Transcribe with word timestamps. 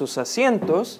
sus 0.00 0.16
asientos. 0.16 0.98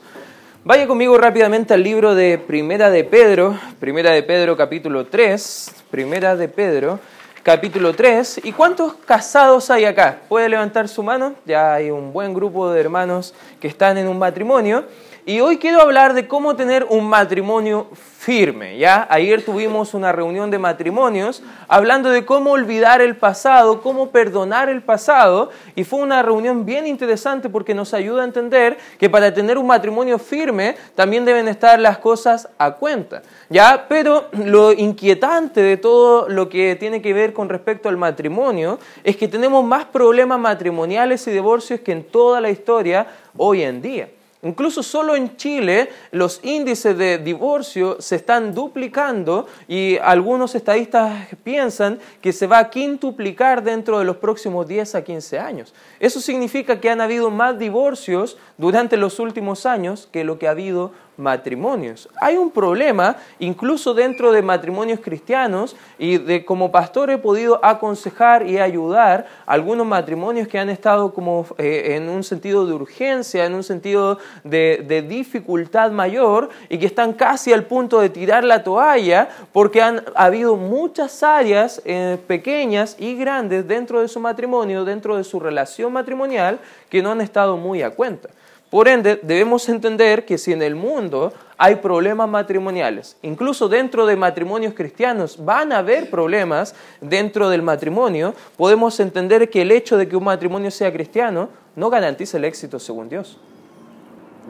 Vaya 0.63 0.87
conmigo 0.87 1.17
rápidamente 1.17 1.73
al 1.73 1.83
libro 1.83 2.15
de 2.15 2.37
Primera 2.37 2.91
de 2.91 3.03
Pedro, 3.03 3.59
Primera 3.79 4.11
de 4.11 4.23
Pedro 4.23 4.59
capítulo 4.59 5.07
3, 5.07 5.73
Primera 5.91 6.37
de 6.37 6.49
Pedro 6.49 7.01
capítulo 7.43 7.95
3. 7.95 8.43
¿Y 8.45 8.53
cuántos 8.53 8.93
casados 9.07 9.71
hay 9.71 9.87
acá? 9.87 10.19
¿Puede 10.29 10.51
levantar 10.51 10.87
su 10.87 11.03
mano? 11.03 11.35
Ya 11.47 11.73
hay 11.73 11.91
un 11.91 12.13
buen 12.13 12.35
grupo 12.35 12.71
de 12.71 12.79
hermanos 12.79 13.33
que 13.59 13.69
están 13.69 13.97
en 13.97 14.07
un 14.07 14.19
matrimonio. 14.19 14.85
Y 15.27 15.41
hoy 15.41 15.59
quiero 15.59 15.83
hablar 15.83 16.15
de 16.15 16.27
cómo 16.27 16.57
tener 16.57 16.87
un 16.89 17.07
matrimonio 17.07 17.89
firme, 17.93 18.79
¿ya? 18.79 19.07
Ayer 19.11 19.45
tuvimos 19.45 19.93
una 19.93 20.13
reunión 20.13 20.51
de 20.51 20.59
matrimonios 20.59 21.43
hablando 21.69 22.09
de 22.09 22.25
cómo 22.25 22.53
olvidar 22.53 23.03
el 23.03 23.17
pasado, 23.17 23.83
cómo 23.83 24.11
perdonar 24.11 24.71
el 24.71 24.83
pasado, 24.83 25.51
y 25.75 25.85
fue 25.85 26.01
una 26.01 26.23
reunión 26.23 26.65
bien 26.65 26.87
interesante 26.87 27.51
porque 27.51 27.75
nos 27.75 27.93
ayuda 27.93 28.23
a 28.23 28.25
entender 28.25 28.79
que 28.99 29.11
para 29.11 29.35
tener 29.35 29.59
un 29.59 29.67
matrimonio 29.67 30.19
firme 30.19 30.77
también 30.95 31.27
deben 31.27 31.49
estar 31.49 31.79
las 31.79 31.99
cosas 31.99 32.49
a 32.57 32.73
cuenta, 32.73 33.21
¿ya? 33.51 33.87
Pero 33.89 34.29
lo 34.33 34.73
inquietante 34.73 35.61
de 35.61 35.77
todo 35.77 36.31
lo 36.31 36.49
que 36.49 36.77
tiene 36.77 37.03
que 37.03 37.13
ver 37.13 37.35
con 37.35 37.51
respecto 37.51 37.91
al 37.91 37.99
matrimonio 37.99 38.79
es 39.05 39.17
que 39.19 39.29
tenemos 39.29 39.63
más 39.65 39.85
problemas 39.85 40.41
matrimoniales 40.41 41.27
y 41.27 41.31
divorcios 41.31 41.81
que 41.81 41.93
en 41.93 42.05
toda 42.05 42.41
la 42.41 42.49
historia 42.49 43.07
hoy 43.37 43.63
en 43.63 43.83
día. 43.83 44.09
Incluso 44.43 44.83
solo 44.83 45.17
en 45.17 45.37
Chile 45.37 45.91
los 46.13 46.41
índices 46.43 46.97
de 46.97 47.19
divorcio 47.19 48.01
se 48.01 48.17
están 48.17 48.55
duplicando 48.55 49.47
y 49.69 49.99
algunos 49.99 50.55
estadistas 50.55 51.29
piensan 51.45 51.99
que 52.23 52.33
se 52.33 52.47
va 52.47 52.59
a 52.59 52.71
quintuplicar 52.71 53.63
dentro 53.63 53.99
de 53.99 54.07
los 54.07 54.17
próximos 54.17 54.67
10 54.67 54.95
a 54.95 55.05
15 55.05 55.39
años. 55.39 55.75
Eso 55.99 56.21
significa 56.21 56.81
que 56.81 56.89
han 56.89 57.03
habido 57.03 57.31
más 57.31 57.59
divorcios 57.59 58.39
durante 58.57 58.97
los 58.97 59.19
últimos 59.19 59.67
años 59.67 60.09
que 60.11 60.25
lo 60.25 60.39
que 60.39 60.49
ha 60.49 60.53
habido 60.53 60.93
matrimonios. 61.21 62.09
Hay 62.21 62.37
un 62.37 62.51
problema 62.51 63.17
incluso 63.39 63.95
dentro 63.95 64.33
de 64.33 64.43
matrimonios 64.43 65.01
cristianos 65.01 65.77
y 65.99 66.19
de 66.19 66.45
como 66.45 66.73
pastor 66.73 67.11
he 67.11 67.19
podido 67.19 67.65
aconsejar 67.65 68.47
y 68.47 68.59
ayudar 68.59 69.29
a 69.47 69.53
algunos 69.53 69.87
matrimonios 69.87 70.49
que 70.49 70.59
han 70.59 70.71
estado 70.71 71.13
como 71.13 71.47
eh, 71.59 71.97
en 71.97 72.09
un 72.09 72.25
sentido 72.25 72.67
de 72.67 72.73
urgencia, 72.73 73.45
en 73.45 73.55
un 73.55 73.63
sentido 73.63 74.19
de, 74.43 75.07
dificultad 75.09 75.91
mayor 75.91 76.51
y 76.69 76.79
que 76.79 76.87
están 76.87 77.13
casi 77.13 77.53
al 77.53 77.65
punto 77.65 78.01
de 78.01 78.11
tirar 78.11 78.45
la 78.45 78.65
toalla 78.65 79.29
porque 79.53 79.83
han 79.83 80.03
habido 80.15 80.57
muchas 80.57 81.23
áreas 81.23 81.81
eh, 81.85 82.19
pequeñas 82.27 82.97
y 82.99 83.15
grandes 83.17 83.69
dentro 83.69 84.01
de 84.01 84.09
su 84.09 84.21
matrimonio, 84.21 84.85
dentro 84.85 85.17
de 85.17 85.25
su 85.25 85.41
relación 85.41 85.93
matrimonial 85.93 86.59
que 86.89 87.03
no 87.03 87.13
han 87.13 87.21
estado 87.21 87.57
muy 87.57 87.83
a 87.83 87.91
cuenta. 87.91 88.31
Por 88.71 88.87
ende, 88.87 89.19
debemos 89.21 89.69
entender 89.69 90.25
que 90.25 90.39
si 90.39 90.53
en 90.53 90.63
el 90.63 90.77
mundo 90.77 91.33
hay 91.59 91.77
problemas 91.77 92.29
matrimoniales, 92.29 93.17
incluso 93.21 93.69
dentro 93.69 94.07
de 94.07 94.15
matrimonios 94.15 94.75
cristianos 94.75 95.45
van 95.45 95.73
a 95.73 95.79
haber 95.79 96.09
problemas 96.09 96.77
dentro 97.01 97.51
del 97.51 97.63
matrimonio, 97.63 98.33
podemos 98.57 99.01
entender 99.01 99.51
que 99.51 99.63
el 99.63 99.73
hecho 99.73 99.97
de 99.97 100.07
que 100.07 100.17
un 100.17 100.23
matrimonio 100.23 100.71
sea 100.71 100.93
cristiano 100.93 101.49
no 101.75 101.91
garantiza 101.91 102.39
el 102.39 102.45
éxito 102.45 102.79
según 102.79 103.09
Dios. 103.09 103.39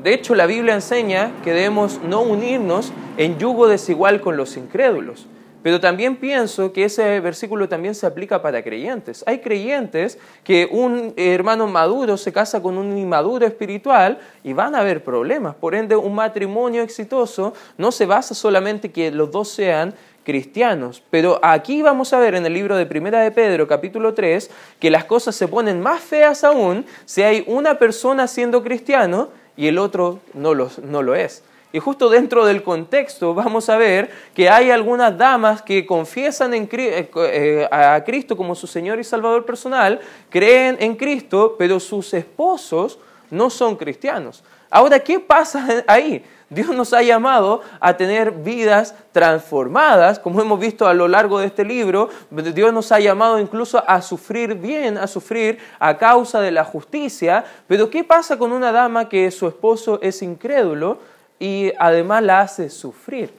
De 0.02 0.12
hecho, 0.12 0.34
la 0.34 0.46
Biblia 0.46 0.74
enseña 0.74 1.32
que 1.42 1.54
debemos 1.54 1.98
no 2.02 2.20
unirnos 2.20 2.92
en 3.16 3.38
yugo 3.38 3.68
desigual 3.68 4.20
con 4.20 4.36
los 4.36 4.58
incrédulos. 4.58 5.26
Pero 5.62 5.78
también 5.78 6.16
pienso 6.16 6.72
que 6.72 6.84
ese 6.84 7.20
versículo 7.20 7.68
también 7.68 7.94
se 7.94 8.06
aplica 8.06 8.40
para 8.40 8.62
creyentes. 8.62 9.22
Hay 9.26 9.40
creyentes 9.40 10.18
que 10.42 10.66
un 10.70 11.12
hermano 11.16 11.66
maduro 11.66 12.16
se 12.16 12.32
casa 12.32 12.62
con 12.62 12.78
un 12.78 12.96
inmaduro 12.96 13.46
espiritual 13.46 14.18
y 14.42 14.54
van 14.54 14.74
a 14.74 14.80
haber 14.80 15.04
problemas. 15.04 15.54
Por 15.54 15.74
ende, 15.74 15.96
un 15.96 16.14
matrimonio 16.14 16.82
exitoso 16.82 17.52
no 17.76 17.92
se 17.92 18.06
basa 18.06 18.34
solamente 18.34 18.90
que 18.90 19.10
los 19.10 19.30
dos 19.30 19.50
sean 19.50 19.94
cristianos. 20.24 21.02
Pero 21.10 21.38
aquí 21.42 21.82
vamos 21.82 22.12
a 22.12 22.18
ver 22.18 22.34
en 22.34 22.46
el 22.46 22.54
libro 22.54 22.76
de 22.76 22.86
Primera 22.86 23.20
de 23.20 23.30
Pedro, 23.30 23.66
capítulo 23.66 24.14
3, 24.14 24.50
que 24.78 24.90
las 24.90 25.04
cosas 25.04 25.34
se 25.34 25.48
ponen 25.48 25.80
más 25.80 26.00
feas 26.00 26.42
aún 26.44 26.86
si 27.04 27.22
hay 27.22 27.44
una 27.46 27.78
persona 27.78 28.26
siendo 28.26 28.62
cristiano 28.62 29.28
y 29.56 29.66
el 29.66 29.78
otro 29.78 30.20
no 30.32 30.54
lo, 30.54 30.70
no 30.82 31.02
lo 31.02 31.14
es. 31.14 31.42
Y 31.72 31.78
justo 31.78 32.08
dentro 32.08 32.44
del 32.44 32.62
contexto 32.62 33.32
vamos 33.32 33.68
a 33.68 33.76
ver 33.76 34.10
que 34.34 34.48
hay 34.48 34.70
algunas 34.70 35.16
damas 35.16 35.62
que 35.62 35.86
confiesan 35.86 36.52
en, 36.54 36.68
eh, 36.72 37.10
eh, 37.16 37.68
a 37.70 38.02
Cristo 38.04 38.36
como 38.36 38.54
su 38.54 38.66
Señor 38.66 38.98
y 38.98 39.04
Salvador 39.04 39.44
personal, 39.44 40.00
creen 40.30 40.76
en 40.80 40.96
Cristo, 40.96 41.54
pero 41.58 41.78
sus 41.78 42.12
esposos 42.12 42.98
no 43.30 43.50
son 43.50 43.76
cristianos. 43.76 44.42
Ahora, 44.68 44.98
¿qué 45.00 45.20
pasa 45.20 45.84
ahí? 45.86 46.24
Dios 46.48 46.70
nos 46.70 46.92
ha 46.92 47.02
llamado 47.02 47.60
a 47.78 47.96
tener 47.96 48.32
vidas 48.32 48.96
transformadas, 49.12 50.18
como 50.18 50.40
hemos 50.40 50.58
visto 50.58 50.88
a 50.88 50.94
lo 50.94 51.06
largo 51.06 51.38
de 51.38 51.46
este 51.46 51.64
libro. 51.64 52.08
Dios 52.28 52.72
nos 52.72 52.90
ha 52.90 52.98
llamado 52.98 53.38
incluso 53.38 53.80
a 53.86 54.02
sufrir 54.02 54.56
bien, 54.56 54.98
a 54.98 55.06
sufrir 55.06 55.58
a 55.78 55.96
causa 55.96 56.40
de 56.40 56.50
la 56.50 56.64
justicia. 56.64 57.44
Pero 57.68 57.88
¿qué 57.88 58.02
pasa 58.02 58.36
con 58.36 58.50
una 58.50 58.72
dama 58.72 59.08
que 59.08 59.30
su 59.30 59.46
esposo 59.46 60.00
es 60.02 60.22
incrédulo? 60.22 60.98
Y 61.40 61.72
además 61.78 62.22
la 62.22 62.40
hace 62.42 62.70
sufrir. 62.70 63.34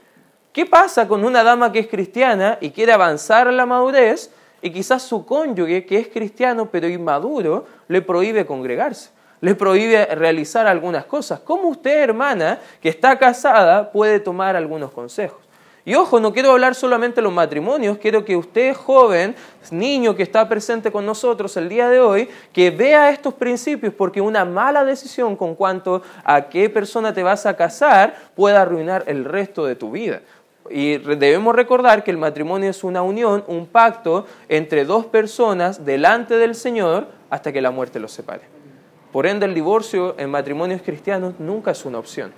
¿Qué 0.51 0.65
pasa 0.65 1.07
con 1.07 1.23
una 1.23 1.43
dama 1.43 1.71
que 1.71 1.79
es 1.79 1.87
cristiana 1.87 2.57
y 2.59 2.71
quiere 2.71 2.91
avanzar 2.91 3.47
en 3.47 3.55
la 3.55 3.65
madurez 3.65 4.31
y 4.61 4.71
quizás 4.71 5.03
su 5.03 5.25
cónyuge, 5.25 5.85
que 5.85 5.99
es 5.99 6.07
cristiano 6.09 6.69
pero 6.69 6.89
inmaduro, 6.89 7.65
le 7.87 8.01
prohíbe 8.01 8.45
congregarse? 8.45 9.11
Le 9.39 9.55
prohíbe 9.55 10.05
realizar 10.07 10.67
algunas 10.67 11.05
cosas. 11.05 11.39
¿Cómo 11.39 11.69
usted, 11.69 12.03
hermana, 12.03 12.59
que 12.81 12.89
está 12.89 13.17
casada, 13.17 13.91
puede 13.91 14.19
tomar 14.19 14.55
algunos 14.55 14.91
consejos? 14.91 15.39
Y 15.83 15.95
ojo, 15.95 16.19
no 16.19 16.31
quiero 16.31 16.51
hablar 16.51 16.75
solamente 16.75 17.15
de 17.15 17.21
los 17.23 17.33
matrimonios, 17.33 17.97
quiero 17.97 18.23
que 18.23 18.37
usted, 18.37 18.75
joven, 18.75 19.35
niño 19.71 20.15
que 20.15 20.21
está 20.21 20.47
presente 20.47 20.91
con 20.91 21.05
nosotros 21.05 21.57
el 21.57 21.69
día 21.69 21.89
de 21.89 21.99
hoy, 21.99 22.29
que 22.53 22.69
vea 22.69 23.09
estos 23.09 23.33
principios, 23.33 23.91
porque 23.91 24.21
una 24.21 24.45
mala 24.45 24.85
decisión 24.85 25.35
con 25.35 25.55
cuanto 25.55 26.03
a 26.23 26.49
qué 26.49 26.69
persona 26.69 27.13
te 27.13 27.23
vas 27.23 27.47
a 27.47 27.55
casar 27.55 28.15
puede 28.35 28.57
arruinar 28.57 29.03
el 29.07 29.25
resto 29.25 29.65
de 29.65 29.75
tu 29.75 29.89
vida. 29.89 30.21
Y 30.69 30.99
debemos 30.99 31.55
recordar 31.55 32.03
que 32.03 32.11
el 32.11 32.17
matrimonio 32.17 32.69
es 32.69 32.83
una 32.83 33.01
unión, 33.01 33.43
un 33.47 33.65
pacto 33.65 34.27
entre 34.49 34.85
dos 34.85 35.07
personas 35.07 35.83
delante 35.83 36.37
del 36.37 36.53
Señor 36.53 37.07
hasta 37.31 37.51
que 37.51 37.61
la 37.61 37.71
muerte 37.71 37.99
los 37.99 38.11
separe. 38.11 38.43
Por 39.11 39.25
ende, 39.25 39.47
el 39.47 39.55
divorcio 39.55 40.15
en 40.19 40.29
matrimonios 40.29 40.83
cristianos 40.83 41.33
nunca 41.39 41.71
es 41.71 41.83
una 41.85 41.97
opción. 41.97 42.31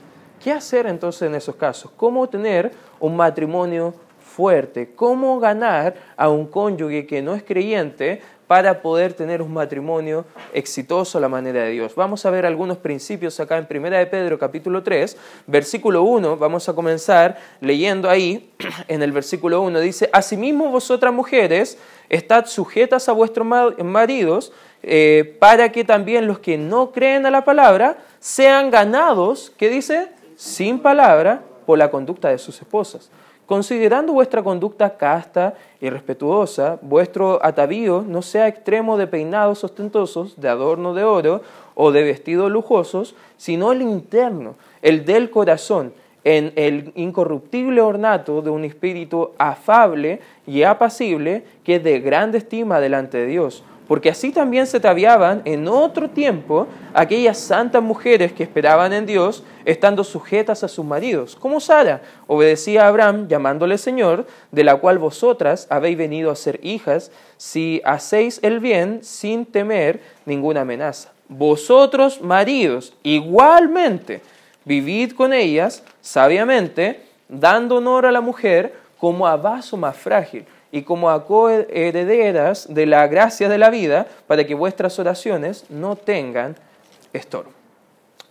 ¿Qué 0.43 0.51
hacer 0.51 0.87
entonces 0.87 1.21
en 1.21 1.35
esos 1.35 1.55
casos? 1.55 1.89
¿Cómo 1.95 2.27
tener 2.27 2.73
un 2.99 3.15
matrimonio 3.15 3.93
fuerte? 4.19 4.91
¿Cómo 4.93 5.39
ganar 5.39 5.95
a 6.17 6.27
un 6.27 6.47
cónyuge 6.47 7.07
que 7.07 7.21
no 7.21 7.33
es 7.33 7.43
creyente 7.43 8.21
para 8.45 8.81
poder 8.81 9.13
tener 9.13 9.41
un 9.41 9.53
matrimonio 9.53 10.25
exitoso 10.53 11.17
a 11.17 11.21
la 11.21 11.29
manera 11.29 11.63
de 11.63 11.69
Dios? 11.69 11.95
Vamos 11.95 12.25
a 12.25 12.29
ver 12.29 12.45
algunos 12.45 12.77
principios 12.79 13.39
acá 13.39 13.57
en 13.57 13.65
1 13.69 13.89
de 13.91 14.05
Pedro 14.07 14.37
capítulo 14.37 14.83
3, 14.83 15.15
versículo 15.47 16.03
1. 16.03 16.35
Vamos 16.35 16.67
a 16.67 16.73
comenzar 16.73 17.37
leyendo 17.61 18.09
ahí 18.09 18.51
en 18.89 19.01
el 19.01 19.13
versículo 19.13 19.61
1. 19.61 19.79
Dice, 19.79 20.09
Asimismo 20.11 20.67
vosotras 20.67 21.13
mujeres, 21.13 21.77
estad 22.09 22.47
sujetas 22.47 23.07
a 23.07 23.13
vuestros 23.13 23.47
maridos, 23.47 24.51
eh, 24.81 25.37
para 25.39 25.71
que 25.71 25.85
también 25.85 26.27
los 26.27 26.39
que 26.39 26.57
no 26.57 26.91
creen 26.91 27.25
a 27.25 27.31
la 27.31 27.45
palabra 27.45 27.99
sean 28.19 28.71
ganados, 28.71 29.53
¿qué 29.57 29.69
dice? 29.69 30.09
Sin 30.43 30.79
palabra 30.79 31.41
por 31.65 31.77
la 31.77 31.89
conducta 31.89 32.27
de 32.27 32.37
sus 32.37 32.61
esposas. 32.61 33.09
Considerando 33.45 34.11
vuestra 34.11 34.43
conducta 34.43 34.97
casta 34.97 35.53
y 35.79 35.89
respetuosa, 35.89 36.79
vuestro 36.81 37.39
atavío 37.41 38.03
no 38.05 38.21
sea 38.21 38.49
extremo 38.49 38.97
de 38.97 39.07
peinados 39.07 39.63
ostentosos, 39.63 40.41
de 40.41 40.49
adorno 40.49 40.93
de 40.93 41.05
oro 41.05 41.41
o 41.75 41.93
de 41.93 42.03
vestidos 42.03 42.51
lujosos, 42.51 43.15
sino 43.37 43.71
el 43.71 43.83
interno, 43.83 44.55
el 44.81 45.05
del 45.05 45.29
corazón, 45.29 45.93
en 46.25 46.51
el 46.57 46.91
incorruptible 46.95 47.79
ornato 47.79 48.41
de 48.41 48.49
un 48.49 48.65
espíritu 48.65 49.31
afable 49.37 50.19
y 50.45 50.63
apacible 50.63 51.45
que 51.63 51.75
es 51.75 51.83
de 51.85 52.01
grande 52.01 52.39
estima 52.39 52.81
delante 52.81 53.17
de 53.17 53.27
Dios 53.27 53.63
porque 53.87 54.09
así 54.09 54.31
también 54.31 54.67
se 54.67 54.77
ataviaban 54.77 55.41
en 55.45 55.67
otro 55.67 56.09
tiempo 56.09 56.67
aquellas 56.93 57.37
santas 57.37 57.83
mujeres 57.83 58.31
que 58.31 58.43
esperaban 58.43 58.93
en 58.93 59.05
Dios, 59.05 59.43
estando 59.65 60.03
sujetas 60.03 60.63
a 60.63 60.67
sus 60.67 60.85
maridos, 60.85 61.35
como 61.35 61.59
Sara 61.59 62.01
obedecía 62.27 62.85
a 62.85 62.87
Abraham 62.87 63.27
llamándole 63.27 63.77
Señor, 63.77 64.25
de 64.51 64.63
la 64.63 64.75
cual 64.77 64.97
vosotras 64.97 65.67
habéis 65.69 65.97
venido 65.97 66.31
a 66.31 66.35
ser 66.35 66.59
hijas, 66.63 67.11
si 67.37 67.81
hacéis 67.85 68.39
el 68.41 68.59
bien 68.59 69.03
sin 69.03 69.45
temer 69.45 70.01
ninguna 70.25 70.61
amenaza. 70.61 71.11
Vosotros, 71.27 72.21
maridos, 72.21 72.93
igualmente, 73.03 74.21
vivid 74.65 75.13
con 75.13 75.33
ellas 75.33 75.83
sabiamente, 76.01 77.01
dando 77.27 77.77
honor 77.77 78.05
a 78.05 78.11
la 78.11 78.21
mujer 78.21 78.73
como 78.99 79.27
a 79.27 79.35
vaso 79.35 79.75
más 79.75 79.97
frágil 79.97 80.45
y 80.73 80.81
como 80.81 81.11
a 81.11 81.27
coherederas 81.27 82.73
de 82.73 82.87
la 82.87 83.05
gracia 83.05 83.47
de 83.47 83.59
la 83.59 83.69
vida, 83.69 84.07
para 84.25 84.43
que 84.43 84.55
vuestras 84.55 84.97
oraciones 84.97 85.69
no 85.69 85.95
tengan 85.95 86.55
estorbo. 87.13 87.51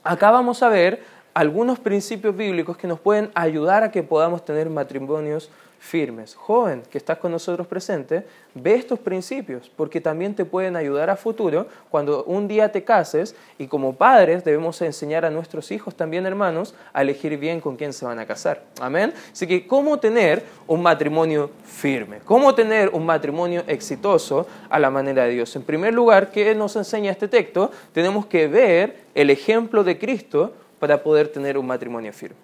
acá 0.02 0.32
vamos 0.32 0.60
a 0.64 0.68
ver 0.68 1.04
algunos 1.34 1.78
principios 1.78 2.36
bíblicos 2.36 2.76
que 2.76 2.86
nos 2.86 3.00
pueden 3.00 3.30
ayudar 3.34 3.82
a 3.82 3.90
que 3.90 4.02
podamos 4.02 4.44
tener 4.44 4.68
matrimonios 4.68 5.50
firmes. 5.82 6.36
Joven 6.36 6.84
que 6.88 6.96
estás 6.96 7.18
con 7.18 7.32
nosotros 7.32 7.66
presente, 7.66 8.24
ve 8.54 8.76
estos 8.76 9.00
principios 9.00 9.68
porque 9.68 10.00
también 10.00 10.32
te 10.32 10.44
pueden 10.44 10.76
ayudar 10.76 11.10
a 11.10 11.16
futuro 11.16 11.66
cuando 11.90 12.22
un 12.22 12.46
día 12.46 12.70
te 12.70 12.84
cases 12.84 13.34
y 13.58 13.66
como 13.66 13.96
padres 13.96 14.44
debemos 14.44 14.80
enseñar 14.80 15.24
a 15.24 15.30
nuestros 15.30 15.72
hijos 15.72 15.96
también 15.96 16.24
hermanos 16.24 16.76
a 16.92 17.02
elegir 17.02 17.36
bien 17.36 17.60
con 17.60 17.76
quién 17.76 17.92
se 17.92 18.04
van 18.04 18.20
a 18.20 18.26
casar. 18.26 18.62
Amén. 18.80 19.12
Así 19.32 19.48
que 19.48 19.66
cómo 19.66 19.98
tener 19.98 20.44
un 20.68 20.82
matrimonio 20.82 21.50
firme, 21.64 22.20
cómo 22.24 22.54
tener 22.54 22.90
un 22.90 23.04
matrimonio 23.04 23.64
exitoso 23.66 24.46
a 24.70 24.78
la 24.78 24.88
manera 24.88 25.24
de 25.24 25.30
Dios. 25.30 25.56
En 25.56 25.62
primer 25.62 25.92
lugar, 25.92 26.30
¿qué 26.30 26.54
nos 26.54 26.76
enseña 26.76 27.10
este 27.10 27.26
texto? 27.26 27.72
Tenemos 27.92 28.26
que 28.26 28.46
ver 28.46 28.98
el 29.16 29.30
ejemplo 29.30 29.82
de 29.82 29.98
Cristo 29.98 30.52
para 30.82 31.00
poder 31.00 31.28
tener 31.28 31.56
un 31.56 31.64
matrimonio 31.64 32.12
firme. 32.12 32.34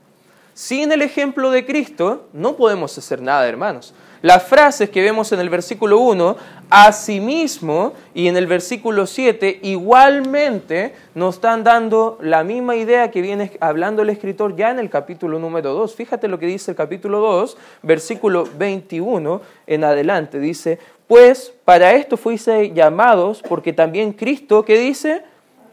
Sin 0.55 0.93
el 0.93 1.03
ejemplo 1.03 1.51
de 1.51 1.67
Cristo 1.67 2.29
no 2.33 2.55
podemos 2.55 2.97
hacer 2.97 3.21
nada, 3.21 3.49
hermanos. 3.49 3.93
Las 4.23 4.45
frases 4.45 4.91
que 4.91 5.03
vemos 5.03 5.33
en 5.33 5.41
el 5.41 5.51
versículo 5.51 5.99
1, 5.99 6.37
asimismo, 6.71 7.95
y 8.15 8.29
en 8.29 8.37
el 8.37 8.47
versículo 8.47 9.09
7, 9.09 9.59
igualmente 9.63 10.95
nos 11.17 11.35
están 11.35 11.65
dando 11.65 12.17
la 12.23 12.45
misma 12.45 12.77
idea 12.77 13.11
que 13.11 13.23
viene 13.23 13.57
hablando 13.59 14.03
el 14.03 14.11
escritor 14.11 14.55
ya 14.55 14.71
en 14.71 14.79
el 14.79 14.89
capítulo 14.89 15.41
número 15.41 15.75
2. 15.75 15.97
Fíjate 15.97 16.29
lo 16.29 16.39
que 16.39 16.47
dice 16.47 16.71
el 16.71 16.77
capítulo 16.77 17.19
2, 17.19 17.57
versículo 17.83 18.49
21 18.57 19.41
en 19.67 19.83
adelante. 19.83 20.39
Dice, 20.39 20.79
pues 21.09 21.53
para 21.65 21.91
esto 21.95 22.17
fuiste 22.17 22.73
llamados, 22.73 23.43
porque 23.49 23.73
también 23.73 24.13
Cristo, 24.13 24.65
¿qué 24.65 24.79
dice? 24.79 25.23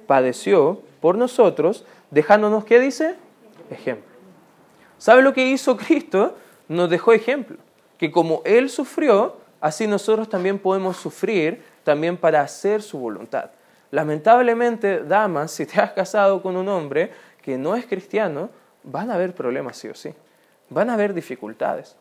Padeció 0.08 0.82
por 1.06 1.20
nosotros, 1.20 1.86
dejándonos, 2.16 2.64
¿qué 2.64 2.80
dice? 2.80 3.16
Ejemplo. 3.70 4.10
¿Sabe 4.98 5.22
lo 5.22 5.34
que 5.34 5.46
hizo 5.46 5.76
Cristo? 5.76 6.38
Nos 6.70 6.90
dejó 6.90 7.12
ejemplo, 7.12 7.58
que 7.98 8.10
como 8.10 8.42
Él 8.46 8.70
sufrió, 8.70 9.36
así 9.60 9.86
nosotros 9.86 10.30
también 10.30 10.58
podemos 10.58 10.96
sufrir 10.96 11.62
también 11.84 12.16
para 12.16 12.40
hacer 12.40 12.82
su 12.82 13.00
voluntad. 13.00 13.52
Lamentablemente, 13.92 15.04
damas, 15.04 15.52
si 15.52 15.66
te 15.66 15.82
has 15.82 15.92
casado 15.92 16.42
con 16.42 16.56
un 16.56 16.70
hombre 16.70 17.12
que 17.42 17.58
no 17.58 17.76
es 17.76 17.86
cristiano, 17.86 18.50
van 18.82 19.12
a 19.12 19.16
haber 19.16 19.36
problemas 19.36 19.76
sí 19.76 19.90
o 19.90 19.94
sí, 19.94 20.14
van 20.70 20.90
a 20.90 20.94
haber 20.94 21.14
dificultades. 21.14 21.98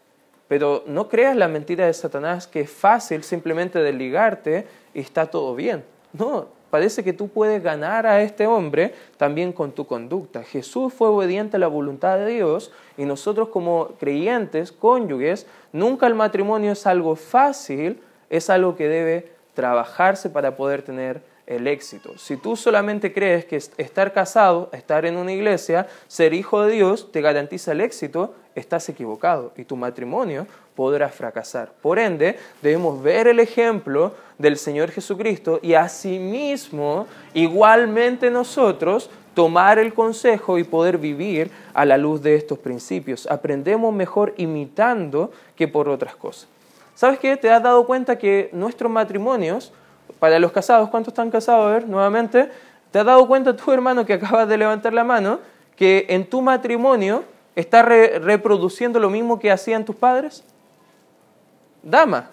Pero 0.47 0.85
no 0.87 1.09
creas 1.09 1.35
la 1.35 1.49
mentira 1.49 1.87
de 1.87 1.93
Satanás 1.93 2.47
que 2.47 2.61
es 2.61 2.71
fácil 2.71 3.25
simplemente 3.25 3.81
desligarte 3.81 4.65
y 4.95 5.01
está 5.01 5.27
todo 5.27 5.57
bien. 5.57 5.85
No, 6.13 6.47
parece 6.75 7.05
que 7.05 7.13
tú 7.13 7.29
puedes 7.29 7.63
ganar 7.63 8.05
a 8.05 8.21
este 8.21 8.49
hombre 8.49 8.93
también 9.17 9.53
con 9.53 9.71
tu 9.71 9.87
conducta. 9.87 10.43
Jesús 10.43 10.93
fue 10.93 11.07
obediente 11.07 11.57
a 11.57 11.61
la 11.61 11.69
voluntad 11.69 12.19
de 12.19 12.27
Dios 12.27 12.73
y 12.99 13.05
nosotros 13.05 13.51
como 13.51 13.91
creyentes, 14.01 14.73
cónyuges, 14.73 15.47
nunca 15.73 16.09
el 16.09 16.17
matrimonio 16.17 16.73
es 16.73 16.85
algo 16.89 17.15
fácil, 17.15 18.03
es 18.29 18.51
algo 18.51 18.75
que 18.75 18.89
debe 18.89 19.31
trabajarse 19.55 20.31
para 20.31 20.57
poder 20.57 20.83
tener 20.83 21.23
el 21.47 21.69
éxito. 21.69 22.19
Si 22.19 22.37
tú 22.37 22.57
solamente 22.57 23.13
crees 23.13 23.45
que 23.45 23.55
estar 23.55 24.13
casado, 24.13 24.69
estar 24.73 25.07
en 25.07 25.17
una 25.17 25.33
iglesia, 25.33 25.87
ser 26.09 26.35
hijo 26.35 26.63
de 26.63 26.73
Dios 26.73 27.13
te 27.13 27.21
garantiza 27.21 27.71
el 27.71 27.83
éxito, 27.83 28.35
estás 28.57 28.89
equivocado 28.89 29.53
y 29.57 29.63
tu 29.63 29.77
matrimonio 29.77 30.49
podrá 30.75 31.09
fracasar. 31.09 31.73
Por 31.81 31.99
ende, 31.99 32.39
debemos 32.63 33.03
ver 33.03 33.29
el 33.29 33.41
ejemplo 33.41 34.13
del 34.39 34.57
Señor 34.57 34.91
Jesucristo 34.91 35.61
y 35.63 35.75
asimismo, 35.75 37.07
igualmente 37.33 38.31
nosotros, 38.31 39.11
tomar 39.35 39.79
el 39.79 39.93
consejo 39.95 40.59
y 40.59 40.65
poder 40.65 40.99
vivir 40.99 41.51
a 41.73 41.85
la 41.85 41.97
luz 41.97 42.23
de 42.23 42.37
estos 42.37 42.59
principios. 42.59 43.27
Aprendemos 43.31 43.93
mejor 43.93 44.35
imitando 44.37 45.33
que 45.57 45.69
por 45.69 45.89
otras 45.89 46.17
cosas. 46.17 46.49
¿Sabes 46.95 47.19
qué? 47.19 47.37
¿Te 47.37 47.51
has 47.51 47.63
dado 47.63 47.87
cuenta 47.87 48.17
que 48.17 48.51
nuestros 48.53 48.91
matrimonios 48.91 49.73
para 50.19 50.39
los 50.39 50.53
casados, 50.53 50.89
¿cuántos 50.91 51.13
están 51.13 51.31
casados? 51.31 51.67
A 51.67 51.73
ver, 51.73 51.89
nuevamente. 51.89 52.49
¿Te 52.91 52.99
has 52.99 53.05
dado 53.05 53.27
cuenta 53.27 53.57
tú, 53.57 53.73
hermano, 53.73 54.07
que 54.07 54.13
acabas 54.13 54.49
de 54.49 54.57
levantar 54.57 54.93
la 54.93 55.05
mano, 55.05 55.41
que 55.77 56.07
en 56.09 56.29
tu 56.29 56.41
matrimonio 56.41 57.25
estás 57.57 57.85
reproduciendo 57.85 59.01
lo 59.01 59.11
mismo 59.11 59.39
que 59.39 59.51
hacían 59.51 59.85
tus 59.85 59.97
padres? 59.97 60.45
Dama, 61.85 62.31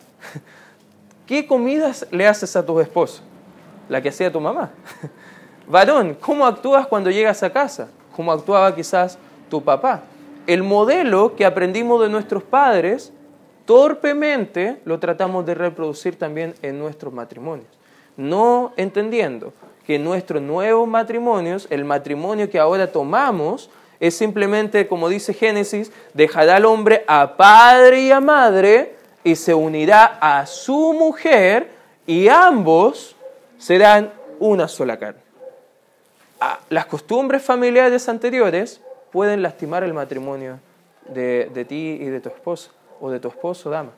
¿qué 1.28 1.46
comidas 1.46 2.08
le 2.10 2.26
haces 2.26 2.56
a 2.56 2.66
tu 2.66 2.80
esposo? 2.80 3.22
La 3.90 4.02
que 4.02 4.08
hacía 4.08 4.32
tu 4.32 4.40
mamá. 4.40 4.72
Varón, 5.68 6.18
¿cómo 6.22 6.46
actúas 6.46 6.88
cuando 6.88 7.12
llegas 7.12 7.44
a 7.44 7.52
casa? 7.52 7.90
¿Cómo 8.16 8.32
actuaba 8.32 8.74
quizás 8.74 9.18
tu 9.50 9.62
papá? 9.62 10.04
El 10.48 10.64
modelo 10.64 11.36
que 11.36 11.46
aprendimos 11.46 12.02
de 12.02 12.08
nuestros 12.08 12.44
padres 12.44 13.12
torpemente 13.66 14.82
lo 14.86 15.00
tratamos 15.00 15.46
de 15.46 15.54
reproducir 15.54 16.18
también 16.18 16.56
en 16.62 16.80
nuestros 16.80 17.14
matrimonios. 17.14 17.68
No 18.16 18.72
entendiendo 18.78 19.52
que 19.86 20.00
nuestros 20.00 20.42
nuevos 20.42 20.88
matrimonios, 20.88 21.68
el 21.70 21.84
matrimonio 21.84 22.50
que 22.50 22.60
ahora 22.60 22.90
tomamos, 22.90 23.70
es 24.00 24.16
simplemente, 24.16 24.88
como 24.88 25.10
dice 25.10 25.34
Génesis, 25.34 25.92
dejará 26.14 26.56
al 26.56 26.66
hombre 26.66 27.04
a 27.08 27.36
padre 27.36 28.02
y 28.04 28.12
a 28.12 28.22
madre 28.22 29.01
y 29.24 29.36
se 29.36 29.54
unirá 29.54 30.18
a 30.20 30.46
su 30.46 30.94
mujer 30.94 31.70
y 32.06 32.28
ambos 32.28 33.16
serán 33.58 34.12
una 34.40 34.68
sola 34.68 34.98
carne. 34.98 35.22
Ah, 36.40 36.60
las 36.70 36.88
costumbres 36.88 37.44
familiares 37.44 38.10
anteriores 38.10 38.82
pueden 39.12 39.42
lastimar 39.44 39.84
el 39.84 39.94
matrimonio 39.94 40.60
de, 41.08 41.50
de 41.54 41.66
ti 41.66 41.98
y 42.02 42.06
de 42.06 42.20
tu 42.20 42.30
esposa 42.30 42.72
o 43.00 43.12
de 43.12 43.20
tu 43.20 43.28
esposo, 43.28 43.70
dama. 43.70 43.92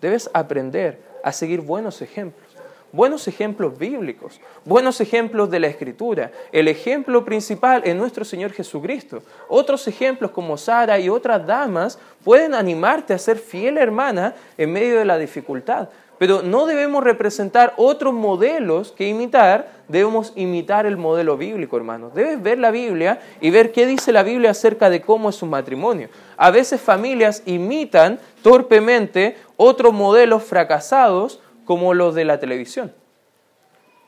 Debes 0.00 0.30
aprender 0.32 1.00
a 1.22 1.32
seguir 1.32 1.60
buenos 1.60 2.02
ejemplos, 2.02 2.49
buenos 2.92 3.28
ejemplos 3.28 3.78
bíblicos, 3.78 4.40
buenos 4.64 5.00
ejemplos 5.00 5.50
de 5.50 5.60
la 5.60 5.68
Escritura. 5.68 6.30
El 6.52 6.68
ejemplo 6.68 7.24
principal 7.24 7.82
es 7.84 7.94
nuestro 7.94 8.24
Señor 8.24 8.52
Jesucristo. 8.52 9.22
Otros 9.48 9.86
ejemplos 9.88 10.30
como 10.30 10.56
Sara 10.56 10.98
y 10.98 11.08
otras 11.08 11.46
damas 11.46 11.98
pueden 12.24 12.54
animarte 12.54 13.14
a 13.14 13.18
ser 13.18 13.38
fiel 13.38 13.78
hermana 13.78 14.34
en 14.56 14.72
medio 14.72 14.98
de 14.98 15.04
la 15.04 15.18
dificultad. 15.18 15.88
Pero 16.20 16.42
no 16.42 16.66
debemos 16.66 17.02
representar 17.02 17.72
otros 17.78 18.12
modelos 18.12 18.92
que 18.92 19.08
imitar, 19.08 19.70
debemos 19.88 20.34
imitar 20.36 20.84
el 20.84 20.98
modelo 20.98 21.38
bíblico, 21.38 21.78
hermanos. 21.78 22.12
Debes 22.12 22.42
ver 22.42 22.58
la 22.58 22.70
Biblia 22.70 23.20
y 23.40 23.48
ver 23.48 23.72
qué 23.72 23.86
dice 23.86 24.12
la 24.12 24.22
Biblia 24.22 24.50
acerca 24.50 24.90
de 24.90 25.00
cómo 25.00 25.30
es 25.30 25.42
un 25.42 25.48
matrimonio. 25.48 26.10
A 26.36 26.50
veces 26.50 26.78
familias 26.78 27.42
imitan 27.46 28.18
torpemente 28.42 29.38
otros 29.56 29.94
modelos 29.94 30.42
fracasados 30.42 31.40
como 31.70 31.94
los 31.94 32.16
de 32.16 32.24
la 32.24 32.40
televisión. 32.40 32.92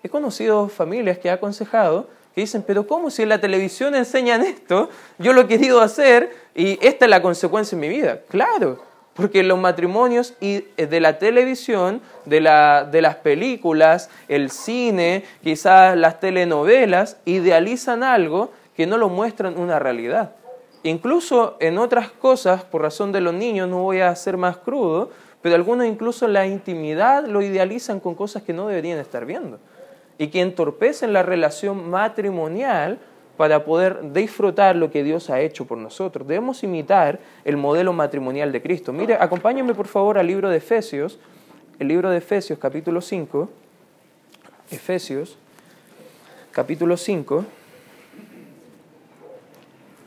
He 0.03 0.09
conocido 0.09 0.69
familias 0.69 1.19
que 1.19 1.29
he 1.29 1.31
aconsejado 1.31 2.09
que 2.35 2.41
dicen, 2.41 2.65
pero 2.67 2.89
¿cómo 2.89 3.09
si 3.09 3.23
en 3.23 3.29
la 3.29 3.41
televisión 3.41 3.95
enseñan 3.95 4.43
esto? 4.43 4.89
Yo 5.19 5.33
lo 5.33 5.43
he 5.43 5.47
querido 5.47 5.81
hacer 5.81 6.35
y 6.57 6.85
esta 6.85 7.05
es 7.05 7.11
la 7.13 7.23
consecuencia 7.23 7.77
en 7.77 7.81
mi 7.81 7.89
vida. 7.89 8.23
Claro, 8.29 8.83
porque 9.15 9.45
los 9.45 9.61
matrimonios 9.61 10.35
eh, 10.41 10.73
de 10.77 10.99
la 10.99 11.21
televisión, 11.21 12.03
de, 12.25 12.41
las 12.41 13.17
películas, 13.23 14.11
el 14.27 14.51
cine, 14.51 15.23
quizás 15.45 15.97
las 15.97 16.19
telenovelas, 16.19 17.19
idealizan 17.27 18.03
algo 18.03 18.51
que 18.75 18.89
no 18.89 18.99
lo 18.99 19.09
muestran 19.09 19.57
una 19.57 19.79
realidad. 19.79 20.33
Incluso 20.83 21.57
en 21.61 21.79
otras 21.79 22.11
cosas, 22.11 22.65
por 22.65 22.83
razón 22.83 23.13
de 23.13 23.21
los 23.21 23.35
niños, 23.35 23.69
no 23.69 23.83
voy 23.83 24.01
a 24.01 24.17
ser 24.17 24.37
más 24.37 24.57
crudo, 24.57 25.11
pero 25.43 25.57
algunos 25.57 25.87
incluso 25.87 26.29
la 26.29 26.47
intimidad 26.47 27.27
lo 27.27 27.43
idealizan 27.43 28.01
con 28.01 28.15
cosas 28.15 28.43
que 28.43 28.53
no 28.53 28.69
deberían 28.69 28.99
estar 28.99 29.27
viendo 29.27 29.59
y 30.17 30.29
que 30.29 30.41
entorpecen 30.41 31.13
la 31.13 31.23
relación 31.23 31.91
matrimonial 31.91 32.99
para 33.37 33.65
poder 33.65 34.13
disfrutar 34.13 34.77
lo 34.77 34.91
que 34.91 35.03
Dios 35.03 35.31
ha 35.31 35.41
hecho 35.41 35.67
por 35.67 35.79
nosotros. 35.79 36.29
Debemos 36.29 36.63
imitar 36.63 37.19
el 37.45 37.57
modelo 37.57 37.93
matrimonial 37.93 38.53
de 38.53 38.63
Cristo. 38.63 38.93
Mire, 38.93 39.17
acompáñenme 39.19 39.75
por 39.75 39.89
favor 39.89 40.17
al 40.17 40.27
libro 40.27 40.49
de 40.49 40.59
Efesios, 40.59 41.19
el 41.79 41.89
libro 41.89 42.11
de 42.11 42.19
Efesios 42.19 42.59
capítulo 42.59 43.01
5, 43.01 43.49
Efesios 44.71 45.39
capítulo 46.53 46.97
5. 46.97 47.45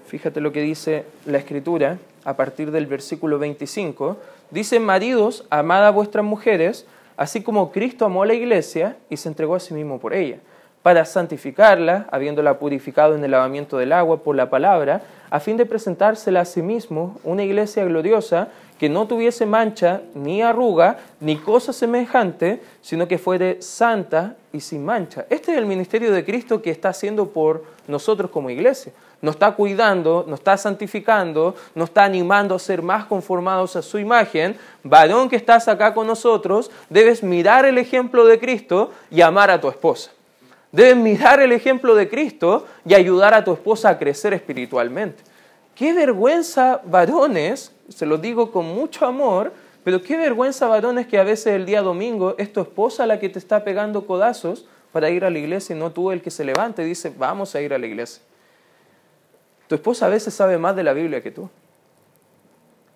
Fíjate 0.08 0.40
lo 0.40 0.52
que 0.54 0.62
dice 0.62 1.04
la 1.26 1.40
escritura 1.40 1.98
a 2.24 2.38
partir 2.38 2.72
del 2.72 2.86
versículo 2.86 3.40
25. 3.40 4.18
Dice, 4.52 4.80
maridos, 4.80 5.46
amad 5.50 5.86
a 5.86 5.92
vuestras 5.92 6.24
mujeres, 6.24 6.86
así 7.18 7.42
como 7.42 7.72
Cristo 7.72 8.06
amó 8.06 8.24
a 8.24 8.28
la 8.28 8.34
iglesia 8.34 8.98
y 9.10 9.18
se 9.18 9.30
entregó 9.30 9.56
a 9.56 9.60
sí 9.60 9.74
mismo 9.74 10.00
por 10.00 10.14
ella 10.14 10.40
para 10.86 11.04
santificarla, 11.04 12.06
habiéndola 12.12 12.60
purificado 12.60 13.16
en 13.16 13.24
el 13.24 13.32
lavamiento 13.32 13.80
del 13.80 13.92
agua 13.92 14.22
por 14.22 14.36
la 14.36 14.52
palabra, 14.52 15.02
a 15.32 15.40
fin 15.40 15.58
de 15.58 15.66
presentársela 15.66 16.42
a 16.42 16.46
sí 16.46 16.62
mismo 16.62 17.20
una 17.24 17.44
iglesia 17.44 17.84
gloriosa 17.86 18.50
que 18.78 18.88
no 18.88 19.08
tuviese 19.08 19.48
mancha, 19.48 20.02
ni 20.14 20.44
arruga, 20.44 20.98
ni 21.20 21.38
cosa 21.38 21.74
semejante, 21.74 22.62
sino 22.82 23.08
que 23.08 23.18
fuere 23.18 23.64
santa 23.64 24.36
y 24.54 24.60
sin 24.60 24.86
mancha. 24.86 25.26
Este 25.32 25.54
es 25.54 25.58
el 25.58 25.66
ministerio 25.66 26.12
de 26.12 26.24
Cristo 26.24 26.62
que 26.62 26.70
está 26.70 26.90
haciendo 26.90 27.30
por 27.30 27.64
nosotros 27.88 28.30
como 28.30 28.52
iglesia. 28.52 28.94
Nos 29.26 29.38
está 29.38 29.56
cuidando, 29.56 30.24
nos 30.28 30.38
está 30.40 30.56
santificando, 30.56 31.56
nos 31.74 31.90
está 31.90 32.04
animando 32.04 32.54
a 32.54 32.60
ser 32.60 32.84
más 32.84 33.06
conformados 33.06 33.76
a 33.76 33.82
su 33.82 33.98
imagen. 33.98 34.56
Varón 34.84 35.30
que 35.30 35.36
estás 35.36 35.68
acá 35.68 35.96
con 35.96 36.06
nosotros, 36.06 36.70
debes 36.92 37.24
mirar 37.24 37.66
el 37.66 37.80
ejemplo 37.80 38.28
de 38.28 38.38
Cristo 38.38 38.92
y 39.10 39.22
amar 39.22 39.50
a 39.50 39.60
tu 39.60 39.68
esposa. 39.68 40.12
Debes 40.72 40.96
mirar 40.98 41.40
el 41.40 41.54
ejemplo 41.54 41.96
de 41.96 42.08
Cristo 42.08 42.68
y 42.86 42.94
ayudar 42.94 43.34
a 43.34 43.44
tu 43.44 43.52
esposa 43.52 43.90
a 43.90 43.98
crecer 43.98 44.32
espiritualmente. 44.36 45.24
Qué 45.74 45.92
vergüenza, 45.92 46.82
varones, 46.86 47.72
se 47.90 48.06
lo 48.06 48.20
digo 48.20 48.52
con 48.52 48.68
mucho 48.68 49.08
amor, 49.08 49.54
pero 49.84 50.04
qué 50.04 50.18
vergüenza, 50.18 50.68
varones, 50.68 51.08
que 51.08 51.18
a 51.18 51.24
veces 51.24 51.48
el 51.48 51.66
día 51.66 51.82
domingo 51.82 52.36
es 52.38 52.54
tu 52.54 52.62
esposa 52.62 53.08
la 53.08 53.20
que 53.20 53.30
te 53.30 53.40
está 53.40 53.64
pegando 53.64 54.06
codazos 54.06 54.68
para 54.92 55.10
ir 55.10 55.26
a 55.26 55.32
la 55.32 55.40
iglesia 55.40 55.76
y 55.76 55.80
no 55.80 55.92
tú 55.92 56.12
el 56.12 56.22
que 56.22 56.30
se 56.30 56.46
levante 56.46 56.84
y 56.84 56.86
dice, 56.86 57.12
vamos 57.18 57.56
a 57.56 57.62
ir 57.62 57.74
a 57.74 57.80
la 57.80 57.88
iglesia. 57.88 58.22
Tu 59.68 59.76
esposa 59.76 60.06
a 60.06 60.10
veces 60.10 60.34
sabe 60.34 60.58
más 60.58 60.76
de 60.76 60.84
la 60.84 60.94
Biblia 60.94 61.22
que 61.22 61.32
tú. 61.32 61.50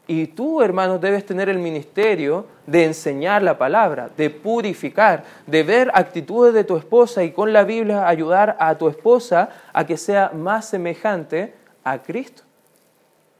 Y 0.07 0.27
tú, 0.27 0.61
hermano, 0.61 0.97
debes 0.97 1.25
tener 1.25 1.49
el 1.49 1.59
ministerio 1.59 2.47
de 2.65 2.85
enseñar 2.85 3.43
la 3.43 3.57
palabra, 3.57 4.09
de 4.17 4.29
purificar, 4.31 5.23
de 5.45 5.61
ver 5.61 5.91
actitudes 5.93 6.53
de 6.53 6.63
tu 6.63 6.77
esposa 6.77 7.23
y 7.23 7.31
con 7.31 7.53
la 7.53 7.63
Biblia 7.63 8.07
ayudar 8.07 8.57
a 8.59 8.75
tu 8.75 8.89
esposa 8.89 9.49
a 9.71 9.85
que 9.85 9.97
sea 9.97 10.31
más 10.33 10.67
semejante 10.67 11.53
a 11.83 11.99
Cristo. 12.01 12.41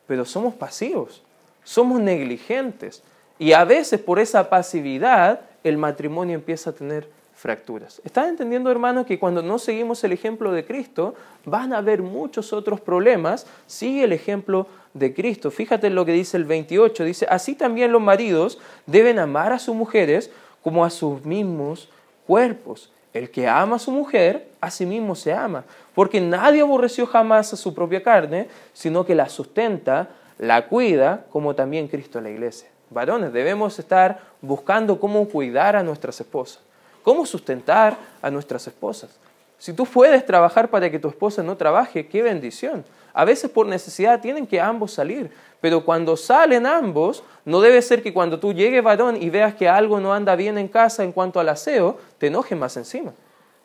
Pero 0.05 0.25
somos 0.25 0.53
pasivos 0.53 1.24
somos 1.69 2.01
negligentes. 2.01 3.03
Y 3.38 3.53
a 3.53 3.63
veces 3.63 4.00
por 4.00 4.19
esa 4.19 4.50
pasividad 4.50 5.41
el 5.63 5.77
matrimonio 5.77 6.33
empieza 6.33 6.71
a 6.71 6.74
tener 6.74 7.07
fracturas. 7.39 8.01
¿Estás 8.03 8.27
entendiendo, 8.27 8.69
hermano, 8.69 9.05
que 9.05 9.17
cuando 9.17 9.41
no 9.41 9.60
seguimos 9.60 10.03
el 10.03 10.12
ejemplo 10.12 10.51
de 10.51 10.65
Cristo, 10.65 11.15
van 11.46 11.72
a 11.72 11.77
haber 11.77 12.01
muchos 12.01 12.51
otros 12.51 12.81
problemas? 12.81 13.48
Sigue 13.65 14.03
el 14.03 14.12
ejemplo 14.12 14.67
de 14.93 15.13
Cristo. 15.13 15.50
Fíjate 15.50 15.88
en 15.88 15.96
lo 15.96 16.05
que 16.05 16.12
dice 16.12 16.36
el 16.36 16.43
28. 16.43 17.05
Dice, 17.05 17.25
así 17.29 17.55
también 17.55 17.93
los 17.93 18.01
maridos 18.01 18.60
deben 18.86 19.19
amar 19.19 19.53
a 19.53 19.60
sus 19.60 19.74
mujeres 19.74 20.29
como 20.62 20.84
a 20.84 20.89
sus 20.89 21.24
mismos 21.24 21.88
cuerpos. 22.27 22.91
El 23.13 23.31
que 23.31 23.48
ama 23.48 23.77
a 23.77 23.79
su 23.79 23.91
mujer, 23.91 24.50
a 24.60 24.69
sí 24.69 24.86
mismo 24.86 25.15
se 25.15 25.34
ama, 25.34 25.63
porque 25.96 26.19
nadie 26.19 26.62
aborreció 26.62 27.08
jamás 27.08 27.53
a 27.53 27.58
su 27.58 27.74
propia 27.74 28.03
carne, 28.03 28.50
sino 28.74 29.05
que 29.05 29.15
la 29.15 29.29
sustenta, 29.29 30.10
la 30.38 30.67
cuida 30.67 31.25
como 31.31 31.55
también 31.55 31.88
Cristo 31.88 32.19
a 32.19 32.22
la 32.22 32.29
iglesia. 32.29 32.69
Varones, 32.89 33.31
debemos 33.31 33.79
estar 33.79 34.19
buscando 34.41 35.00
cómo 35.00 35.27
cuidar 35.29 35.75
a 35.75 35.84
nuestras 35.84 36.19
esposas, 36.19 36.62
cómo 37.03 37.25
sustentar 37.25 37.98
a 38.22 38.29
nuestras 38.29 38.68
esposas. 38.68 39.18
Si 39.58 39.74
tú 39.74 39.86
puedes 39.86 40.25
trabajar 40.25 40.70
para 40.70 40.89
que 40.89 41.00
tu 41.00 41.10
esposa 41.10 41.44
no 41.44 41.58
trabaje, 41.58 42.08
qué 42.08 42.22
bendición. 42.22 42.86
A 43.13 43.25
veces 43.25 43.50
por 43.51 43.65
necesidad 43.68 44.22
tienen 44.22 44.48
que 44.48 44.62
ambos 44.62 44.94
salir, 44.94 45.32
pero 45.60 45.84
cuando 45.84 46.15
salen 46.15 46.65
ambos, 46.65 47.24
no 47.44 47.60
debe 47.60 47.82
ser 47.82 48.01
que 48.01 48.13
cuando 48.13 48.39
tú 48.39 48.53
llegues 48.53 48.82
varón 48.82 49.22
y 49.22 49.29
veas 49.29 49.56
que 49.56 49.68
algo 49.68 50.00
no 50.00 50.13
anda 50.13 50.36
bien 50.36 50.58
en 50.58 50.70
casa 50.70 51.03
en 51.03 51.12
cuanto 51.12 51.39
al 51.39 51.50
aseo, 51.50 51.98
te 52.18 52.27
enojes 52.27 52.58
más 52.58 52.77
encima. 52.77 53.12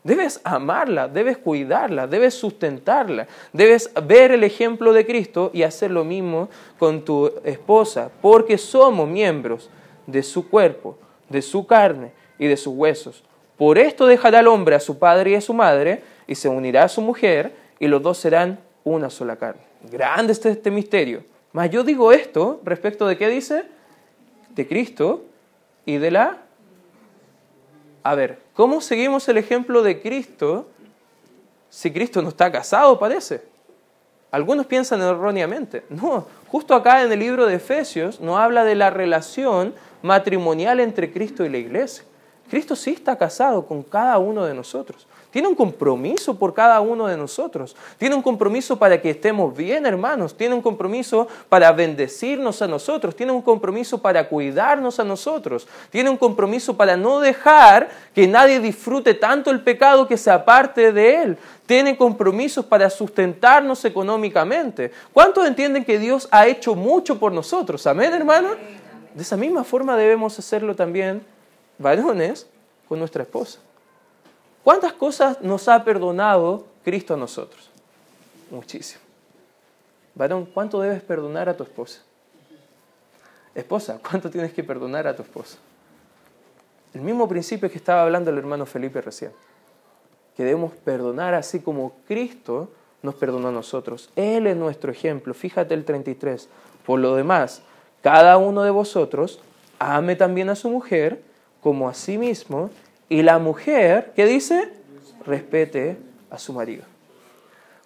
Debes 0.03 0.41
amarla, 0.45 1.09
debes 1.09 1.39
cuidarla, 1.39 2.07
debes 2.07 2.35
sustentarla, 2.35 3.29
debes 3.53 3.91
ver 4.05 4.33
el 4.33 4.45
ejemplo 4.45 4.93
de 4.93 5.07
Cristo 5.07 5.51
y 5.55 5.63
hacer 5.63 5.91
lo 5.91 6.05
mismo 6.05 6.49
con 6.79 7.05
tu 7.05 7.33
esposa, 7.45 8.11
porque 8.21 8.59
somos 8.59 9.09
miembros 9.09 9.71
de 10.07 10.23
su 10.23 10.49
cuerpo, 10.51 10.99
de 11.29 11.41
su 11.41 11.67
carne 11.67 12.13
y 12.39 12.47
de 12.47 12.57
sus 12.57 12.75
huesos. 12.75 13.23
Por 13.57 13.79
esto 13.79 14.07
dejará 14.07 14.41
el 14.41 14.49
hombre 14.49 14.75
a 14.75 14.81
su 14.81 14.99
padre 14.99 15.31
y 15.31 15.35
a 15.35 15.41
su 15.41 15.55
madre 15.55 16.03
y 16.27 16.35
se 16.35 16.49
unirá 16.49 16.85
a 16.85 16.89
su 16.89 17.01
mujer 17.01 17.55
y 17.79 17.87
los 17.87 18.03
dos 18.03 18.19
serán 18.19 18.59
una 18.83 19.11
sola 19.11 19.37
carne. 19.37 19.63
Grande 19.91 20.33
este, 20.33 20.51
este 20.51 20.71
misterio. 20.71 21.23
Mas 21.53 21.71
yo 21.71 21.85
digo 21.85 22.13
esto 22.13 22.61
respecto 22.65 23.07
de 23.07 23.17
qué 23.17 23.29
dice? 23.29 23.65
De 24.55 24.67
Cristo 24.67 25.25
y 25.87 25.99
de 25.99 26.11
la 26.11 26.45
a 28.07 28.15
ver, 28.15 28.39
¿cómo 28.53 28.83
seguimos 28.83 29.27
el 29.31 29.39
ejemplo 29.39 29.83
de 29.83 30.03
Cristo 30.03 30.69
si 31.71 31.91
Cristo 31.91 32.21
no 32.21 32.29
está 32.29 32.53
casado, 32.53 32.99
parece? 32.99 33.43
Algunos 34.31 34.67
piensan 34.67 35.01
erróneamente. 35.01 35.85
No, 35.89 36.27
justo 36.49 36.75
acá 36.75 37.03
en 37.03 37.11
el 37.11 37.19
libro 37.19 37.47
de 37.47 37.55
Efesios 37.55 38.21
nos 38.21 38.39
habla 38.39 38.63
de 38.65 38.75
la 38.75 38.91
relación 38.91 39.75
matrimonial 40.03 40.81
entre 40.81 41.11
Cristo 41.13 41.47
y 41.47 41.49
la 41.49 41.57
iglesia. 41.57 42.05
Cristo 42.51 42.77
sí 42.77 42.93
está 42.93 43.17
casado 43.17 43.67
con 43.67 43.83
cada 43.83 44.19
uno 44.19 44.45
de 44.45 44.55
nosotros. 44.55 45.07
Tiene 45.35 45.49
un 45.49 45.57
compromiso 45.57 46.39
por 46.39 46.55
cada 46.55 46.81
uno 46.81 47.09
de 47.09 47.17
nosotros. 47.17 47.75
Tiene 47.99 48.15
un 48.15 48.23
compromiso 48.23 48.79
para 48.79 49.03
que 49.03 49.11
estemos 49.11 49.57
bien, 49.57 49.85
hermanos. 49.85 50.37
Tiene 50.37 50.55
un 50.55 50.63
compromiso 50.63 51.27
para 51.49 51.73
bendecirnos 51.73 52.63
a 52.63 52.69
nosotros. 52.69 53.17
Tiene 53.17 53.33
un 53.33 53.43
compromiso 53.43 54.01
para 54.01 54.29
cuidarnos 54.29 55.01
a 55.01 55.05
nosotros. 55.05 55.67
Tiene 55.91 56.09
un 56.09 56.17
compromiso 56.17 56.77
para 56.77 56.97
no 56.97 57.19
dejar 57.19 57.89
que 58.15 58.29
nadie 58.29 58.61
disfrute 58.61 59.15
tanto 59.15 59.51
el 59.51 59.61
pecado 59.63 60.07
que 60.07 60.17
se 60.17 60.31
aparte 60.31 60.93
de 60.93 61.23
él. 61.23 61.39
Tiene 61.67 61.97
compromisos 61.97 62.65
para 62.65 62.89
sustentarnos 62.89 63.85
económicamente. 63.85 64.93
¿Cuántos 65.13 65.49
entienden 65.49 65.85
que 65.85 65.99
Dios 65.99 66.29
ha 66.31 66.47
hecho 66.47 66.77
mucho 66.77 67.19
por 67.19 67.33
nosotros? 67.33 67.85
Amén, 67.89 68.13
hermano. 68.13 68.51
De 69.15 69.23
esa 69.23 69.37
misma 69.37 69.65
forma 69.65 69.97
debemos 69.97 70.39
hacerlo 70.39 70.77
también, 70.77 71.25
varones, 71.79 72.47
con 72.89 72.99
nuestra 72.99 73.23
esposa. 73.23 73.61
¿Cuántas 74.63 74.93
cosas 74.93 75.41
nos 75.41 75.69
ha 75.69 75.85
perdonado 75.85 76.67
Cristo 76.85 77.15
a 77.15 77.17
nosotros? 77.17 77.71
Muchísimo. 78.51 79.03
Varón, 80.15 80.47
¿cuánto 80.47 80.81
debes 80.81 81.03
perdonar 81.03 81.49
a 81.49 81.57
tu 81.57 81.65
esposa? 81.65 82.01
Esposa, 83.55 84.01
¿cuánto 84.09 84.31
tienes 84.31 84.53
que 84.53 84.65
perdonar 84.65 85.07
a 85.07 85.17
tu 85.17 85.23
esposa? 85.23 85.59
El 86.95 87.01
mismo 87.01 87.29
principio 87.29 87.71
que 87.71 87.77
estaba 87.77 88.03
hablando 88.03 88.31
el 88.31 88.39
hermano 88.39 88.67
Felipe 88.67 89.01
recién. 89.01 89.33
Que 90.37 90.45
debemos 90.45 90.73
perdonar 90.73 91.35
así 91.35 91.61
como 91.61 91.93
Cristo 92.07 92.71
nos 93.03 93.15
perdonó 93.17 93.49
a 93.49 93.53
nosotros. 93.53 94.11
Él 94.17 94.47
es 94.47 94.57
nuestro 94.57 94.91
ejemplo. 94.91 95.35
Fíjate 95.35 95.75
el 95.75 95.85
33. 95.85 96.49
Por 96.87 97.01
lo 97.01 97.17
demás, 97.17 97.63
cada 98.03 98.37
uno 98.39 98.63
de 98.63 98.71
vosotros 98.71 99.41
ame 99.79 100.17
también 100.17 100.49
a 100.49 100.57
su 100.57 100.71
mujer 100.71 101.23
como 101.65 101.89
a 101.89 101.95
sí 101.95 102.19
mismo 102.19 102.71
y 103.09 103.23
la 103.23 103.39
mujer, 103.39 104.13
¿qué 104.15 104.27
dice? 104.27 104.69
Respete 105.25 105.97
a 106.31 106.39
su 106.39 106.53
marido. 106.53 106.85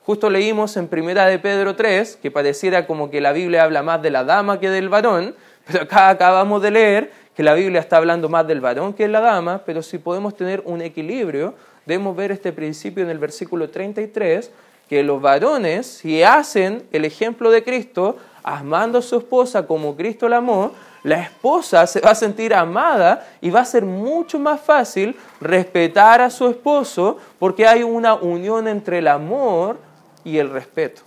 Justo 0.02 0.28
leímos 0.30 0.76
en 0.76 0.88
Primera 0.88 1.26
de 1.26 1.38
Pedro 1.38 1.76
3, 1.76 2.16
que 2.20 2.32
pareciera 2.32 2.88
como 2.88 3.08
que 3.08 3.20
la 3.20 3.30
Biblia 3.30 3.62
habla 3.62 3.84
más 3.84 4.02
de 4.02 4.10
la 4.10 4.24
dama 4.24 4.58
que 4.58 4.68
del 4.68 4.88
varón, 4.88 5.36
pero 5.64 5.84
acá 5.84 6.08
acabamos 6.08 6.60
de 6.60 6.72
leer 6.72 7.12
que 7.36 7.44
la 7.44 7.54
Biblia 7.54 7.78
está 7.78 7.98
hablando 7.98 8.28
más 8.28 8.48
del 8.48 8.60
varón 8.60 8.94
que 8.94 9.04
de 9.04 9.10
la 9.10 9.20
dama, 9.20 9.62
pero 9.64 9.80
si 9.80 9.98
podemos 9.98 10.36
tener 10.36 10.60
un 10.64 10.82
equilibrio, 10.82 11.54
debemos 11.86 12.16
ver 12.16 12.32
este 12.32 12.52
principio 12.52 13.04
en 13.04 13.10
el 13.10 13.18
versículo 13.18 13.70
33, 13.70 14.50
que 14.88 15.04
los 15.04 15.22
varones, 15.22 15.86
si 15.86 16.24
hacen 16.24 16.82
el 16.90 17.04
ejemplo 17.04 17.52
de 17.52 17.62
Cristo, 17.62 18.16
amando 18.42 18.98
a 18.98 19.02
su 19.02 19.18
esposa 19.18 19.68
como 19.68 19.94
Cristo 19.94 20.28
la 20.28 20.38
amó, 20.38 20.72
la 21.02 21.22
esposa 21.22 21.86
se 21.86 22.00
va 22.00 22.10
a 22.10 22.14
sentir 22.14 22.54
amada 22.54 23.26
y 23.40 23.50
va 23.50 23.60
a 23.60 23.64
ser 23.64 23.84
mucho 23.84 24.38
más 24.38 24.60
fácil 24.60 25.16
respetar 25.40 26.20
a 26.20 26.30
su 26.30 26.48
esposo 26.48 27.18
porque 27.38 27.66
hay 27.66 27.82
una 27.82 28.14
unión 28.14 28.68
entre 28.68 28.98
el 28.98 29.08
amor 29.08 29.78
y 30.24 30.38
el 30.38 30.50
respeto. 30.50 31.02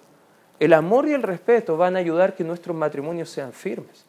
El 0.60 0.74
amor 0.74 1.08
y 1.08 1.14
el 1.14 1.24
respeto 1.24 1.76
van 1.76 1.96
a 1.96 2.00
ayudar 2.00 2.36
que 2.36 2.44
nuestros 2.44 2.76
matrimonios 2.76 3.30
sean 3.30 3.52
firmes. 3.52 4.06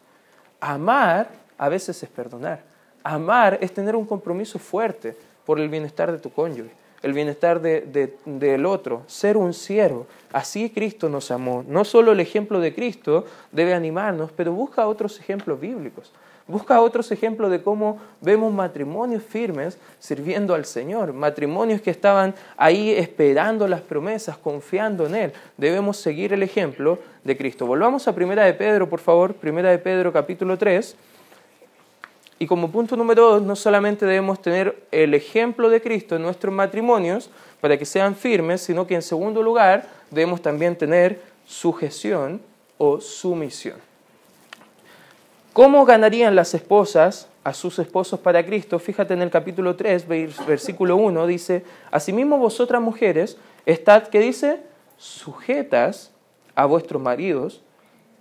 Amar 0.61 1.29
a 1.59 1.69
veces 1.69 2.03
es 2.03 2.09
perdonar. 2.09 2.61
Amar 3.03 3.59
es 3.61 3.73
tener 3.73 3.97
un 3.97 4.07
compromiso 4.07 4.59
fuerte 4.59 5.17
por 5.45 5.59
el 5.59 5.69
bienestar 5.69 6.13
de 6.13 6.19
tu 6.19 6.31
cónyuge 6.31 6.82
el 7.03 7.13
bienestar 7.13 7.61
del 7.61 8.67
otro, 8.67 9.03
ser 9.07 9.37
un 9.37 9.53
siervo. 9.53 10.07
Así 10.33 10.71
Cristo 10.71 11.09
nos 11.09 11.31
amó. 11.31 11.65
No 11.67 11.85
solo 11.85 12.13
el 12.13 12.21
ejemplo 12.21 12.61
de 12.61 12.75
Cristo 12.75 13.27
debe 13.51 13.75
animarnos, 13.75 14.31
pero 14.33 14.53
busca 14.53 14.87
otros 14.87 15.19
ejemplos 15.19 15.61
bíblicos. 15.61 16.13
Busca 16.47 16.81
otros 16.81 17.13
ejemplos 17.13 17.51
de 17.51 17.63
cómo 17.63 17.99
vemos 18.21 18.53
matrimonios 18.53 19.23
firmes 19.23 19.79
sirviendo 20.01 20.55
al 20.55 20.65
Señor, 20.65 21.13
matrimonios 21.13 21.81
que 21.81 21.91
estaban 21.91 22.35
ahí 22.57 22.91
esperando 22.91 23.69
las 23.69 23.81
promesas, 23.81 24.37
confiando 24.39 25.07
en 25.07 25.15
Él. 25.15 25.33
Debemos 25.57 25.99
seguir 25.99 26.33
el 26.33 26.43
ejemplo 26.43 26.99
de 27.23 27.37
Cristo. 27.37 27.65
Volvamos 27.65 28.09
a 28.09 28.15
Primera 28.15 28.45
de 28.45 28.55
Pedro, 28.55 28.89
por 28.89 28.99
favor, 28.99 29.35
Primera 29.35 29.71
de 29.71 29.79
Pedro 29.79 30.13
capítulo 30.13 30.59
3. 30.59 30.97
Y 32.43 32.47
como 32.49 32.73
punto 32.73 32.97
número 32.97 33.23
dos, 33.23 33.43
no 33.43 33.55
solamente 33.55 34.05
debemos 34.05 34.43
tener 34.43 34.83
el 34.91 35.15
ejemplo 35.15 35.71
de 35.71 35.81
Cristo 35.81 36.17
en 36.17 36.23
nuestros 36.23 36.53
matrimonios 36.53 37.31
para 37.61 37.79
que 37.79 37.85
sean 37.85 38.17
firmes, 38.17 38.63
sino 38.63 38.85
que 38.85 38.97
en 38.97 39.03
segundo 39.03 39.45
lugar 39.45 39.87
debemos 40.11 40.43
también 40.43 40.75
tener 40.75 41.23
sujeción 41.47 42.43
o 42.79 43.01
sumisión. 43.01 43.77
¿Cómo 45.53 45.85
ganarían 45.85 46.35
las 46.35 46.53
esposas 46.53 47.29
a 47.45 47.55
sus 47.55 47.79
esposos 47.79 48.19
para 48.19 48.45
Cristo? 48.45 48.81
Fíjate 48.81 49.15
en 49.15 49.23
el 49.23 49.31
capítulo 49.31 49.77
3, 49.77 50.09
versículo 50.45 50.97
1, 50.97 51.29
dice, 51.29 51.65
Asimismo 51.93 52.39
vosotras 52.39 52.83
mujeres, 52.83 53.37
estad, 53.67 54.09
¿qué 54.09 54.19
dice? 54.19 54.59
Sujetas 54.97 56.11
a 56.57 56.67
vuestros 56.67 57.01
maridos, 57.01 57.63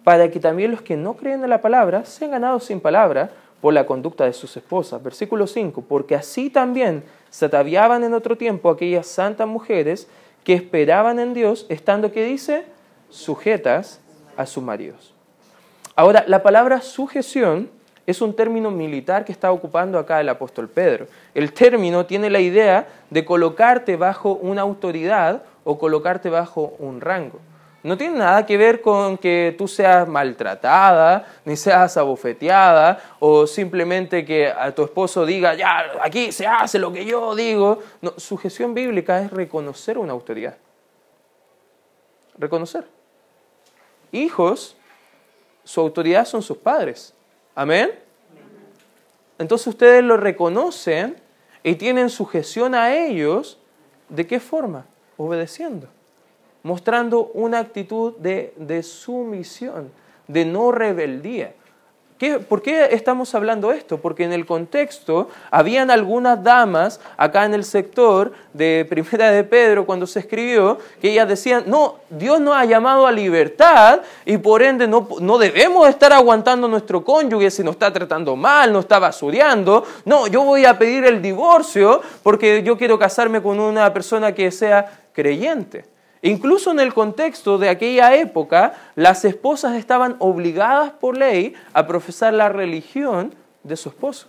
para 0.03 0.29
que 0.29 0.39
también 0.39 0.69
los 0.69 0.83
que 0.83 0.95
no 0.95 1.15
creen 1.15 1.43
en 1.43 1.49
la 1.49 1.63
palabra 1.63 2.05
sean 2.05 2.29
ganados 2.29 2.65
sin 2.65 2.79
palabra 2.79 3.31
por 3.61 3.73
la 3.73 3.85
conducta 3.85 4.25
de 4.25 4.33
sus 4.33 4.57
esposas. 4.57 5.01
Versículo 5.01 5.47
5, 5.47 5.83
porque 5.87 6.15
así 6.15 6.49
también 6.49 7.03
se 7.29 7.45
ataviaban 7.45 8.03
en 8.03 8.13
otro 8.13 8.35
tiempo 8.35 8.69
aquellas 8.69 9.07
santas 9.07 9.47
mujeres 9.47 10.07
que 10.43 10.53
esperaban 10.53 11.19
en 11.19 11.33
Dios, 11.33 11.67
estando, 11.69 12.11
¿qué 12.11 12.25
dice? 12.25 12.65
Sujetas 13.09 14.01
a 14.35 14.45
sus 14.45 14.63
maridos. 14.63 15.13
Ahora, 15.95 16.23
la 16.27 16.41
palabra 16.41 16.81
sujeción 16.81 17.69
es 18.07 18.21
un 18.21 18.35
término 18.35 18.71
militar 18.71 19.23
que 19.23 19.31
está 19.31 19.51
ocupando 19.51 19.99
acá 19.99 20.19
el 20.19 20.29
apóstol 20.29 20.67
Pedro. 20.67 21.07
El 21.35 21.53
término 21.53 22.05
tiene 22.05 22.29
la 22.29 22.39
idea 22.39 22.87
de 23.09 23.23
colocarte 23.23 23.95
bajo 23.95 24.33
una 24.33 24.61
autoridad 24.61 25.43
o 25.63 25.77
colocarte 25.77 26.29
bajo 26.29 26.73
un 26.79 27.01
rango. 27.01 27.39
No 27.83 27.97
tiene 27.97 28.19
nada 28.19 28.45
que 28.45 28.57
ver 28.57 28.81
con 28.81 29.17
que 29.17 29.55
tú 29.57 29.67
seas 29.67 30.07
maltratada, 30.07 31.25
ni 31.45 31.57
seas 31.57 31.97
abofeteada, 31.97 33.01
o 33.19 33.47
simplemente 33.47 34.23
que 34.23 34.47
a 34.47 34.73
tu 34.73 34.83
esposo 34.83 35.25
diga, 35.25 35.55
ya, 35.55 35.91
aquí 36.03 36.31
se 36.31 36.45
hace 36.45 36.77
lo 36.77 36.93
que 36.93 37.05
yo 37.05 37.33
digo. 37.33 37.79
No, 38.01 38.13
sujeción 38.17 38.75
bíblica 38.75 39.21
es 39.21 39.31
reconocer 39.31 39.97
una 39.97 40.13
autoridad. 40.13 40.57
Reconocer. 42.37 42.85
Hijos, 44.11 44.75
su 45.63 45.81
autoridad 45.81 46.25
son 46.25 46.43
sus 46.43 46.57
padres. 46.57 47.15
Amén. 47.55 47.97
Entonces 49.39 49.65
ustedes 49.65 50.03
lo 50.03 50.17
reconocen 50.17 51.19
y 51.63 51.75
tienen 51.75 52.11
sujeción 52.11 52.75
a 52.75 52.93
ellos. 52.93 53.57
¿De 54.07 54.27
qué 54.27 54.39
forma? 54.39 54.85
Obedeciendo 55.17 55.87
mostrando 56.63 57.31
una 57.33 57.59
actitud 57.59 58.13
de, 58.17 58.83
sumisión, 58.83 59.91
de 60.27 60.45
no 60.45 60.71
rebeldía. 60.71 61.53
¿Por 62.47 62.61
qué 62.61 62.89
estamos 62.91 63.33
hablando 63.33 63.71
esto? 63.71 63.97
Porque 63.97 64.23
en 64.23 64.31
el 64.31 64.45
contexto 64.45 65.29
habían 65.49 65.89
algunas 65.89 66.43
damas 66.43 66.99
acá 67.17 67.45
en 67.45 67.55
el 67.55 67.63
sector 67.63 68.31
de 68.53 68.85
Primera 68.87 69.31
de 69.31 69.43
Pedro 69.43 69.87
cuando 69.87 70.05
se 70.05 70.19
escribió 70.19 70.77
que 71.01 71.09
ellas 71.09 71.27
decían, 71.27 71.63
no, 71.65 71.95
Dios 72.11 72.39
nos 72.39 72.55
ha 72.55 72.65
llamado 72.65 73.07
a 73.07 73.11
libertad 73.11 74.01
y 74.23 74.37
por 74.37 74.61
ende 74.61 74.87
no, 74.87 75.07
no 75.19 75.39
debemos 75.39 75.89
estar 75.89 76.13
aguantando 76.13 76.67
nuestro 76.67 77.03
cónyuge 77.03 77.49
si 77.49 77.63
nos 77.63 77.73
está 77.73 77.91
tratando 77.91 78.35
mal, 78.35 78.71
nos 78.71 78.85
está 78.85 78.99
basureando. 78.99 79.83
No, 80.05 80.27
yo 80.27 80.43
voy 80.43 80.65
a 80.65 80.77
pedir 80.77 81.05
el 81.05 81.23
divorcio 81.23 82.01
porque 82.21 82.61
yo 82.61 82.77
quiero 82.77 82.99
casarme 82.99 83.41
con 83.41 83.59
una 83.59 83.91
persona 83.91 84.31
que 84.31 84.51
sea 84.51 85.05
creyente. 85.11 85.85
Incluso 86.21 86.71
en 86.71 86.79
el 86.79 86.93
contexto 86.93 87.57
de 87.57 87.69
aquella 87.69 88.15
época, 88.15 88.73
las 88.95 89.25
esposas 89.25 89.75
estaban 89.75 90.15
obligadas 90.19 90.91
por 90.91 91.17
ley 91.17 91.53
a 91.73 91.87
profesar 91.87 92.33
la 92.33 92.49
religión 92.49 93.33
de 93.63 93.75
su 93.75 93.89
esposo. 93.89 94.27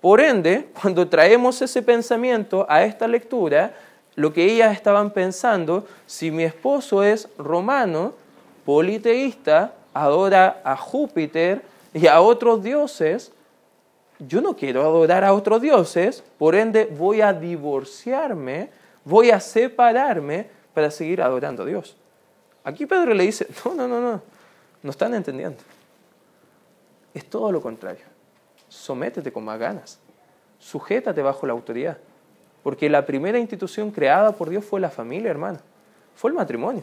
Por 0.00 0.20
ende, 0.20 0.68
cuando 0.80 1.08
traemos 1.08 1.62
ese 1.62 1.82
pensamiento 1.82 2.66
a 2.68 2.82
esta 2.82 3.06
lectura, 3.06 3.74
lo 4.16 4.32
que 4.32 4.44
ellas 4.44 4.72
estaban 4.72 5.10
pensando, 5.10 5.86
si 6.06 6.30
mi 6.30 6.42
esposo 6.42 7.02
es 7.02 7.28
romano, 7.38 8.14
politeísta, 8.64 9.72
adora 9.92 10.60
a 10.64 10.76
Júpiter 10.76 11.62
y 11.92 12.08
a 12.08 12.20
otros 12.20 12.62
dioses, 12.62 13.32
yo 14.18 14.40
no 14.40 14.56
quiero 14.56 14.82
adorar 14.82 15.24
a 15.24 15.32
otros 15.32 15.62
dioses, 15.62 16.24
por 16.38 16.54
ende 16.54 16.86
voy 16.86 17.20
a 17.20 17.32
divorciarme, 17.32 18.70
voy 19.04 19.30
a 19.30 19.40
separarme 19.40 20.48
para 20.74 20.90
seguir 20.90 21.22
adorando 21.22 21.62
a 21.62 21.66
Dios. 21.66 21.96
Aquí 22.64 22.86
Pedro 22.86 23.14
le 23.14 23.24
dice, 23.24 23.46
no, 23.64 23.74
no, 23.74 23.88
no, 23.88 24.00
no, 24.00 24.22
no 24.82 24.90
están 24.90 25.14
entendiendo. 25.14 25.58
Es 27.14 27.24
todo 27.26 27.52
lo 27.52 27.62
contrario. 27.62 28.04
Sométete 28.68 29.32
con 29.32 29.44
más 29.44 29.58
ganas. 29.58 30.00
Sujétate 30.58 31.22
bajo 31.22 31.46
la 31.46 31.52
autoridad. 31.52 31.98
Porque 32.62 32.88
la 32.88 33.06
primera 33.06 33.38
institución 33.38 33.90
creada 33.90 34.32
por 34.32 34.48
Dios 34.50 34.64
fue 34.64 34.80
la 34.80 34.90
familia, 34.90 35.30
hermano. 35.30 35.58
Fue 36.16 36.30
el 36.30 36.36
matrimonio. 36.36 36.82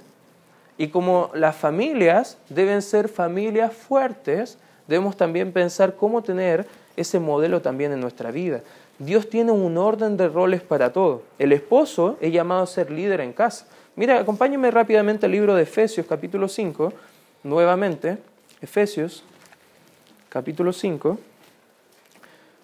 Y 0.77 0.88
como 0.88 1.32
las 1.34 1.56
familias 1.56 2.38
deben 2.49 2.82
ser 2.82 3.10
familias 3.10 3.73
fuertes, 3.73 4.58
debemos 4.88 5.17
también 5.17 5.51
pensar 5.51 5.95
cómo 5.95 6.21
tener 6.21 6.65
ese 6.95 7.19
modelo 7.19 7.62
también 7.62 7.91
en 7.91 7.99
nuestra 7.99 8.32
vida. 8.32 8.62
Dios 8.99 9.30
tiene 9.30 9.51
un 9.51 9.77
orden 9.77 10.15
de 10.15 10.30
roles 10.30 10.62
para 10.62 10.93
todo. 10.93 11.23
El 11.39 11.51
esposo 11.51 12.17
es 12.21 12.32
llamado 12.32 12.63
a 12.63 12.67
ser 12.67 12.91
líder 12.91 13.21
en 13.21 13.34
casa. 13.34 13.65
Mira, 14.01 14.19
acompáñame 14.19 14.71
rápidamente 14.71 15.27
al 15.27 15.31
libro 15.31 15.53
de 15.53 15.61
Efesios 15.61 16.07
capítulo 16.07 16.47
5, 16.47 16.91
nuevamente, 17.43 18.17
Efesios 18.59 19.23
capítulo 20.27 20.73
5. 20.73 21.19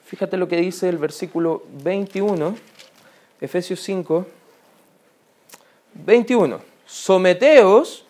Fíjate 0.03 0.35
lo 0.35 0.47
que 0.47 0.57
dice 0.57 0.89
el 0.89 0.97
versículo 0.97 1.61
21, 1.83 2.55
Efesios 3.39 3.81
5, 3.81 4.25
21. 5.93 6.59
Someteos 6.87 8.03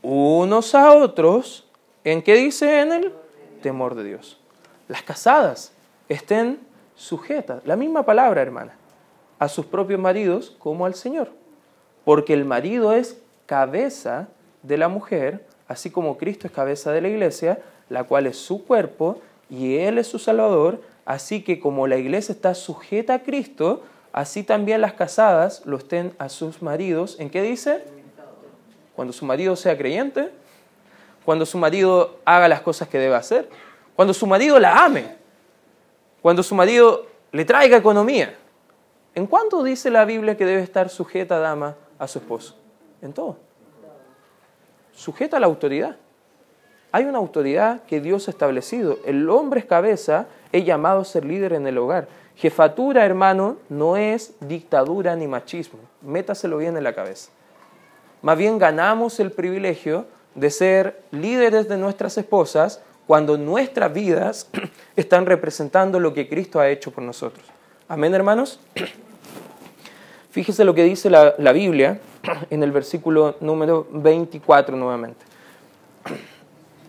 unos 0.00 0.76
a 0.76 0.92
otros, 0.92 1.66
¿en 2.04 2.22
qué 2.22 2.36
dice 2.36 2.82
en 2.82 2.92
el 2.92 3.14
temor 3.62 3.96
de 3.96 4.04
Dios? 4.04 4.38
Las 4.86 5.02
casadas 5.02 5.72
estén 6.08 6.60
sujetas, 6.94 7.62
la 7.64 7.74
misma 7.74 8.04
palabra, 8.04 8.40
hermana, 8.42 8.76
a 9.40 9.48
sus 9.48 9.66
propios 9.66 9.98
maridos 9.98 10.54
como 10.60 10.86
al 10.86 10.94
Señor 10.94 11.37
porque 12.08 12.32
el 12.32 12.46
marido 12.46 12.94
es 12.94 13.18
cabeza 13.44 14.28
de 14.62 14.78
la 14.78 14.88
mujer, 14.88 15.44
así 15.66 15.90
como 15.90 16.16
Cristo 16.16 16.46
es 16.46 16.52
cabeza 16.54 16.90
de 16.90 17.02
la 17.02 17.08
iglesia, 17.08 17.58
la 17.90 18.04
cual 18.04 18.26
es 18.26 18.38
su 18.38 18.64
cuerpo 18.64 19.20
y 19.50 19.76
Él 19.76 19.98
es 19.98 20.06
su 20.06 20.18
Salvador, 20.18 20.80
así 21.04 21.42
que 21.42 21.60
como 21.60 21.86
la 21.86 21.98
iglesia 21.98 22.32
está 22.32 22.54
sujeta 22.54 23.12
a 23.12 23.18
Cristo, 23.24 23.82
así 24.10 24.42
también 24.42 24.80
las 24.80 24.94
casadas 24.94 25.60
lo 25.66 25.76
estén 25.76 26.14
a 26.18 26.30
sus 26.30 26.62
maridos. 26.62 27.16
¿En 27.18 27.28
qué 27.28 27.42
dice? 27.42 27.84
Cuando 28.96 29.12
su 29.12 29.26
marido 29.26 29.54
sea 29.54 29.76
creyente, 29.76 30.30
cuando 31.26 31.44
su 31.44 31.58
marido 31.58 32.20
haga 32.24 32.48
las 32.48 32.62
cosas 32.62 32.88
que 32.88 32.98
debe 32.98 33.16
hacer, 33.16 33.50
cuando 33.94 34.14
su 34.14 34.26
marido 34.26 34.58
la 34.58 34.82
ame, 34.82 35.14
cuando 36.22 36.42
su 36.42 36.54
marido 36.54 37.06
le 37.32 37.44
traiga 37.44 37.76
economía. 37.76 38.34
¿En 39.14 39.26
cuánto 39.26 39.62
dice 39.62 39.90
la 39.90 40.06
Biblia 40.06 40.38
que 40.38 40.46
debe 40.46 40.62
estar 40.62 40.88
sujeta, 40.88 41.38
dama, 41.38 41.76
a 41.98 42.08
su 42.08 42.18
esposo? 42.18 42.56
En 43.02 43.12
todo. 43.12 43.36
Sujeta 44.92 45.36
a 45.36 45.40
la 45.40 45.46
autoridad. 45.46 45.96
Hay 46.90 47.04
una 47.04 47.18
autoridad 47.18 47.82
que 47.84 48.00
Dios 48.00 48.28
ha 48.28 48.30
establecido. 48.30 48.98
El 49.04 49.28
hombre 49.30 49.60
es 49.60 49.66
cabeza, 49.66 50.26
es 50.52 50.64
llamado 50.64 51.00
a 51.00 51.04
ser 51.04 51.24
líder 51.24 51.52
en 51.52 51.66
el 51.66 51.78
hogar. 51.78 52.08
Jefatura, 52.36 53.04
hermano, 53.04 53.56
no 53.68 53.96
es 53.96 54.34
dictadura 54.40 55.14
ni 55.16 55.26
machismo. 55.26 55.80
Métaselo 56.02 56.58
bien 56.58 56.76
en 56.76 56.84
la 56.84 56.94
cabeza. 56.94 57.30
Más 58.22 58.38
bien 58.38 58.58
ganamos 58.58 59.20
el 59.20 59.32
privilegio 59.32 60.06
de 60.34 60.50
ser 60.50 61.02
líderes 61.10 61.68
de 61.68 61.76
nuestras 61.76 62.16
esposas 62.16 62.80
cuando 63.06 63.36
nuestras 63.38 63.92
vidas 63.92 64.48
están 64.96 65.26
representando 65.26 66.00
lo 66.00 66.14
que 66.14 66.28
Cristo 66.28 66.60
ha 66.60 66.68
hecho 66.68 66.90
por 66.90 67.04
nosotros. 67.04 67.44
Amén, 67.88 68.14
hermanos. 68.14 68.60
Fíjese 70.38 70.64
lo 70.64 70.72
que 70.72 70.84
dice 70.84 71.10
la, 71.10 71.52
Biblia 71.52 71.98
en 72.50 72.62
el 72.62 72.70
versículo 72.70 73.34
número 73.40 73.88
24 73.90 74.76
nuevamente. 74.76 75.24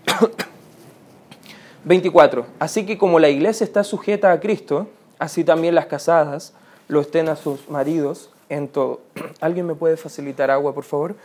24. 1.83 2.45
Así 2.59 2.85
que 2.85 2.99
como 2.99 3.17
la 3.17 3.29
iglesia 3.29 3.63
está 3.63 3.83
sujeta 3.83 4.31
a 4.31 4.39
Cristo, 4.39 4.87
así 5.17 5.43
también 5.43 5.73
las 5.73 5.87
casadas 5.87 6.53
lo 6.87 7.01
estén 7.01 7.27
a 7.27 7.35
sus 7.35 7.67
maridos 7.71 8.29
en 8.49 8.67
todo. 8.67 9.01
¿Alguien 9.41 9.65
me 9.65 9.73
puede 9.73 9.97
facilitar 9.97 10.51
agua, 10.51 10.75
por 10.75 10.83
favor? 10.83 11.15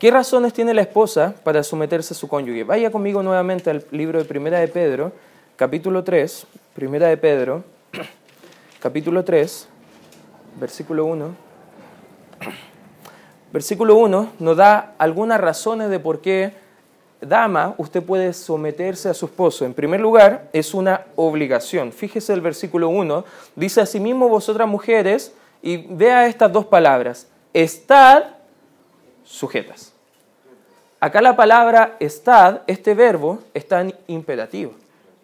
¿Qué 0.00 0.10
razones 0.10 0.52
tiene 0.52 0.74
la 0.74 0.80
esposa 0.80 1.36
para 1.44 1.62
someterse 1.62 2.14
a 2.14 2.16
su 2.16 2.26
cónyuge? 2.26 2.64
Vaya 2.64 2.90
conmigo 2.90 3.22
nuevamente 3.22 3.70
al 3.70 3.86
libro 3.92 4.18
de 4.18 4.24
Primera 4.24 4.58
de 4.58 4.66
Pedro, 4.66 5.12
capítulo 5.60 6.02
3, 6.02 6.46
Primera 6.72 7.08
de 7.08 7.18
Pedro, 7.18 7.62
capítulo 8.80 9.22
3, 9.22 9.68
versículo 10.58 11.04
1. 11.04 11.34
Versículo 13.52 13.96
1 13.96 14.32
nos 14.38 14.56
da 14.56 14.94
algunas 14.96 15.38
razones 15.38 15.90
de 15.90 16.00
por 16.00 16.22
qué 16.22 16.54
dama, 17.20 17.74
usted 17.76 18.02
puede 18.02 18.32
someterse 18.32 19.10
a 19.10 19.12
su 19.12 19.26
esposo. 19.26 19.66
En 19.66 19.74
primer 19.74 20.00
lugar, 20.00 20.48
es 20.54 20.72
una 20.72 21.04
obligación. 21.14 21.92
Fíjese 21.92 22.32
el 22.32 22.40
versículo 22.40 22.88
1, 22.88 23.22
dice 23.54 23.82
asimismo 23.82 24.30
vosotras 24.30 24.66
mujeres, 24.66 25.34
y 25.60 25.76
vea 25.76 26.26
estas 26.26 26.50
dos 26.50 26.64
palabras, 26.64 27.28
estad 27.52 28.22
sujetas. 29.24 29.92
Acá 31.00 31.20
la 31.20 31.36
palabra 31.36 31.96
estad, 32.00 32.62
este 32.66 32.94
verbo, 32.94 33.40
está 33.52 33.82
en 33.82 33.94
imperativo. 34.06 34.79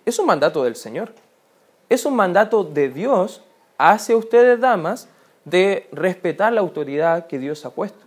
Es 0.06 0.20
un 0.20 0.26
mandato 0.26 0.62
del 0.62 0.76
Señor. 0.76 1.12
Es 1.88 2.06
un 2.06 2.14
mandato 2.14 2.62
de 2.62 2.88
Dios 2.88 3.42
hacia 3.76 4.16
ustedes, 4.16 4.60
damas, 4.60 5.08
de 5.44 5.88
respetar 5.90 6.52
la 6.52 6.60
autoridad 6.60 7.26
que 7.26 7.40
Dios 7.40 7.66
ha 7.66 7.70
puesto. 7.70 8.04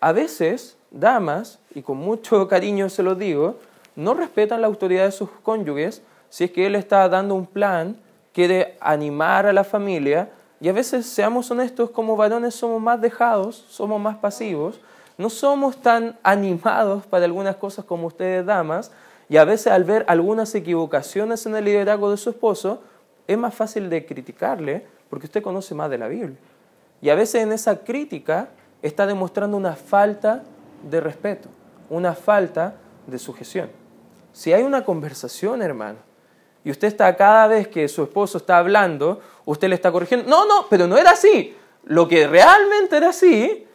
A 0.00 0.12
veces, 0.12 0.76
damas, 0.90 1.58
y 1.74 1.80
con 1.80 1.96
mucho 1.96 2.46
cariño 2.54 2.90
se 2.90 3.02
lo 3.02 3.14
digo, 3.14 3.56
no 3.96 4.12
respetan 4.12 4.60
la 4.60 4.66
autoridad 4.66 5.06
de 5.06 5.12
sus 5.12 5.30
cónyuges 5.42 6.02
si 6.28 6.44
es 6.44 6.50
que 6.50 6.66
él 6.66 6.74
está 6.74 7.08
dando 7.08 7.34
un 7.34 7.46
plan, 7.46 7.96
quiere 8.34 8.76
animar 8.80 9.46
a 9.46 9.52
la 9.54 9.64
familia, 9.64 10.30
y 10.60 10.68
a 10.68 10.72
veces, 10.72 11.06
seamos 11.06 11.50
honestos, 11.50 11.90
como 11.90 12.16
varones 12.16 12.54
somos 12.54 12.80
más 12.80 13.00
dejados, 13.00 13.64
somos 13.68 14.00
más 14.00 14.16
pasivos, 14.16 14.78
no 15.16 15.30
somos 15.30 15.78
tan 15.78 16.18
animados 16.22 17.06
para 17.06 17.24
algunas 17.24 17.56
cosas 17.56 17.86
como 17.86 18.08
ustedes, 18.08 18.44
damas, 18.44 18.92
y 19.32 19.38
a 19.38 19.46
veces 19.46 19.68
al 19.68 19.84
ver 19.84 20.04
algunas 20.08 20.54
equivocaciones 20.54 21.46
en 21.46 21.56
el 21.56 21.64
liderazgo 21.64 22.10
de 22.10 22.18
su 22.18 22.28
esposo, 22.28 22.82
es 23.26 23.38
más 23.38 23.54
fácil 23.54 23.88
de 23.88 24.04
criticarle 24.04 24.86
porque 25.08 25.24
usted 25.24 25.42
conoce 25.42 25.74
más 25.74 25.88
de 25.88 25.96
la 25.96 26.06
Biblia. 26.06 26.36
Y 27.00 27.08
a 27.08 27.14
veces 27.14 27.42
en 27.42 27.50
esa 27.50 27.82
crítica 27.82 28.50
está 28.82 29.06
demostrando 29.06 29.56
una 29.56 29.74
falta 29.74 30.42
de 30.82 31.00
respeto, 31.00 31.48
una 31.88 32.12
falta 32.12 32.74
de 33.06 33.18
sujeción. 33.18 33.70
Si 34.34 34.52
hay 34.52 34.64
una 34.64 34.84
conversación, 34.84 35.62
hermano, 35.62 36.00
y 36.62 36.70
usted 36.70 36.88
está 36.88 37.16
cada 37.16 37.46
vez 37.46 37.68
que 37.68 37.88
su 37.88 38.02
esposo 38.02 38.36
está 38.36 38.58
hablando, 38.58 39.22
usted 39.46 39.70
le 39.70 39.76
está 39.76 39.90
corrigiendo, 39.90 40.28
no, 40.28 40.44
no, 40.44 40.66
pero 40.68 40.86
no 40.86 40.98
era 40.98 41.12
así. 41.12 41.56
Lo 41.84 42.06
que 42.06 42.26
realmente 42.26 42.98
era 42.98 43.08
así, 43.08 43.66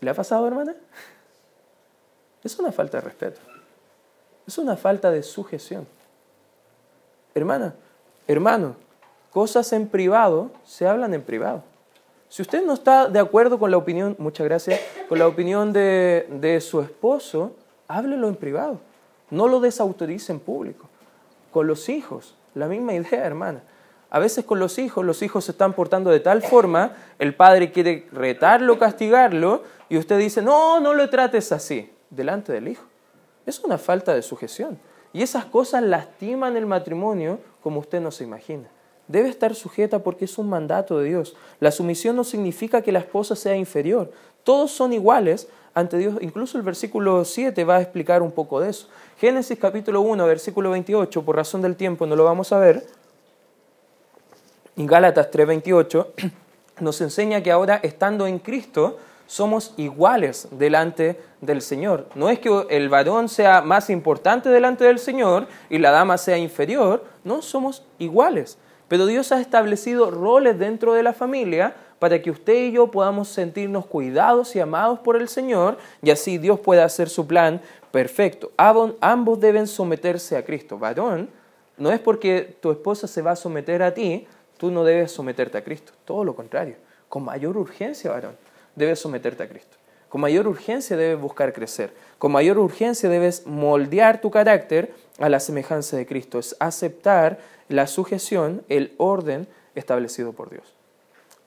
¿le 0.00 0.10
ha 0.10 0.14
pasado, 0.14 0.46
hermana? 0.46 0.74
Es 2.42 2.58
una 2.58 2.72
falta 2.72 2.96
de 2.96 3.04
respeto. 3.04 3.51
Es 4.46 4.58
una 4.58 4.76
falta 4.76 5.10
de 5.10 5.22
sujeción. 5.22 5.86
Hermana, 7.34 7.74
hermano, 8.26 8.76
cosas 9.30 9.72
en 9.72 9.88
privado 9.88 10.50
se 10.64 10.86
hablan 10.86 11.14
en 11.14 11.22
privado. 11.22 11.62
Si 12.28 12.42
usted 12.42 12.64
no 12.64 12.72
está 12.72 13.08
de 13.08 13.18
acuerdo 13.18 13.58
con 13.58 13.70
la 13.70 13.76
opinión, 13.76 14.16
muchas 14.18 14.46
gracias, 14.46 14.80
con 15.08 15.18
la 15.18 15.26
opinión 15.26 15.72
de, 15.72 16.26
de 16.30 16.60
su 16.60 16.80
esposo, 16.80 17.54
háblelo 17.88 18.28
en 18.28 18.36
privado. 18.36 18.80
No 19.30 19.48
lo 19.48 19.60
desautorice 19.60 20.32
en 20.32 20.40
público. 20.40 20.88
Con 21.50 21.66
los 21.66 21.88
hijos, 21.88 22.34
la 22.54 22.66
misma 22.66 22.94
idea, 22.94 23.24
hermana. 23.24 23.62
A 24.10 24.18
veces 24.18 24.44
con 24.44 24.58
los 24.58 24.78
hijos, 24.78 25.04
los 25.04 25.22
hijos 25.22 25.46
se 25.46 25.52
están 25.52 25.72
portando 25.72 26.10
de 26.10 26.20
tal 26.20 26.42
forma, 26.42 26.92
el 27.18 27.34
padre 27.34 27.72
quiere 27.72 28.06
retarlo, 28.12 28.78
castigarlo, 28.78 29.62
y 29.88 29.96
usted 29.96 30.18
dice, 30.18 30.42
no, 30.42 30.80
no 30.80 30.92
lo 30.92 31.08
trates 31.08 31.50
así, 31.52 31.90
delante 32.10 32.52
del 32.52 32.68
hijo. 32.68 32.84
Es 33.46 33.60
una 33.60 33.78
falta 33.78 34.14
de 34.14 34.22
sujeción. 34.22 34.78
Y 35.12 35.22
esas 35.22 35.44
cosas 35.44 35.82
lastiman 35.82 36.56
el 36.56 36.66
matrimonio 36.66 37.38
como 37.62 37.80
usted 37.80 38.00
no 38.00 38.10
se 38.10 38.24
imagina. 38.24 38.68
Debe 39.08 39.28
estar 39.28 39.54
sujeta 39.54 39.98
porque 39.98 40.24
es 40.24 40.38
un 40.38 40.48
mandato 40.48 40.98
de 40.98 41.08
Dios. 41.08 41.36
La 41.60 41.70
sumisión 41.70 42.16
no 42.16 42.24
significa 42.24 42.82
que 42.82 42.92
la 42.92 43.00
esposa 43.00 43.36
sea 43.36 43.56
inferior. 43.56 44.10
Todos 44.44 44.70
son 44.70 44.92
iguales 44.92 45.48
ante 45.74 45.98
Dios. 45.98 46.16
Incluso 46.20 46.56
el 46.56 46.64
versículo 46.64 47.24
7 47.24 47.64
va 47.64 47.76
a 47.76 47.82
explicar 47.82 48.22
un 48.22 48.32
poco 48.32 48.60
de 48.60 48.70
eso. 48.70 48.88
Génesis 49.18 49.58
capítulo 49.58 50.00
1, 50.00 50.24
versículo 50.26 50.70
28, 50.70 51.22
por 51.22 51.36
razón 51.36 51.62
del 51.62 51.76
tiempo 51.76 52.06
no 52.06 52.16
lo 52.16 52.24
vamos 52.24 52.52
a 52.52 52.58
ver. 52.58 52.86
En 54.76 54.86
Gálatas 54.86 55.30
3:28 55.30 56.06
nos 56.80 57.00
enseña 57.00 57.42
que 57.42 57.52
ahora 57.52 57.80
estando 57.82 58.26
en 58.26 58.38
Cristo, 58.38 58.98
somos 59.32 59.72
iguales 59.78 60.46
delante 60.50 61.18
del 61.40 61.62
Señor. 61.62 62.06
No 62.14 62.28
es 62.28 62.38
que 62.38 62.66
el 62.68 62.90
varón 62.90 63.30
sea 63.30 63.62
más 63.62 63.88
importante 63.88 64.50
delante 64.50 64.84
del 64.84 64.98
Señor 64.98 65.46
y 65.70 65.78
la 65.78 65.90
dama 65.90 66.18
sea 66.18 66.36
inferior, 66.36 67.02
no, 67.24 67.40
somos 67.40 67.82
iguales. 67.98 68.58
Pero 68.88 69.06
Dios 69.06 69.32
ha 69.32 69.40
establecido 69.40 70.10
roles 70.10 70.58
dentro 70.58 70.92
de 70.92 71.02
la 71.02 71.14
familia 71.14 71.74
para 71.98 72.20
que 72.20 72.30
usted 72.30 72.52
y 72.52 72.72
yo 72.72 72.90
podamos 72.90 73.28
sentirnos 73.28 73.86
cuidados 73.86 74.54
y 74.54 74.60
amados 74.60 74.98
por 74.98 75.16
el 75.16 75.28
Señor 75.28 75.78
y 76.02 76.10
así 76.10 76.36
Dios 76.36 76.60
pueda 76.60 76.84
hacer 76.84 77.08
su 77.08 77.26
plan 77.26 77.62
perfecto. 77.90 78.52
Ambos 78.58 79.40
deben 79.40 79.66
someterse 79.66 80.36
a 80.36 80.44
Cristo. 80.44 80.78
Varón, 80.78 81.30
no 81.78 81.90
es 81.90 82.00
porque 82.00 82.58
tu 82.60 82.70
esposa 82.70 83.06
se 83.06 83.22
va 83.22 83.30
a 83.30 83.36
someter 83.36 83.82
a 83.82 83.94
ti, 83.94 84.26
tú 84.58 84.70
no 84.70 84.84
debes 84.84 85.10
someterte 85.10 85.56
a 85.56 85.64
Cristo. 85.64 85.94
Todo 86.04 86.22
lo 86.22 86.36
contrario, 86.36 86.76
con 87.08 87.24
mayor 87.24 87.56
urgencia, 87.56 88.10
varón 88.10 88.51
debes 88.74 89.00
someterte 89.00 89.42
a 89.42 89.48
Cristo. 89.48 89.76
Con 90.08 90.20
mayor 90.20 90.46
urgencia 90.46 90.96
debes 90.96 91.18
buscar 91.18 91.52
crecer. 91.52 91.94
Con 92.18 92.32
mayor 92.32 92.58
urgencia 92.58 93.08
debes 93.08 93.46
moldear 93.46 94.20
tu 94.20 94.30
carácter 94.30 94.92
a 95.18 95.30
la 95.30 95.40
semejanza 95.40 95.96
de 95.96 96.04
Cristo. 96.04 96.38
Es 96.38 96.54
aceptar 96.60 97.38
la 97.68 97.86
sujeción, 97.86 98.62
el 98.68 98.92
orden 98.98 99.48
establecido 99.74 100.32
por 100.32 100.50
Dios. 100.50 100.74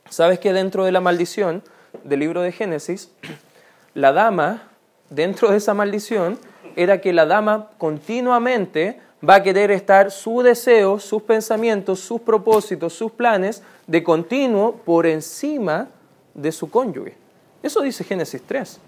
¿Sabes 0.10 0.40
que 0.40 0.52
dentro 0.52 0.84
de 0.84 0.92
la 0.92 1.00
maldición 1.00 1.62
del 2.04 2.22
libro 2.22 2.42
de 2.42 2.52
Génesis, 2.52 3.12
la 3.94 4.12
dama, 4.14 4.70
dentro 5.12 5.52
de 5.52 5.58
esa 5.58 5.74
maldición, 5.74 6.40
era 6.76 7.02
que 7.02 7.14
la 7.14 7.26
dama 7.26 7.70
continuamente 7.78 9.00
va 9.28 9.36
a 9.36 9.44
querer 9.44 9.72
estar 9.72 10.12
su 10.12 10.42
deseo, 10.42 11.00
sus 11.00 11.22
pensamientos, 11.22 12.00
sus 12.00 12.22
propósitos, 12.22 12.94
sus 12.94 13.12
planes 13.12 13.64
de 13.88 14.04
continuo 14.04 14.78
por 14.78 15.06
encima 15.06 15.90
de 16.36 16.52
su 16.52 16.70
cónyuge. 16.70 17.16
Eso 17.64 17.82
dice 17.82 18.04
Génesis 18.04 18.44
3. 18.44 18.80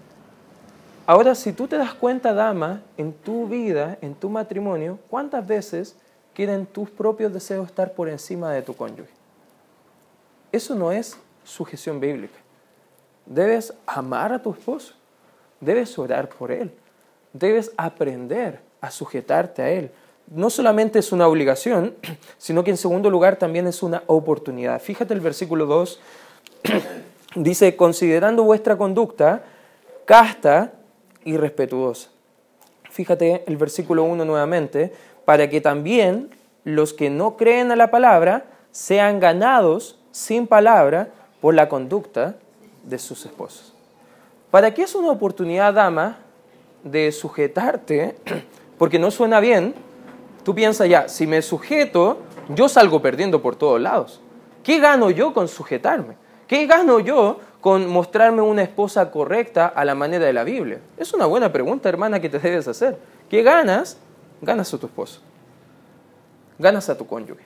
Ahora, 1.06 1.34
si 1.34 1.52
tú 1.52 1.66
te 1.66 1.78
das 1.78 1.94
cuenta, 1.94 2.34
dama, 2.34 2.82
en 2.96 3.12
tu 3.12 3.48
vida, 3.48 3.98
en 4.02 4.14
tu 4.14 4.28
matrimonio, 4.28 4.98
¿cuántas 5.08 5.44
veces 5.44 5.96
quieren 6.34 6.66
tus 6.66 6.90
propios 6.90 7.32
deseos 7.32 7.66
estar 7.66 7.94
por 7.94 8.08
encima 8.08 8.52
de 8.52 8.62
tu 8.62 8.76
cónyuge? 8.76 9.10
Eso 10.52 10.74
no 10.74 10.92
es 10.92 11.18
sujeción 11.44 11.98
bíblica. 11.98 12.38
Debes 13.24 13.72
amar 13.86 14.32
a 14.32 14.42
tu 14.42 14.52
esposo, 14.52 14.94
debes 15.60 15.98
orar 15.98 16.28
por 16.28 16.52
él, 16.52 16.70
debes 17.32 17.72
aprender 17.76 18.60
a 18.80 18.90
sujetarte 18.90 19.62
a 19.62 19.70
él. 19.70 19.90
No 20.26 20.50
solamente 20.50 20.98
es 20.98 21.10
una 21.10 21.26
obligación, 21.26 21.94
sino 22.38 22.62
que 22.62 22.70
en 22.70 22.76
segundo 22.76 23.08
lugar 23.08 23.36
también 23.36 23.66
es 23.66 23.82
una 23.82 24.02
oportunidad. 24.06 24.80
Fíjate 24.80 25.14
el 25.14 25.20
versículo 25.20 25.66
2 25.66 26.00
dice, 27.34 27.76
considerando 27.76 28.44
vuestra 28.44 28.76
conducta 28.76 29.42
casta 30.04 30.72
y 31.24 31.36
respetuosa. 31.36 32.10
Fíjate 32.90 33.44
el 33.46 33.56
versículo 33.56 34.04
1 34.04 34.24
nuevamente, 34.24 34.92
para 35.24 35.50
que 35.50 35.60
también 35.60 36.30
los 36.64 36.94
que 36.94 37.10
no 37.10 37.36
creen 37.36 37.70
a 37.70 37.76
la 37.76 37.90
palabra 37.90 38.46
sean 38.70 39.20
ganados 39.20 39.98
sin 40.10 40.46
palabra 40.46 41.10
por 41.40 41.54
la 41.54 41.68
conducta 41.68 42.36
de 42.84 42.98
sus 42.98 43.26
esposos. 43.26 43.74
¿Para 44.50 44.72
qué 44.72 44.82
es 44.82 44.94
una 44.94 45.10
oportunidad, 45.10 45.74
dama, 45.74 46.18
de 46.82 47.12
sujetarte? 47.12 48.16
Porque 48.78 48.98
no 48.98 49.10
suena 49.10 49.40
bien. 49.40 49.74
Tú 50.44 50.54
piensas 50.54 50.88
ya, 50.88 51.08
si 51.08 51.26
me 51.26 51.42
sujeto, 51.42 52.18
yo 52.48 52.68
salgo 52.68 53.02
perdiendo 53.02 53.42
por 53.42 53.56
todos 53.56 53.80
lados. 53.80 54.20
¿Qué 54.62 54.78
gano 54.78 55.10
yo 55.10 55.34
con 55.34 55.48
sujetarme? 55.48 56.16
¿Qué 56.48 56.66
gano 56.66 56.98
yo 56.98 57.40
con 57.60 57.86
mostrarme 57.88 58.40
una 58.40 58.62
esposa 58.62 59.10
correcta 59.10 59.66
a 59.66 59.84
la 59.84 59.94
manera 59.94 60.24
de 60.24 60.32
la 60.32 60.44
Biblia? 60.44 60.80
Es 60.96 61.12
una 61.12 61.26
buena 61.26 61.52
pregunta, 61.52 61.90
hermana, 61.90 62.20
que 62.20 62.30
te 62.30 62.38
debes 62.38 62.66
hacer. 62.66 62.98
¿Qué 63.28 63.42
ganas? 63.42 63.98
Ganas 64.40 64.72
a 64.72 64.78
tu 64.78 64.86
esposo. 64.86 65.20
Ganas 66.58 66.88
a 66.88 66.96
tu 66.96 67.06
cónyuge. 67.06 67.44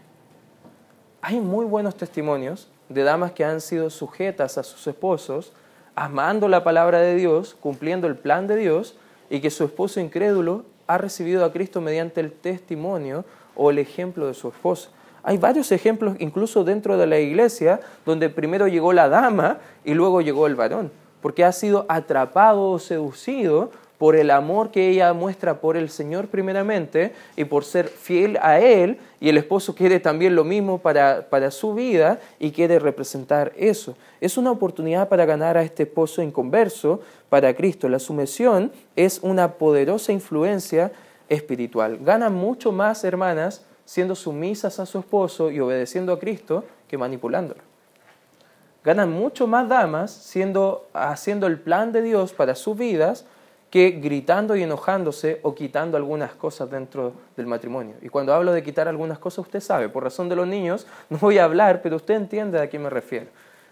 Hay 1.20 1.40
muy 1.40 1.66
buenos 1.66 1.96
testimonios 1.96 2.70
de 2.88 3.02
damas 3.02 3.32
que 3.32 3.44
han 3.44 3.60
sido 3.60 3.90
sujetas 3.90 4.56
a 4.56 4.62
sus 4.62 4.86
esposos, 4.86 5.52
amando 5.96 6.46
la 6.46 6.62
palabra 6.62 7.00
de 7.00 7.16
Dios, 7.16 7.56
cumpliendo 7.58 8.06
el 8.06 8.16
plan 8.16 8.46
de 8.46 8.54
Dios, 8.54 8.96
y 9.28 9.40
que 9.40 9.50
su 9.50 9.64
esposo 9.64 9.98
incrédulo 9.98 10.64
ha 10.86 10.98
recibido 10.98 11.44
a 11.44 11.52
Cristo 11.52 11.80
mediante 11.80 12.20
el 12.20 12.30
testimonio 12.30 13.24
o 13.56 13.72
el 13.72 13.80
ejemplo 13.80 14.28
de 14.28 14.34
su 14.34 14.48
esposa. 14.48 14.90
Hay 15.22 15.38
varios 15.38 15.70
ejemplos, 15.70 16.16
incluso 16.18 16.64
dentro 16.64 16.96
de 16.96 17.06
la 17.06 17.18
iglesia, 17.18 17.80
donde 18.04 18.28
primero 18.28 18.66
llegó 18.66 18.92
la 18.92 19.08
dama 19.08 19.58
y 19.84 19.94
luego 19.94 20.20
llegó 20.20 20.46
el 20.46 20.56
varón, 20.56 20.90
porque 21.20 21.44
ha 21.44 21.52
sido 21.52 21.86
atrapado 21.88 22.70
o 22.70 22.78
seducido 22.78 23.70
por 24.02 24.16
el 24.16 24.32
amor 24.32 24.72
que 24.72 24.88
ella 24.88 25.12
muestra 25.12 25.60
por 25.60 25.76
el 25.76 25.88
Señor 25.88 26.26
primeramente 26.26 27.12
y 27.36 27.44
por 27.44 27.64
ser 27.64 27.86
fiel 27.86 28.36
a 28.42 28.58
Él, 28.58 28.98
y 29.20 29.28
el 29.28 29.38
esposo 29.38 29.76
quiere 29.76 30.00
también 30.00 30.34
lo 30.34 30.42
mismo 30.42 30.78
para, 30.78 31.28
para 31.30 31.52
su 31.52 31.72
vida 31.72 32.18
y 32.40 32.50
quiere 32.50 32.80
representar 32.80 33.52
eso. 33.56 33.94
Es 34.20 34.36
una 34.36 34.50
oportunidad 34.50 35.08
para 35.08 35.24
ganar 35.24 35.56
a 35.56 35.62
este 35.62 35.84
esposo 35.84 36.20
inconverso 36.20 37.00
para 37.28 37.54
Cristo. 37.54 37.88
La 37.88 38.00
sumisión 38.00 38.72
es 38.96 39.20
una 39.22 39.52
poderosa 39.52 40.10
influencia 40.10 40.90
espiritual. 41.28 41.98
Ganan 42.02 42.34
mucho 42.34 42.72
más, 42.72 43.04
hermanas, 43.04 43.64
siendo 43.84 44.14
sumisas 44.14 44.78
a 44.80 44.86
su 44.86 44.98
esposo 44.98 45.50
y 45.50 45.60
obedeciendo 45.60 46.12
a 46.12 46.18
Cristo 46.18 46.64
que 46.88 46.98
manipulándolo. 46.98 47.60
Ganan 48.84 49.12
mucho 49.12 49.46
más 49.46 49.68
damas 49.68 50.34
haciendo 50.92 51.46
el 51.46 51.60
plan 51.60 51.92
de 51.92 52.02
Dios 52.02 52.32
para 52.32 52.54
sus 52.54 52.76
vidas 52.76 53.24
que 53.72 53.90
gritando 53.92 54.54
y 54.54 54.62
enojándose 54.62 55.40
o 55.42 55.54
quitando 55.54 55.96
algunas 55.96 56.34
cosas 56.34 56.70
dentro 56.70 57.14
del 57.38 57.46
matrimonio. 57.46 57.94
Y 58.02 58.10
cuando 58.10 58.34
hablo 58.34 58.52
de 58.52 58.62
quitar 58.62 58.86
algunas 58.86 59.18
cosas, 59.18 59.46
usted 59.46 59.60
sabe, 59.60 59.88
por 59.88 60.04
razón 60.04 60.28
de 60.28 60.36
los 60.36 60.46
niños, 60.46 60.86
no 61.08 61.16
voy 61.16 61.38
a 61.38 61.44
hablar, 61.44 61.80
pero 61.80 61.96
usted 61.96 62.14
entiende 62.14 62.60
a 62.60 62.68
qué 62.68 62.78
me 62.78 62.90
refiero 62.90 63.28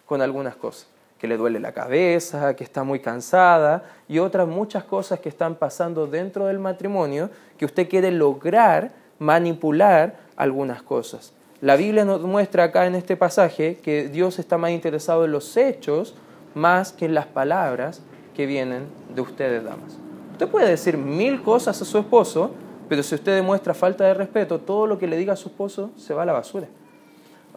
con 0.07 0.23
algunas 0.23 0.57
cosas. 0.57 0.87
Que 1.19 1.29
le 1.29 1.37
duele 1.37 1.61
la 1.61 1.73
cabeza, 1.73 2.57
que 2.57 2.65
está 2.65 2.83
muy 2.83 3.01
cansada 3.01 3.85
y 4.09 4.21
otras 4.21 4.49
muchas 4.49 4.85
cosas 4.85 5.21
que 5.21 5.29
están 5.29 5.57
pasando 5.57 6.07
dentro 6.07 6.47
del 6.47 6.59
matrimonio 6.59 7.29
que 7.59 7.67
usted 7.67 7.87
quiere 7.87 8.11
lograr 8.11 8.93
manipular 9.21 10.17
algunas 10.35 10.83
cosas. 10.83 11.33
La 11.61 11.77
Biblia 11.77 12.05
nos 12.05 12.23
muestra 12.23 12.65
acá 12.65 12.87
en 12.87 12.97
este 12.97 13.17
pasaje 13.17 13.79
que 13.83 14.09
Dios 14.09 14.39
está 14.41 14.59
más 14.59 14.73
interesado 14.73 15.25
en 15.25 15.31
los 15.31 15.57
hechos 15.57 16.15
más 16.55 16.93
que 16.93 17.05
en 17.05 17.15
las 17.15 17.27
palabras 17.27 18.03
que 18.35 18.47
vienen 18.47 18.87
de 19.15 19.21
ustedes, 19.21 19.63
damas. 19.63 19.99
Usted 20.33 20.49
puede 20.49 20.69
decir 20.69 20.97
mil 20.97 21.43
cosas 21.43 21.81
a 21.81 21.85
su 21.85 21.99
esposo, 21.99 22.53
pero 22.89 23.03
si 23.03 23.15
usted 23.15 23.37
demuestra 23.37 23.75
falta 23.75 24.05
de 24.05 24.15
respeto, 24.15 24.59
todo 24.59 24.87
lo 24.87 24.99
que 24.99 25.07
le 25.07 25.17
diga 25.17 25.35
a 25.35 25.37
su 25.37 25.49
esposo 25.49 25.91
se 25.97 26.15
va 26.15 26.23
a 26.23 26.27
la 26.27 26.33
basura. 26.33 26.67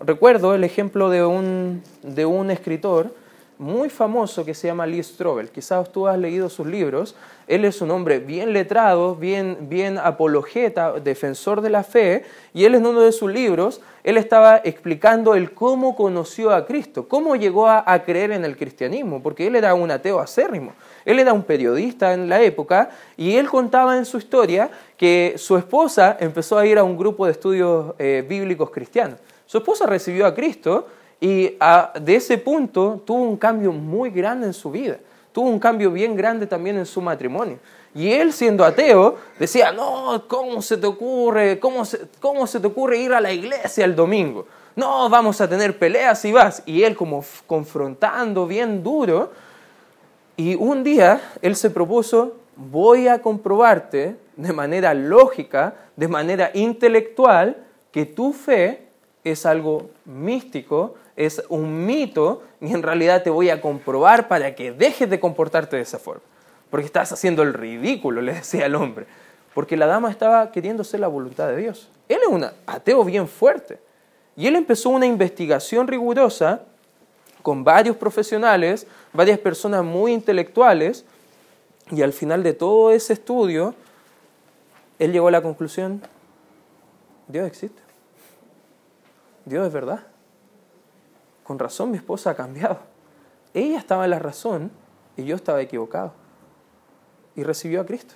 Recuerdo 0.01 0.53
el 0.53 0.63
ejemplo 0.63 1.09
de 1.09 1.25
un, 1.25 1.81
de 2.01 2.25
un 2.25 2.51
escritor 2.51 3.15
muy 3.57 3.89
famoso 3.89 4.43
que 4.43 4.53
se 4.53 4.67
llama 4.67 4.85
Lee 4.85 5.03
Strobel. 5.03 5.49
Quizás 5.49 5.91
tú 5.91 6.07
has 6.07 6.17
leído 6.17 6.49
sus 6.49 6.67
libros. 6.67 7.15
Él 7.47 7.65
es 7.65 7.81
un 7.81 7.91
hombre 7.91 8.19
bien 8.19 8.53
letrado, 8.53 9.15
bien, 9.15 9.57
bien 9.61 9.97
apologeta, 9.97 10.93
defensor 10.99 11.61
de 11.61 11.69
la 11.69 11.83
fe, 11.83 12.23
y 12.53 12.65
él 12.65 12.75
en 12.75 12.85
uno 12.85 13.01
de 13.01 13.11
sus 13.11 13.31
libros, 13.31 13.81
él 14.03 14.17
estaba 14.17 14.61
explicando 14.63 15.35
el 15.35 15.53
cómo 15.53 15.95
conoció 15.95 16.51
a 16.51 16.65
Cristo, 16.65 17.07
cómo 17.07 17.35
llegó 17.35 17.67
a, 17.67 18.03
creer 18.05 18.31
en 18.31 18.45
el 18.45 18.57
cristianismo, 18.57 19.21
porque 19.21 19.47
él 19.47 19.55
era 19.55 19.73
un 19.73 19.91
ateo 19.91 20.19
acérrimo. 20.19 20.73
Él 21.05 21.19
era 21.19 21.33
un 21.33 21.43
periodista 21.43 22.13
en 22.13 22.29
la 22.29 22.41
época 22.41 22.89
y 23.17 23.35
él 23.35 23.49
contaba 23.49 23.97
en 23.97 24.05
su 24.05 24.17
historia 24.17 24.69
que 24.97 25.35
su 25.37 25.57
esposa 25.57 26.17
empezó 26.19 26.57
a 26.57 26.65
ir 26.65 26.77
a 26.77 26.83
un 26.83 26.97
grupo 26.97 27.25
de 27.25 27.33
estudios 27.33 27.93
eh, 27.99 28.25
bíblicos 28.27 28.69
cristianos. 28.71 29.19
Su 29.45 29.57
esposa 29.57 29.85
recibió 29.85 30.25
a 30.25 30.33
Cristo 30.33 30.87
y 31.23 31.57
de 32.01 32.15
ese 32.17 32.37
punto 32.37 33.01
tuvo 33.05 33.21
un 33.21 33.37
cambio 33.37 33.71
muy 33.71 34.09
grande 34.09 34.45
en 34.45 34.51
su 34.51 34.69
vida. 34.69 34.97
Tuvo 35.31 35.47
un 35.47 35.57
cambio 35.57 35.89
bien 35.89 36.17
grande 36.17 36.45
también 36.45 36.77
en 36.77 36.85
su 36.85 36.99
matrimonio. 36.99 37.59
Y 37.95 38.11
él, 38.11 38.33
siendo 38.33 38.65
ateo, 38.65 39.15
decía, 39.39 39.71
no, 39.71 40.25
¿cómo 40.27 40.61
se 40.61 40.75
te 40.75 40.85
ocurre? 40.85 41.61
¿Cómo 41.61 41.85
se, 41.85 42.09
cómo 42.19 42.45
se 42.45 42.59
te 42.59 42.67
ocurre 42.67 42.97
ir 42.97 43.13
a 43.13 43.21
la 43.21 43.31
iglesia 43.31 43.85
el 43.85 43.95
domingo? 43.95 44.47
No, 44.75 45.09
vamos 45.09 45.39
a 45.39 45.47
tener 45.47 45.79
peleas 45.79 46.25
y 46.25 46.33
vas. 46.33 46.61
Y 46.65 46.83
él 46.83 46.93
como 46.93 47.23
confrontando 47.47 48.45
bien 48.45 48.83
duro. 48.83 49.31
Y 50.35 50.55
un 50.55 50.83
día 50.83 51.21
él 51.41 51.55
se 51.55 51.69
propuso, 51.69 52.33
voy 52.57 53.07
a 53.07 53.21
comprobarte 53.21 54.17
de 54.35 54.51
manera 54.51 54.93
lógica, 54.93 55.73
de 55.95 56.09
manera 56.09 56.51
intelectual, 56.53 57.63
que 57.93 58.05
tu 58.05 58.33
fe 58.33 58.87
es 59.23 59.45
algo 59.45 59.89
místico, 60.03 60.95
es 61.15 61.43
un 61.49 61.85
mito 61.85 62.43
y 62.59 62.73
en 62.73 62.83
realidad 62.83 63.23
te 63.23 63.29
voy 63.29 63.49
a 63.49 63.61
comprobar 63.61 64.27
para 64.27 64.55
que 64.55 64.71
dejes 64.71 65.09
de 65.09 65.19
comportarte 65.19 65.75
de 65.75 65.81
esa 65.81 65.99
forma. 65.99 66.23
Porque 66.69 66.85
estás 66.85 67.11
haciendo 67.11 67.43
el 67.43 67.53
ridículo, 67.53 68.21
le 68.21 68.33
decía 68.33 68.65
el 68.65 68.75
hombre. 68.75 69.05
Porque 69.53 69.77
la 69.77 69.85
dama 69.85 70.09
estaba 70.09 70.51
queriendo 70.51 70.83
ser 70.83 70.99
la 71.01 71.07
voluntad 71.07 71.47
de 71.47 71.57
Dios. 71.57 71.89
Él 72.09 72.19
es 72.23 72.27
un 72.27 72.45
ateo 72.65 73.03
bien 73.03 73.27
fuerte. 73.27 73.79
Y 74.35 74.47
él 74.47 74.55
empezó 74.55 74.89
una 74.89 75.05
investigación 75.05 75.87
rigurosa 75.87 76.63
con 77.43 77.63
varios 77.63 77.95
profesionales, 77.95 78.87
varias 79.11 79.37
personas 79.37 79.83
muy 79.83 80.13
intelectuales, 80.13 81.05
y 81.91 82.01
al 82.01 82.13
final 82.13 82.41
de 82.41 82.53
todo 82.53 82.91
ese 82.91 83.13
estudio, 83.13 83.75
él 84.97 85.11
llegó 85.11 85.27
a 85.27 85.31
la 85.31 85.41
conclusión, 85.41 86.01
Dios 87.27 87.45
existe. 87.45 87.81
Dios 89.45 89.67
es 89.67 89.73
verdad. 89.73 90.07
Con 91.43 91.59
razón 91.59 91.91
mi 91.91 91.97
esposa 91.97 92.31
ha 92.31 92.35
cambiado. 92.35 92.79
Ella 93.53 93.77
estaba 93.77 94.05
en 94.05 94.11
la 94.11 94.19
razón 94.19 94.71
y 95.17 95.25
yo 95.25 95.35
estaba 95.35 95.61
equivocado. 95.61 96.13
Y 97.35 97.43
recibió 97.43 97.81
a 97.81 97.85
Cristo. 97.85 98.15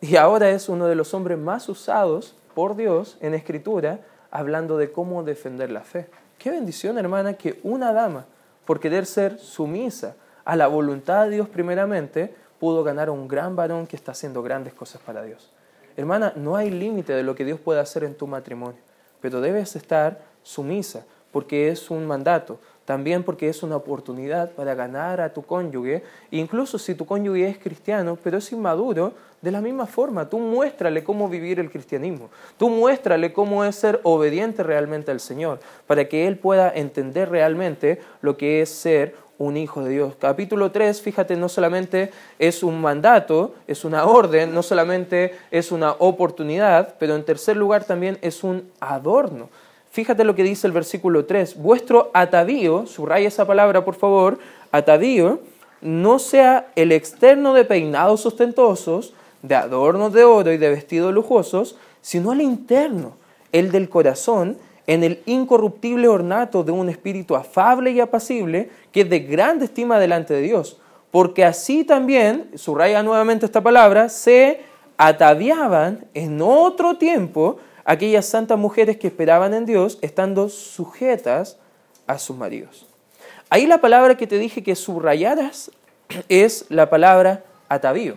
Y 0.00 0.16
ahora 0.16 0.50
es 0.50 0.68
uno 0.68 0.86
de 0.86 0.94
los 0.94 1.14
hombres 1.14 1.38
más 1.38 1.68
usados 1.68 2.36
por 2.54 2.76
Dios 2.76 3.16
en 3.20 3.34
escritura 3.34 4.00
hablando 4.30 4.76
de 4.76 4.92
cómo 4.92 5.22
defender 5.22 5.70
la 5.70 5.82
fe. 5.82 6.08
Qué 6.38 6.50
bendición, 6.50 6.98
hermana, 6.98 7.34
que 7.34 7.60
una 7.62 7.92
dama, 7.92 8.26
por 8.64 8.80
querer 8.80 9.06
ser 9.06 9.38
sumisa 9.38 10.16
a 10.44 10.56
la 10.56 10.66
voluntad 10.66 11.24
de 11.24 11.30
Dios 11.30 11.48
primeramente, 11.48 12.34
pudo 12.58 12.82
ganar 12.82 13.08
a 13.08 13.12
un 13.12 13.28
gran 13.28 13.56
varón 13.56 13.86
que 13.86 13.96
está 13.96 14.12
haciendo 14.12 14.42
grandes 14.42 14.74
cosas 14.74 15.00
para 15.00 15.22
Dios. 15.22 15.52
Hermana, 15.96 16.32
no 16.36 16.56
hay 16.56 16.70
límite 16.70 17.12
de 17.12 17.22
lo 17.22 17.34
que 17.34 17.44
Dios 17.44 17.60
puede 17.60 17.80
hacer 17.80 18.04
en 18.04 18.16
tu 18.16 18.26
matrimonio 18.26 18.80
pero 19.24 19.40
debes 19.40 19.74
estar 19.74 20.20
sumisa 20.42 21.06
porque 21.34 21.68
es 21.68 21.90
un 21.90 22.06
mandato, 22.06 22.60
también 22.84 23.24
porque 23.24 23.48
es 23.48 23.64
una 23.64 23.74
oportunidad 23.74 24.52
para 24.52 24.76
ganar 24.76 25.20
a 25.20 25.32
tu 25.32 25.42
cónyuge, 25.42 26.04
incluso 26.30 26.78
si 26.78 26.94
tu 26.94 27.06
cónyuge 27.06 27.48
es 27.48 27.58
cristiano, 27.58 28.16
pero 28.22 28.38
es 28.38 28.52
inmaduro, 28.52 29.14
de 29.42 29.50
la 29.50 29.60
misma 29.60 29.86
forma, 29.86 30.30
tú 30.30 30.38
muéstrale 30.38 31.02
cómo 31.02 31.28
vivir 31.28 31.58
el 31.58 31.72
cristianismo, 31.72 32.30
tú 32.56 32.70
muéstrale 32.70 33.32
cómo 33.32 33.64
es 33.64 33.74
ser 33.74 33.98
obediente 34.04 34.62
realmente 34.62 35.10
al 35.10 35.18
Señor, 35.18 35.58
para 35.88 36.08
que 36.08 36.28
Él 36.28 36.38
pueda 36.38 36.72
entender 36.72 37.28
realmente 37.30 38.00
lo 38.22 38.36
que 38.36 38.62
es 38.62 38.70
ser 38.70 39.16
un 39.36 39.56
hijo 39.56 39.82
de 39.82 39.90
Dios. 39.90 40.14
Capítulo 40.20 40.70
3, 40.70 41.02
fíjate, 41.02 41.34
no 41.34 41.48
solamente 41.48 42.12
es 42.38 42.62
un 42.62 42.80
mandato, 42.80 43.56
es 43.66 43.84
una 43.84 44.06
orden, 44.06 44.54
no 44.54 44.62
solamente 44.62 45.34
es 45.50 45.72
una 45.72 45.96
oportunidad, 45.98 46.94
pero 47.00 47.16
en 47.16 47.24
tercer 47.24 47.56
lugar 47.56 47.82
también 47.82 48.18
es 48.22 48.44
un 48.44 48.70
adorno. 48.78 49.48
Fíjate 49.94 50.24
lo 50.24 50.34
que 50.34 50.42
dice 50.42 50.66
el 50.66 50.72
versículo 50.72 51.24
3, 51.24 51.56
vuestro 51.62 52.10
atavío, 52.14 52.84
subraya 52.84 53.28
esa 53.28 53.46
palabra 53.46 53.84
por 53.84 53.94
favor, 53.94 54.40
atavío, 54.72 55.38
no 55.82 56.18
sea 56.18 56.66
el 56.74 56.90
externo 56.90 57.54
de 57.54 57.64
peinados 57.64 58.26
ostentosos, 58.26 59.14
de 59.42 59.54
adornos 59.54 60.12
de 60.12 60.24
oro 60.24 60.50
y 60.50 60.56
de 60.56 60.68
vestidos 60.68 61.14
lujosos, 61.14 61.76
sino 62.00 62.32
el 62.32 62.40
interno, 62.40 63.12
el 63.52 63.70
del 63.70 63.88
corazón, 63.88 64.58
en 64.88 65.04
el 65.04 65.22
incorruptible 65.26 66.08
ornato 66.08 66.64
de 66.64 66.72
un 66.72 66.88
espíritu 66.88 67.36
afable 67.36 67.92
y 67.92 68.00
apacible, 68.00 68.70
que 68.90 69.02
es 69.02 69.08
de 69.08 69.20
grande 69.20 69.66
estima 69.66 70.00
delante 70.00 70.34
de 70.34 70.40
Dios. 70.40 70.76
Porque 71.12 71.44
así 71.44 71.84
también, 71.84 72.50
subraya 72.56 73.04
nuevamente 73.04 73.46
esta 73.46 73.62
palabra, 73.62 74.08
se 74.08 74.58
ataviaban 74.96 76.06
en 76.14 76.42
otro 76.42 76.96
tiempo 76.96 77.58
aquellas 77.84 78.26
santas 78.26 78.58
mujeres 78.58 78.96
que 78.96 79.08
esperaban 79.08 79.54
en 79.54 79.66
Dios, 79.66 79.98
estando 80.00 80.48
sujetas 80.48 81.58
a 82.06 82.18
sus 82.18 82.36
maridos. 82.36 82.86
Ahí 83.50 83.66
la 83.66 83.80
palabra 83.80 84.16
que 84.16 84.26
te 84.26 84.38
dije 84.38 84.62
que 84.62 84.74
subrayaras 84.74 85.70
es 86.28 86.66
la 86.68 86.90
palabra 86.90 87.44
atavío. 87.68 88.16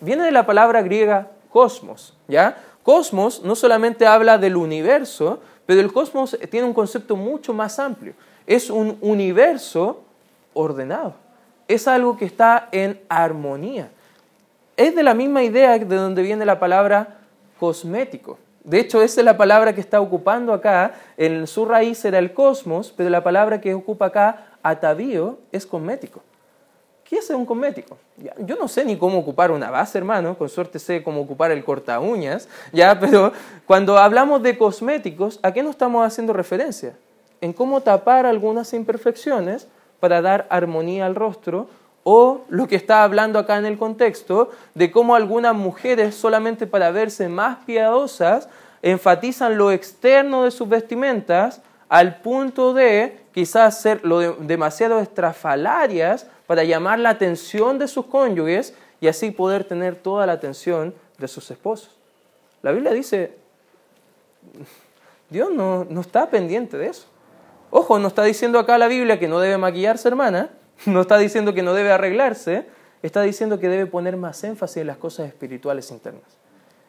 Viene 0.00 0.24
de 0.24 0.32
la 0.32 0.46
palabra 0.46 0.82
griega 0.82 1.28
cosmos, 1.50 2.16
¿ya? 2.28 2.56
Cosmos 2.82 3.42
no 3.44 3.54
solamente 3.54 4.06
habla 4.06 4.38
del 4.38 4.56
universo, 4.56 5.40
pero 5.66 5.80
el 5.80 5.92
cosmos 5.92 6.36
tiene 6.50 6.66
un 6.66 6.74
concepto 6.74 7.14
mucho 7.14 7.54
más 7.54 7.78
amplio. 7.78 8.14
Es 8.46 8.70
un 8.70 8.98
universo 9.00 10.02
ordenado. 10.54 11.14
Es 11.68 11.86
algo 11.86 12.16
que 12.16 12.24
está 12.24 12.68
en 12.72 13.00
armonía. 13.08 13.90
Es 14.76 14.96
de 14.96 15.02
la 15.04 15.14
misma 15.14 15.44
idea 15.44 15.78
de 15.78 15.96
donde 15.96 16.22
viene 16.22 16.44
la 16.44 16.58
palabra 16.58 17.18
cosmético. 17.60 18.38
De 18.64 18.78
hecho, 18.78 19.02
esa 19.02 19.20
es 19.20 19.24
la 19.24 19.36
palabra 19.36 19.74
que 19.74 19.80
está 19.80 20.00
ocupando 20.00 20.52
acá. 20.52 20.94
En 21.16 21.46
su 21.46 21.64
raíz 21.64 22.04
era 22.04 22.18
el 22.18 22.32
cosmos, 22.32 22.92
pero 22.96 23.10
la 23.10 23.22
palabra 23.22 23.60
que 23.60 23.74
ocupa 23.74 24.06
acá, 24.06 24.46
atavío, 24.62 25.38
es 25.50 25.66
cosmético. 25.66 26.22
¿Qué 27.04 27.18
es 27.18 27.28
un 27.30 27.44
cosmético? 27.44 27.98
Yo 28.38 28.56
no 28.56 28.68
sé 28.68 28.84
ni 28.84 28.96
cómo 28.96 29.18
ocupar 29.18 29.50
una 29.50 29.70
base, 29.70 29.98
hermano, 29.98 30.38
con 30.38 30.48
suerte 30.48 30.78
sé 30.78 31.02
cómo 31.02 31.20
ocupar 31.20 31.50
el 31.50 31.62
corta 31.64 32.00
uñas, 32.00 32.48
ya, 32.72 32.98
pero 33.00 33.32
cuando 33.66 33.98
hablamos 33.98 34.42
de 34.42 34.56
cosméticos, 34.56 35.38
¿a 35.42 35.52
qué 35.52 35.62
nos 35.62 35.72
estamos 35.72 36.06
haciendo 36.06 36.32
referencia? 36.32 36.96
En 37.40 37.52
cómo 37.52 37.80
tapar 37.80 38.24
algunas 38.24 38.72
imperfecciones 38.72 39.68
para 40.00 40.22
dar 40.22 40.46
armonía 40.48 41.04
al 41.04 41.14
rostro 41.14 41.68
O 42.04 42.44
lo 42.48 42.66
que 42.66 42.76
está 42.76 43.04
hablando 43.04 43.38
acá 43.38 43.58
en 43.58 43.66
el 43.66 43.78
contexto, 43.78 44.50
de 44.74 44.90
cómo 44.90 45.14
algunas 45.14 45.54
mujeres, 45.54 46.14
solamente 46.14 46.66
para 46.66 46.90
verse 46.90 47.28
más 47.28 47.58
piadosas, 47.64 48.48
enfatizan 48.82 49.56
lo 49.56 49.70
externo 49.70 50.44
de 50.44 50.50
sus 50.50 50.68
vestimentas 50.68 51.62
al 51.88 52.16
punto 52.20 52.74
de 52.74 53.20
quizás 53.32 53.80
ser 53.80 54.02
demasiado 54.40 54.98
estrafalarias 54.98 56.26
para 56.46 56.64
llamar 56.64 56.98
la 56.98 57.10
atención 57.10 57.78
de 57.78 57.86
sus 57.86 58.06
cónyuges 58.06 58.74
y 59.00 59.08
así 59.08 59.30
poder 59.30 59.64
tener 59.64 59.96
toda 59.96 60.26
la 60.26 60.32
atención 60.32 60.94
de 61.18 61.28
sus 61.28 61.50
esposos. 61.50 61.96
La 62.62 62.72
Biblia 62.72 62.92
dice, 62.92 63.36
Dios 65.30 65.50
no, 65.52 65.84
no 65.84 66.00
está 66.00 66.30
pendiente 66.30 66.76
de 66.76 66.88
eso. 66.88 67.06
Ojo, 67.70 67.98
no 67.98 68.08
está 68.08 68.22
diciendo 68.22 68.58
acá 68.58 68.78
la 68.78 68.88
Biblia 68.88 69.18
que 69.18 69.28
no 69.28 69.38
debe 69.38 69.56
maquillarse, 69.56 70.08
hermana, 70.08 70.50
no 70.86 71.00
está 71.02 71.18
diciendo 71.18 71.54
que 71.54 71.62
no 71.62 71.74
debe 71.74 71.92
arreglarse, 71.92 72.66
está 73.02 73.22
diciendo 73.22 73.58
que 73.58 73.68
debe 73.68 73.86
poner 73.86 74.16
más 74.16 74.42
énfasis 74.44 74.78
en 74.78 74.86
las 74.86 74.96
cosas 74.96 75.28
espirituales 75.28 75.90
internas. 75.90 76.24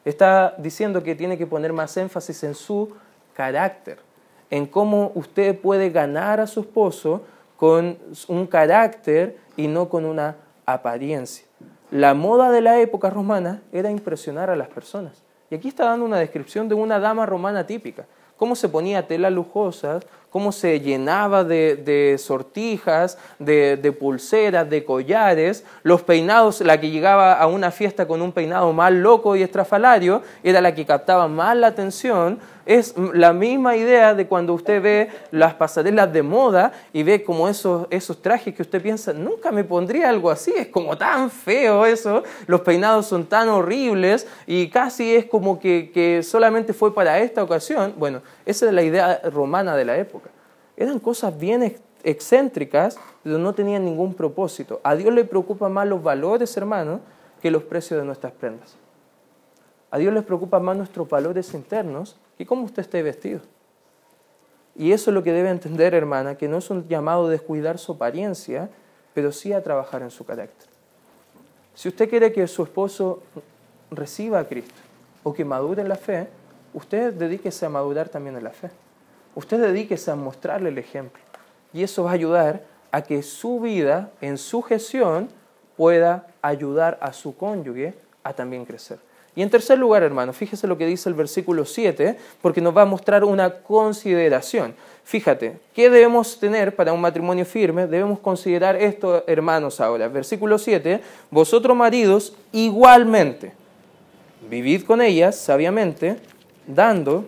Está 0.04 0.54
diciendo 0.58 1.02
que 1.02 1.14
tiene 1.14 1.38
que 1.38 1.46
poner 1.46 1.72
más 1.72 1.96
énfasis 1.96 2.44
en 2.44 2.54
su 2.54 2.90
carácter, 3.34 3.98
en 4.50 4.66
cómo 4.66 5.12
usted 5.14 5.58
puede 5.58 5.90
ganar 5.90 6.40
a 6.40 6.46
su 6.46 6.60
esposo 6.60 7.22
con 7.56 7.98
un 8.28 8.46
carácter 8.46 9.38
y 9.56 9.66
no 9.66 9.88
con 9.88 10.04
una 10.04 10.36
apariencia. 10.66 11.46
La 11.90 12.14
moda 12.14 12.50
de 12.50 12.60
la 12.60 12.80
época 12.80 13.10
romana 13.10 13.62
era 13.72 13.90
impresionar 13.90 14.50
a 14.50 14.56
las 14.56 14.68
personas. 14.68 15.22
Y 15.50 15.54
aquí 15.54 15.68
está 15.68 15.84
dando 15.84 16.04
una 16.04 16.18
descripción 16.18 16.68
de 16.68 16.74
una 16.74 16.98
dama 16.98 17.24
romana 17.26 17.66
típica 17.66 18.06
cómo 18.36 18.56
se 18.56 18.68
ponía 18.68 19.06
telas 19.06 19.32
lujosas, 19.32 20.04
cómo 20.34 20.50
se 20.50 20.80
llenaba 20.80 21.44
de, 21.44 22.16
sortijas, 22.18 23.18
de, 23.38 23.96
pulseras, 23.96 24.68
de 24.68 24.84
collares, 24.84 25.62
los 25.84 26.02
peinados, 26.02 26.60
la 26.60 26.80
que 26.80 26.90
llegaba 26.90 27.34
a 27.34 27.46
una 27.46 27.70
fiesta 27.70 28.08
con 28.08 28.20
un 28.20 28.32
peinado 28.32 28.72
más 28.72 28.90
loco 28.90 29.36
y 29.36 29.44
estrafalario, 29.44 30.22
era 30.42 30.60
la 30.60 30.74
que 30.74 30.84
captaba 30.84 31.28
más 31.28 31.56
la 31.56 31.68
atención, 31.68 32.40
es 32.66 32.96
la 33.12 33.32
misma 33.32 33.76
idea 33.76 34.14
de 34.14 34.26
cuando 34.26 34.54
usted 34.54 34.82
ve 34.82 35.08
las 35.30 35.54
pasarelas 35.54 36.12
de 36.12 36.22
moda 36.24 36.72
y 36.92 37.04
ve 37.04 37.22
como 37.22 37.48
esos, 37.48 37.86
esos 37.90 38.20
trajes 38.20 38.56
que 38.56 38.62
usted 38.62 38.82
piensa, 38.82 39.12
nunca 39.12 39.52
me 39.52 39.62
pondría 39.62 40.08
algo 40.08 40.32
así, 40.32 40.52
es 40.56 40.66
como 40.66 40.98
tan 40.98 41.30
feo 41.30 41.86
eso, 41.86 42.24
los 42.48 42.62
peinados 42.62 43.06
son 43.06 43.26
tan 43.26 43.48
horribles 43.50 44.26
y 44.48 44.68
casi 44.68 45.14
es 45.14 45.26
como 45.26 45.60
que 45.60 46.22
solamente 46.24 46.72
fue 46.72 46.92
para 46.92 47.20
esta 47.20 47.40
ocasión. 47.40 47.94
Bueno, 47.96 48.20
esa 48.44 48.66
es 48.66 48.72
la 48.72 48.82
idea 48.82 49.20
romana 49.30 49.76
de 49.76 49.84
la 49.84 49.96
época. 49.96 50.23
Eran 50.76 50.98
cosas 50.98 51.38
bien 51.38 51.76
excéntricas, 52.02 52.98
pero 53.22 53.38
no 53.38 53.54
tenían 53.54 53.84
ningún 53.84 54.14
propósito. 54.14 54.80
A 54.82 54.94
Dios 54.94 55.12
le 55.14 55.24
preocupan 55.24 55.72
más 55.72 55.86
los 55.86 56.02
valores, 56.02 56.56
hermanos, 56.56 57.00
que 57.40 57.50
los 57.50 57.62
precios 57.62 58.00
de 58.00 58.06
nuestras 58.06 58.32
prendas. 58.32 58.76
A 59.90 59.98
Dios 59.98 60.12
le 60.12 60.22
preocupan 60.22 60.64
más 60.64 60.76
nuestros 60.76 61.08
valores 61.08 61.54
internos 61.54 62.16
y 62.38 62.44
cómo 62.44 62.64
usted 62.64 62.82
esté 62.82 63.02
vestido. 63.02 63.40
Y 64.76 64.92
eso 64.92 65.10
es 65.10 65.14
lo 65.14 65.22
que 65.22 65.32
debe 65.32 65.50
entender, 65.50 65.94
hermana, 65.94 66.36
que 66.36 66.48
no 66.48 66.58
es 66.58 66.68
un 66.70 66.88
llamado 66.88 67.26
a 67.26 67.30
descuidar 67.30 67.78
su 67.78 67.92
apariencia, 67.92 68.70
pero 69.14 69.30
sí 69.30 69.52
a 69.52 69.62
trabajar 69.62 70.02
en 70.02 70.10
su 70.10 70.24
carácter. 70.24 70.68
Si 71.74 71.88
usted 71.88 72.08
quiere 72.08 72.32
que 72.32 72.46
su 72.48 72.64
esposo 72.64 73.22
reciba 73.90 74.40
a 74.40 74.48
Cristo 74.48 74.74
o 75.22 75.32
que 75.32 75.44
madure 75.44 75.82
en 75.82 75.88
la 75.88 75.96
fe, 75.96 76.28
usted 76.72 77.14
dedíquese 77.14 77.66
a 77.66 77.68
madurar 77.68 78.08
también 78.08 78.36
en 78.36 78.44
la 78.44 78.50
fe. 78.50 78.70
Usted 79.34 79.60
dedíquese 79.60 80.10
a 80.10 80.16
mostrarle 80.16 80.68
el 80.68 80.78
ejemplo. 80.78 81.22
Y 81.72 81.82
eso 81.82 82.04
va 82.04 82.10
a 82.10 82.14
ayudar 82.14 82.64
a 82.92 83.02
que 83.02 83.22
su 83.22 83.60
vida, 83.60 84.10
en 84.20 84.38
su 84.38 84.62
gestión, 84.62 85.28
pueda 85.76 86.28
ayudar 86.42 86.98
a 87.00 87.12
su 87.12 87.36
cónyuge 87.36 87.94
a 88.22 88.32
también 88.32 88.64
crecer. 88.64 88.98
Y 89.36 89.42
en 89.42 89.50
tercer 89.50 89.78
lugar, 89.78 90.04
hermano, 90.04 90.32
fíjese 90.32 90.68
lo 90.68 90.78
que 90.78 90.86
dice 90.86 91.08
el 91.08 91.14
versículo 91.16 91.64
7, 91.64 92.16
porque 92.40 92.60
nos 92.60 92.76
va 92.76 92.82
a 92.82 92.86
mostrar 92.86 93.24
una 93.24 93.52
consideración. 93.62 94.74
Fíjate, 95.02 95.58
¿qué 95.74 95.90
debemos 95.90 96.38
tener 96.38 96.76
para 96.76 96.92
un 96.92 97.00
matrimonio 97.00 97.44
firme? 97.44 97.88
Debemos 97.88 98.20
considerar 98.20 98.76
esto, 98.76 99.24
hermanos, 99.26 99.80
ahora. 99.80 100.06
Versículo 100.06 100.56
7, 100.56 101.00
vosotros 101.32 101.76
maridos 101.76 102.36
igualmente, 102.52 103.52
vivid 104.48 104.84
con 104.84 105.02
ellas 105.02 105.34
sabiamente, 105.36 106.16
dando 106.68 107.26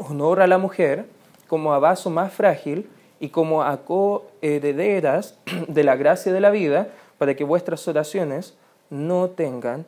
honor 0.00 0.40
a 0.40 0.46
la 0.46 0.58
mujer 0.58 1.06
como 1.46 1.72
a 1.72 1.78
vaso 1.78 2.10
más 2.10 2.32
frágil 2.32 2.88
y 3.18 3.28
como 3.28 3.62
a 3.62 3.84
coherederas 3.84 5.38
de 5.68 5.84
la 5.84 5.96
gracia 5.96 6.32
de 6.32 6.40
la 6.40 6.50
vida, 6.50 6.88
para 7.18 7.34
que 7.34 7.44
vuestras 7.44 7.86
oraciones 7.86 8.54
no 8.88 9.28
tengan 9.30 9.84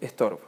estorbo. 0.00 0.40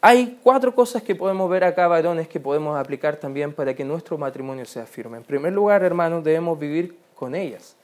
Hay 0.00 0.38
cuatro 0.42 0.74
cosas 0.74 1.02
que 1.02 1.14
podemos 1.14 1.48
ver 1.48 1.64
acá, 1.64 1.88
varones, 1.88 2.28
que 2.28 2.38
podemos 2.38 2.76
aplicar 2.76 3.16
también 3.16 3.54
para 3.54 3.72
que 3.72 3.84
nuestro 3.84 4.18
matrimonio 4.18 4.66
sea 4.66 4.84
firme. 4.84 5.16
En 5.16 5.24
primer 5.24 5.54
lugar, 5.54 5.82
hermanos, 5.82 6.22
debemos 6.22 6.58
vivir 6.58 6.98
con 7.14 7.34
ellas. 7.34 7.74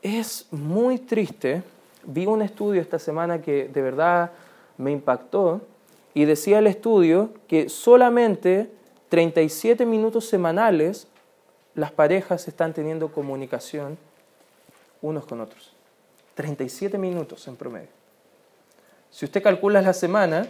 Es 0.00 0.46
muy 0.52 0.98
triste. 0.98 1.64
Vi 2.04 2.26
un 2.26 2.42
estudio 2.42 2.80
esta 2.80 3.00
semana 3.00 3.42
que 3.42 3.66
de 3.66 3.82
verdad 3.82 4.30
me 4.76 4.92
impactó 4.92 5.60
y 6.14 6.24
decía 6.24 6.58
el 6.58 6.66
estudio 6.66 7.30
que 7.46 7.68
solamente 7.68 8.70
37 9.08 9.86
minutos 9.86 10.26
semanales 10.26 11.08
las 11.74 11.92
parejas 11.92 12.48
están 12.48 12.74
teniendo 12.74 13.12
comunicación 13.12 13.98
unos 15.00 15.26
con 15.26 15.40
otros. 15.40 15.74
37 16.34 16.98
minutos 16.98 17.46
en 17.48 17.56
promedio. 17.56 17.88
Si 19.10 19.24
usted 19.24 19.42
calcula 19.42 19.80
la 19.80 19.92
semana, 19.92 20.46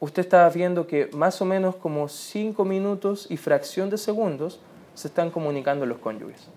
usted 0.00 0.22
está 0.22 0.48
viendo 0.50 0.86
que 0.86 1.08
más 1.12 1.40
o 1.40 1.44
menos 1.44 1.76
como 1.76 2.08
5 2.08 2.64
minutos 2.64 3.26
y 3.30 3.36
fracción 3.36 3.90
de 3.90 3.98
segundos 3.98 4.60
se 4.94 5.08
están 5.08 5.30
comunicando 5.30 5.86
los 5.86 5.98
cónyuges. 5.98 6.48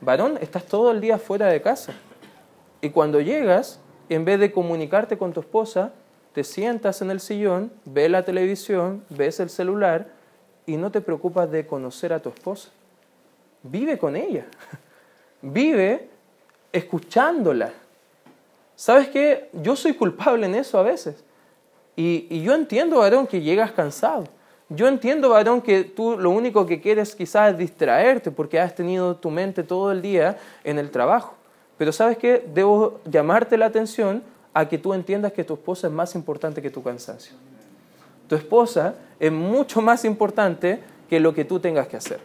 Varón, 0.00 0.38
estás 0.40 0.66
todo 0.66 0.90
el 0.90 1.00
día 1.00 1.18
fuera 1.18 1.46
de 1.46 1.62
casa. 1.62 1.94
Y 2.80 2.90
cuando 2.90 3.20
llegas, 3.20 3.80
en 4.08 4.24
vez 4.24 4.38
de 4.38 4.52
comunicarte 4.52 5.16
con 5.16 5.32
tu 5.32 5.40
esposa, 5.40 5.92
te 6.36 6.44
sientas 6.44 7.00
en 7.00 7.10
el 7.10 7.20
sillón, 7.20 7.72
ves 7.86 8.10
la 8.10 8.22
televisión, 8.22 9.02
ves 9.08 9.40
el 9.40 9.48
celular 9.48 10.08
y 10.66 10.76
no 10.76 10.90
te 10.90 11.00
preocupas 11.00 11.50
de 11.50 11.66
conocer 11.66 12.12
a 12.12 12.20
tu 12.20 12.28
esposa. 12.28 12.68
Vive 13.62 13.96
con 13.96 14.16
ella. 14.16 14.44
Vive 15.40 16.10
escuchándola 16.72 17.72
¿Sabes 18.74 19.08
qué? 19.08 19.48
Yo 19.54 19.76
soy 19.76 19.94
culpable 19.94 20.44
en 20.44 20.56
eso 20.56 20.78
a 20.78 20.82
veces. 20.82 21.24
Y, 21.96 22.42
yo 22.42 22.54
entiendo, 22.54 22.98
varón, 22.98 23.26
que 23.26 23.40
llegas 23.40 23.72
cansado. 23.72 24.24
Yo 24.68 24.88
entiendo, 24.88 25.30
varón, 25.30 25.62
que 25.62 25.84
tú 25.84 26.18
lo 26.18 26.28
único 26.28 26.66
que 26.66 26.82
quieres 26.82 27.14
quizás 27.14 27.52
es 27.52 27.58
distraerte 27.58 28.30
porque 28.30 28.60
has 28.60 28.74
tenido 28.74 29.16
tu 29.16 29.30
mente 29.30 29.62
todo 29.62 29.90
el 29.90 30.02
día 30.02 30.36
en 30.64 30.78
el 30.78 30.90
trabajo. 30.90 31.34
Pero 31.78 31.92
¿sabes 31.92 32.18
qué? 32.18 32.46
Debo 32.52 33.00
llamarte 33.06 33.56
la 33.56 33.64
atención 33.64 34.35
a 34.56 34.66
que 34.66 34.78
tú 34.78 34.94
entiendas 34.94 35.34
que 35.34 35.44
tu 35.44 35.52
esposa 35.52 35.86
es 35.86 35.92
más 35.92 36.14
importante 36.14 36.62
que 36.62 36.70
tu 36.70 36.82
cansancio. 36.82 37.34
Tu 38.26 38.36
esposa 38.36 38.94
es 39.20 39.30
mucho 39.30 39.82
más 39.82 40.02
importante 40.06 40.80
que 41.10 41.20
lo 41.20 41.34
que 41.34 41.44
tú 41.44 41.60
tengas 41.60 41.88
que 41.88 41.98
hacer. 41.98 42.20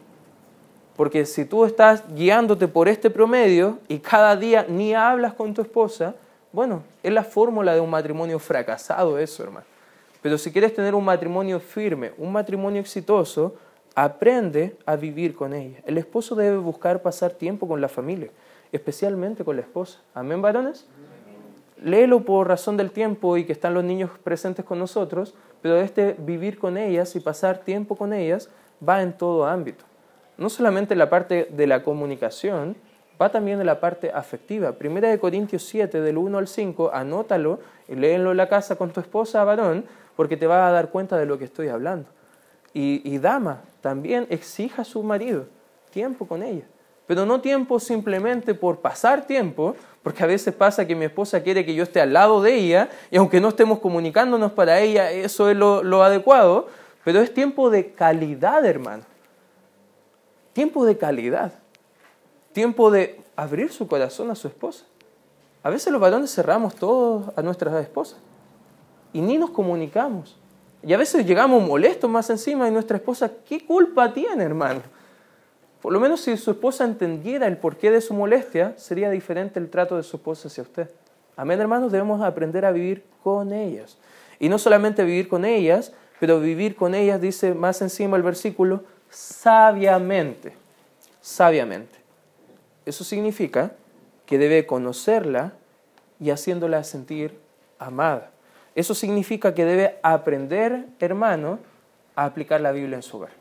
Porque 0.95 1.25
si 1.25 1.43
tú 1.43 1.65
estás 1.65 2.05
guiándote 2.15 2.69
por 2.69 2.87
este 2.87 3.09
promedio 3.09 3.79
y 3.89 3.99
cada 3.99 4.37
día 4.37 4.65
ni 4.69 4.93
hablas 4.93 5.33
con 5.33 5.53
tu 5.53 5.61
esposa, 5.61 6.15
bueno, 6.53 6.83
es 7.03 7.11
la 7.11 7.25
fórmula 7.25 7.73
de 7.73 7.81
un 7.81 7.89
matrimonio 7.89 8.39
fracasado 8.39 9.19
eso, 9.19 9.43
hermano. 9.43 9.65
Pero 10.21 10.37
si 10.37 10.53
quieres 10.53 10.73
tener 10.73 10.95
un 10.95 11.03
matrimonio 11.03 11.59
firme, 11.59 12.13
un 12.17 12.31
matrimonio 12.31 12.79
exitoso, 12.79 13.55
aprende 13.93 14.77
a 14.85 14.95
vivir 14.95 15.35
con 15.35 15.51
ella. 15.53 15.79
El 15.85 15.97
esposo 15.97 16.35
debe 16.35 16.55
buscar 16.55 17.01
pasar 17.01 17.33
tiempo 17.33 17.67
con 17.67 17.81
la 17.81 17.89
familia, 17.89 18.29
especialmente 18.71 19.43
con 19.43 19.57
la 19.57 19.63
esposa. 19.63 19.99
Amén, 20.13 20.41
varones. 20.41 20.85
Léelo 21.81 22.23
por 22.25 22.47
razón 22.47 22.77
del 22.77 22.91
tiempo 22.91 23.37
y 23.37 23.45
que 23.45 23.53
están 23.53 23.73
los 23.73 23.83
niños 23.83 24.11
presentes 24.23 24.63
con 24.63 24.77
nosotros, 24.77 25.33
pero 25.61 25.77
este 25.77 26.15
vivir 26.17 26.59
con 26.59 26.77
ellas 26.77 27.15
y 27.15 27.19
pasar 27.19 27.59
tiempo 27.59 27.95
con 27.95 28.13
ellas 28.13 28.49
va 28.87 29.01
en 29.01 29.13
todo 29.13 29.45
ámbito. 29.45 29.83
No 30.37 30.49
solamente 30.49 30.93
en 30.93 30.99
la 30.99 31.09
parte 31.09 31.47
de 31.49 31.67
la 31.67 31.83
comunicación, 31.83 32.75
va 33.19 33.29
también 33.29 33.59
en 33.59 33.65
la 33.65 33.79
parte 33.79 34.11
afectiva. 34.11 34.73
Primera 34.73 35.09
de 35.09 35.19
Corintios 35.19 35.63
7, 35.63 36.01
del 36.01 36.17
1 36.17 36.37
al 36.37 36.47
5, 36.47 36.91
anótalo 36.93 37.59
y 37.87 37.95
léelo 37.95 38.31
en 38.31 38.37
la 38.37 38.47
casa 38.47 38.75
con 38.75 38.91
tu 38.91 38.99
esposa, 38.99 39.43
varón, 39.43 39.85
porque 40.15 40.37
te 40.37 40.47
vas 40.47 40.69
a 40.69 40.71
dar 40.71 40.89
cuenta 40.89 41.17
de 41.17 41.25
lo 41.25 41.39
que 41.39 41.45
estoy 41.45 41.69
hablando. 41.69 42.07
Y 42.73 43.17
dama, 43.17 43.63
también 43.81 44.27
exija 44.29 44.83
a 44.83 44.85
su 44.85 45.03
marido 45.03 45.45
tiempo 45.91 46.27
con 46.27 46.41
ella. 46.41 46.65
Pero 47.11 47.25
no 47.25 47.41
tiempo 47.41 47.77
simplemente 47.77 48.53
por 48.53 48.79
pasar 48.79 49.27
tiempo, 49.27 49.75
porque 50.01 50.23
a 50.23 50.27
veces 50.27 50.55
pasa 50.55 50.87
que 50.87 50.95
mi 50.95 51.03
esposa 51.03 51.43
quiere 51.43 51.65
que 51.65 51.75
yo 51.75 51.83
esté 51.83 51.99
al 51.99 52.13
lado 52.13 52.41
de 52.41 52.55
ella, 52.55 52.89
y 53.11 53.17
aunque 53.17 53.41
no 53.41 53.49
estemos 53.49 53.79
comunicándonos 53.79 54.53
para 54.53 54.79
ella, 54.79 55.11
eso 55.11 55.49
es 55.49 55.57
lo, 55.57 55.83
lo 55.83 56.03
adecuado, 56.03 56.67
pero 57.03 57.19
es 57.19 57.33
tiempo 57.33 57.69
de 57.69 57.91
calidad, 57.91 58.63
hermano. 58.65 59.03
Tiempo 60.53 60.85
de 60.85 60.97
calidad 60.97 61.51
tiempo 62.53 62.91
de 62.91 63.21
abrir 63.35 63.71
su 63.71 63.87
corazón 63.87 64.31
a 64.31 64.35
su 64.35 64.47
esposa. 64.47 64.85
A 65.63 65.69
veces 65.69 65.91
los 65.91 66.01
varones 66.01 66.33
cerramos 66.33 66.75
todos 66.75 67.31
a 67.35 67.41
nuestras 67.41 67.73
esposas 67.81 68.19
y 69.13 69.21
ni 69.21 69.37
nos 69.37 69.51
comunicamos. 69.51 70.37
Y 70.83 70.93
a 70.93 70.97
veces 70.97 71.25
llegamos 71.25 71.61
molestos 71.63 72.09
más 72.09 72.29
encima 72.29 72.67
y 72.67 72.71
nuestra 72.71 72.97
esposa, 72.97 73.31
¿qué 73.47 73.65
culpa 73.65 74.11
tiene, 74.13 74.43
hermano? 74.43 74.81
Por 75.81 75.91
lo 75.91 75.99
menos 75.99 76.21
si 76.21 76.37
su 76.37 76.51
esposa 76.51 76.83
entendiera 76.83 77.47
el 77.47 77.57
porqué 77.57 77.89
de 77.89 78.01
su 78.01 78.13
molestia, 78.13 78.73
sería 78.77 79.09
diferente 79.09 79.59
el 79.59 79.69
trato 79.69 79.97
de 79.97 80.03
su 80.03 80.17
esposa 80.17 80.47
hacia 80.47 80.63
usted. 80.63 80.89
Amén, 81.35 81.59
hermanos, 81.59 81.91
debemos 81.91 82.21
aprender 82.21 82.65
a 82.65 82.71
vivir 82.71 83.03
con 83.23 83.51
ellas. 83.51 83.97
Y 84.39 84.47
no 84.47 84.59
solamente 84.59 85.03
vivir 85.03 85.27
con 85.27 85.43
ellas, 85.43 85.91
pero 86.19 86.39
vivir 86.39 86.75
con 86.75 86.93
ellas, 86.93 87.19
dice 87.19 87.55
más 87.55 87.81
encima 87.81 88.15
el 88.15 88.23
versículo, 88.23 88.83
sabiamente. 89.09 90.53
Sabiamente. 91.19 91.97
Eso 92.85 93.03
significa 93.03 93.71
que 94.27 94.37
debe 94.37 94.67
conocerla 94.67 95.53
y 96.19 96.29
haciéndola 96.29 96.83
sentir 96.83 97.39
amada. 97.79 98.29
Eso 98.75 98.93
significa 98.93 99.55
que 99.55 99.65
debe 99.65 99.99
aprender, 100.03 100.85
hermano, 100.99 101.59
a 102.15 102.25
aplicar 102.25 102.61
la 102.61 102.71
Biblia 102.71 102.97
en 102.97 103.03
su 103.03 103.17
hogar. 103.17 103.40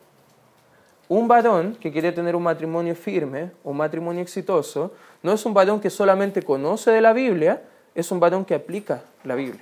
Un 1.11 1.27
varón 1.27 1.75
que 1.75 1.91
quiere 1.91 2.13
tener 2.13 2.37
un 2.37 2.43
matrimonio 2.43 2.95
firme, 2.95 3.51
un 3.65 3.75
matrimonio 3.75 4.21
exitoso, 4.21 4.93
no 5.21 5.33
es 5.33 5.45
un 5.45 5.53
varón 5.53 5.81
que 5.81 5.89
solamente 5.89 6.41
conoce 6.41 6.89
de 6.91 7.01
la 7.01 7.11
Biblia, 7.11 7.63
es 7.93 8.13
un 8.13 8.21
varón 8.21 8.45
que 8.45 8.55
aplica 8.55 9.01
la 9.25 9.35
Biblia. 9.35 9.61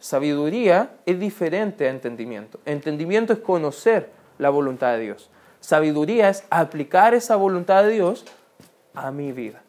Sabiduría 0.00 0.90
es 1.06 1.20
diferente 1.20 1.86
a 1.86 1.90
entendimiento. 1.90 2.58
Entendimiento 2.64 3.32
es 3.32 3.38
conocer 3.38 4.10
la 4.38 4.50
voluntad 4.50 4.94
de 4.94 5.02
Dios. 5.02 5.30
Sabiduría 5.60 6.28
es 6.28 6.42
aplicar 6.50 7.14
esa 7.14 7.36
voluntad 7.36 7.84
de 7.84 7.90
Dios 7.90 8.24
a 8.92 9.12
mi 9.12 9.30
vida. 9.30 9.62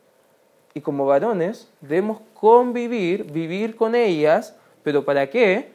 Y 0.74 0.82
como 0.82 1.06
varones 1.06 1.70
debemos 1.82 2.18
convivir, 2.34 3.32
vivir 3.32 3.76
con 3.76 3.94
ellas 3.94 4.56
¿Pero 4.84 5.06
para 5.06 5.30
qué? 5.30 5.70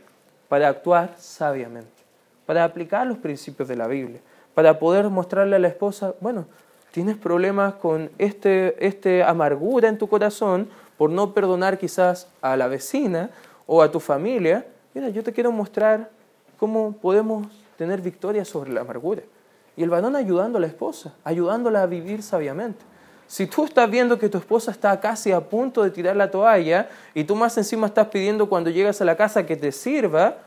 Para 0.49 0.69
actuar 0.69 1.15
sabiamente, 1.17 2.03
para 2.45 2.65
aplicar 2.65 3.07
los 3.07 3.19
principios 3.19 3.69
de 3.69 3.77
la 3.77 3.87
Biblia, 3.87 4.21
para 4.57 4.79
poder 4.79 5.11
mostrarle 5.11 5.57
a 5.57 5.59
la 5.59 5.69
esposa, 5.69 6.15
bueno, 6.19 6.47
tienes 6.91 7.19
problemas 7.19 7.75
con 7.75 8.11
este, 8.17 8.87
este 8.87 9.23
amargura 9.23 9.87
en 9.87 9.99
tu 9.99 10.09
corazón 10.09 10.71
por 10.97 11.11
no 11.11 11.35
perdonar 11.35 11.77
quizás 11.77 12.29
a 12.41 12.57
la 12.57 12.67
vecina 12.67 13.29
o 13.67 13.83
a 13.83 13.91
tu 13.93 14.01
familia. 14.01 14.65
Mira, 14.95 15.11
yo 15.11 15.23
te 15.23 15.35
quiero 15.35 15.53
mostrar 15.53 16.09
cómo 16.59 16.93
podemos 16.93 17.47
tener 17.77 18.01
victoria 18.01 18.47
sobre 18.47 18.73
la 18.73 18.81
amargura. 18.81 19.21
Y 19.77 19.83
el 19.83 19.91
varón 19.91 20.17
ayudando 20.17 20.57
a 20.57 20.63
la 20.63 20.69
esposa, 20.69 21.13
ayudándola 21.23 21.83
a 21.83 21.87
vivir 21.87 22.23
sabiamente. 22.23 22.83
Si 23.27 23.47
tú 23.47 23.67
estás 23.67 23.91
viendo 23.91 24.19
que 24.19 24.31
tu 24.31 24.39
esposa 24.39 24.71
está 24.71 24.99
casi 25.01 25.33
a 25.33 25.41
punto 25.43 25.83
de 25.83 25.91
tirar 25.91 26.17
la 26.17 26.31
toalla 26.31 26.89
y 27.13 27.25
tú 27.25 27.37
más 27.37 27.59
encima 27.59 27.89
estás 27.89 28.07
pidiendo 28.07 28.49
cuando 28.49 28.71
llegas 28.71 29.03
a 29.03 29.05
la 29.05 29.19
casa 29.19 29.45
que 29.45 29.57
te 29.57 29.71
sirva, 29.71 30.39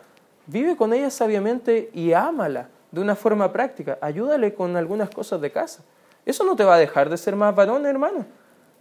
vive 0.48 0.76
con 0.76 0.94
ella 0.94 1.12
sabiamente 1.12 1.92
y 1.94 2.14
ámala 2.14 2.70
de 2.92 3.02
una 3.02 3.16
forma 3.16 3.52
práctica. 3.52 3.98
Ayúdale 4.02 4.54
con 4.54 4.76
algunas 4.76 5.10
cosas 5.10 5.42
de 5.42 5.52
casa. 5.52 5.84
Eso 6.26 6.44
no 6.44 6.56
te 6.56 6.64
va 6.64 6.76
a 6.76 6.80
dejar 6.80 7.10
de 7.10 7.18
ser 7.18 7.36
más 7.36 7.56
varón, 7.56 7.86
hermano. 7.86 8.26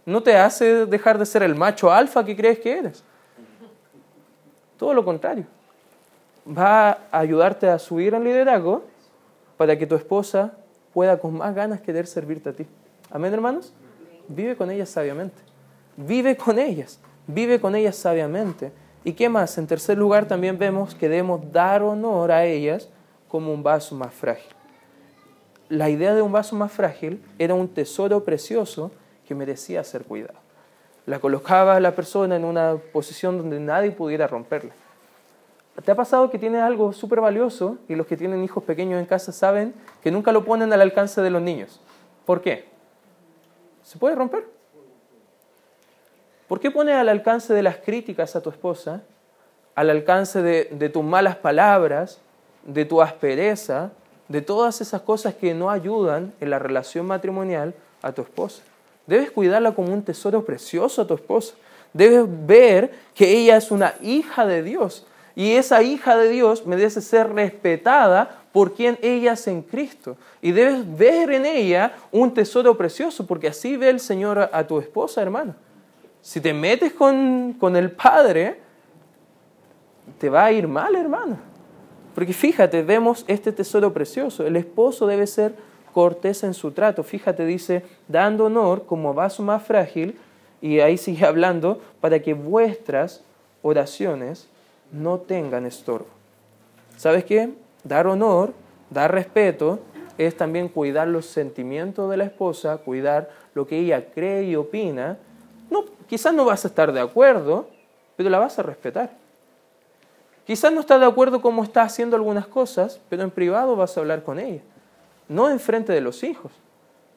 No 0.05 0.23
te 0.23 0.35
hace 0.35 0.85
dejar 0.85 1.17
de 1.17 1.25
ser 1.25 1.43
el 1.43 1.55
macho 1.55 1.91
alfa 1.91 2.25
que 2.25 2.35
crees 2.35 2.59
que 2.59 2.77
eres. 2.77 3.03
Todo 4.77 4.93
lo 4.93 5.03
contrario. 5.03 5.45
Va 6.47 6.89
a 6.89 7.19
ayudarte 7.19 7.69
a 7.69 7.77
subir 7.77 8.13
en 8.13 8.23
liderazgo 8.23 8.83
para 9.57 9.77
que 9.77 9.85
tu 9.85 9.95
esposa 9.95 10.53
pueda 10.93 11.19
con 11.19 11.37
más 11.37 11.53
ganas 11.53 11.81
querer 11.81 12.07
servirte 12.07 12.49
a 12.49 12.53
ti. 12.53 12.65
Amén, 13.11 13.33
hermanos 13.33 13.73
vive 14.29 14.55
con 14.55 14.71
ellas 14.71 14.89
sabiamente. 14.89 15.41
Vive 15.97 16.37
con 16.37 16.57
ellas, 16.57 16.99
vive 17.27 17.59
con 17.59 17.75
ellas 17.75 17.97
sabiamente. 17.97 18.71
¿Y 19.03 19.13
qué 19.13 19.27
más? 19.27 19.57
En 19.57 19.67
tercer 19.67 19.97
lugar 19.97 20.27
también 20.27 20.57
vemos 20.57 20.95
que 20.95 21.09
debemos 21.09 21.51
dar 21.51 21.81
honor 21.81 22.31
a 22.31 22.45
ellas 22.45 22.87
como 23.29 23.53
un 23.53 23.63
vaso 23.63 23.95
más 23.95 24.13
frágil. 24.13 24.51
La 25.69 25.89
idea 25.89 26.13
de 26.13 26.21
un 26.21 26.31
vaso 26.31 26.55
más 26.55 26.71
frágil 26.71 27.23
era 27.37 27.53
un 27.53 27.69
tesoro 27.69 28.25
precioso 28.25 28.91
que 29.27 29.35
merecía 29.35 29.83
ser 29.83 30.03
cuidado. 30.03 30.39
La 31.05 31.19
colocaba 31.19 31.79
la 31.79 31.95
persona 31.95 32.35
en 32.35 32.43
una 32.43 32.75
posición 32.91 33.37
donde 33.37 33.59
nadie 33.59 33.91
pudiera 33.91 34.27
romperla. 34.27 34.73
¿Te 35.85 35.91
ha 35.91 35.95
pasado 35.95 36.29
que 36.29 36.37
tienes 36.37 36.61
algo 36.61 36.91
súper 36.91 37.21
valioso 37.21 37.77
y 37.87 37.95
los 37.95 38.05
que 38.05 38.17
tienen 38.17 38.43
hijos 38.43 38.63
pequeños 38.63 38.99
en 38.99 39.05
casa 39.05 39.31
saben 39.31 39.73
que 40.03 40.11
nunca 40.11 40.31
lo 40.31 40.43
ponen 40.43 40.73
al 40.73 40.81
alcance 40.81 41.21
de 41.21 41.29
los 41.29 41.41
niños? 41.41 41.79
¿Por 42.25 42.41
qué? 42.41 42.65
¿Se 43.83 43.97
puede 43.97 44.15
romper? 44.15 44.45
¿Por 46.47 46.59
qué 46.59 46.71
pones 46.71 46.95
al 46.95 47.09
alcance 47.09 47.53
de 47.53 47.61
las 47.61 47.77
críticas 47.77 48.35
a 48.35 48.41
tu 48.41 48.49
esposa, 48.49 49.03
al 49.75 49.89
alcance 49.89 50.41
de, 50.41 50.89
tus 50.89 51.03
malas 51.03 51.35
palabras, 51.37 52.19
de 52.73 52.85
tu 52.85 53.01
aspereza, 53.01 53.91
de 54.27 54.41
todas 54.41 54.81
esas 54.81 55.01
cosas 55.01 55.33
que 55.33 55.53
no 55.53 55.69
ayudan 55.69 56.33
en 56.39 56.49
la 56.49 56.59
relación 56.59 57.05
matrimonial 57.05 57.73
a 58.01 58.11
tu 58.11 58.21
esposa? 58.21 58.61
Debes 59.07 59.31
cuidarla 59.31 59.73
como 59.73 59.93
un 59.93 60.03
tesoro 60.03 60.45
precioso 60.45 61.01
a 61.01 61.07
tu 61.07 61.15
esposa. 61.15 61.55
Debes 61.93 62.25
ver 62.45 62.91
que 63.15 63.37
ella 63.37 63.57
es 63.57 63.71
una 63.71 63.95
hija 64.01 64.45
de 64.45 64.61
Dios 64.61 65.05
y 65.35 65.53
esa 65.53 65.81
hija 65.81 66.17
de 66.17 66.29
Dios 66.29 66.65
merece 66.65 67.01
ser 67.01 67.33
respetada 67.33 68.41
por 68.51 68.73
quien 68.73 68.99
ella 69.01 69.33
es 69.33 69.47
en 69.47 69.61
Cristo. 69.61 70.17
Y 70.41 70.51
debes 70.51 70.97
ver 70.97 71.31
en 71.31 71.45
ella 71.45 71.93
un 72.11 72.33
tesoro 72.33 72.77
precioso, 72.77 73.25
porque 73.25 73.47
así 73.47 73.77
ve 73.77 73.89
el 73.89 74.01
Señor 74.01 74.49
a, 74.51 74.67
tu 74.67 74.79
esposa, 74.79 75.21
hermano. 75.21 75.55
Si 76.21 76.41
te 76.41 76.53
metes 76.53 76.91
con, 76.91 77.53
con 77.53 77.75
el 77.77 77.91
Padre, 77.91 78.59
te 80.17 80.29
va 80.29 80.45
a 80.45 80.51
ir 80.51 80.67
mal, 80.67 80.93
hermano. 80.95 81.48
Porque 82.19 82.33
fíjate, 82.33 82.83
vemos 82.83 83.23
este 83.29 83.53
tesoro 83.53 83.93
precioso. 83.93 84.45
El 84.45 84.57
esposo 84.57 85.07
debe 85.07 85.25
ser 85.25 85.55
cortés 85.93 86.43
en 86.43 86.53
su 86.53 86.71
trato. 86.71 87.01
Fíjate, 87.01 87.45
dice, 87.45 87.85
dando 88.09 88.47
honor 88.47 88.85
como 88.85 89.13
vaso 89.13 89.41
más 89.41 89.63
frágil, 89.63 90.19
y 90.61 90.81
ahí 90.81 90.97
sigue 90.97 91.25
hablando, 91.25 91.79
para 92.01 92.19
que 92.19 92.33
vuestras 92.33 93.23
oraciones 93.61 94.49
no 94.91 95.19
tengan 95.19 95.65
estorbo. 95.65 96.09
¿Sabes 96.97 97.23
qué? 97.23 97.51
Dar 97.85 98.05
honor, 98.05 98.51
dar 98.89 99.13
respeto, 99.13 99.79
es 100.17 100.35
también 100.35 100.67
cuidar 100.67 101.07
los 101.07 101.25
sentimientos 101.25 102.11
de 102.11 102.17
la 102.17 102.25
esposa, 102.25 102.79
cuidar 102.79 103.29
lo 103.53 103.65
que 103.65 103.79
ella 103.79 104.11
cree 104.13 104.43
y 104.43 104.57
opina. 104.57 105.17
No, 105.69 105.85
quizás 106.09 106.33
no 106.33 106.43
vas 106.43 106.65
a 106.65 106.67
estar 106.67 106.91
de 106.91 106.99
acuerdo, 106.99 107.69
pero 108.17 108.29
la 108.29 108.39
vas 108.39 108.59
a 108.59 108.63
respetar. 108.63 109.28
Quizás 110.49 110.73
no 110.73 110.79
estás 110.79 110.99
de 110.99 111.05
acuerdo 111.05 111.43
cómo 111.43 111.61
está 111.61 111.83
haciendo 111.83 112.15
algunas 112.15 112.47
cosas, 112.47 112.99
pero 113.07 113.21
en 113.21 113.29
privado 113.29 113.75
vas 113.75 113.95
a 113.95 113.99
hablar 113.99 114.23
con 114.23 114.39
ella. 114.39 114.63
No 115.27 115.47
en 115.47 115.59
frente 115.59 115.93
de 115.93 116.01
los 116.01 116.23
hijos, 116.23 116.51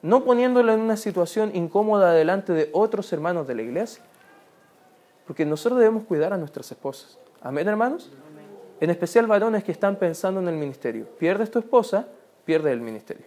no 0.03 0.23
poniéndola 0.23 0.75
en 0.75 0.81
una 0.81 0.97
situación 0.97 1.49
incómoda 1.55 2.11
delante 2.11 2.53
de 2.53 2.69
otros 2.73 3.11
hermanos 3.11 3.47
de 3.47 3.55
la 3.55 3.63
iglesia. 3.63 4.03
Porque 5.25 5.47
nosotros 5.47 5.79
debemos 5.79 6.03
cuidar 6.03 6.31
a 6.31 6.37
nuestras 6.37 6.71
esposas. 6.71 7.17
Amén, 7.41 7.67
hermanos. 7.67 8.11
En 8.79 8.91
especial 8.91 9.25
varones 9.25 9.63
que 9.63 9.71
están 9.71 9.95
pensando 9.95 10.39
en 10.39 10.47
el 10.47 10.55
ministerio. 10.55 11.07
Pierdes 11.17 11.49
tu 11.49 11.57
esposa, 11.57 12.05
pierdes 12.45 12.71
el 12.73 12.81
ministerio. 12.81 13.25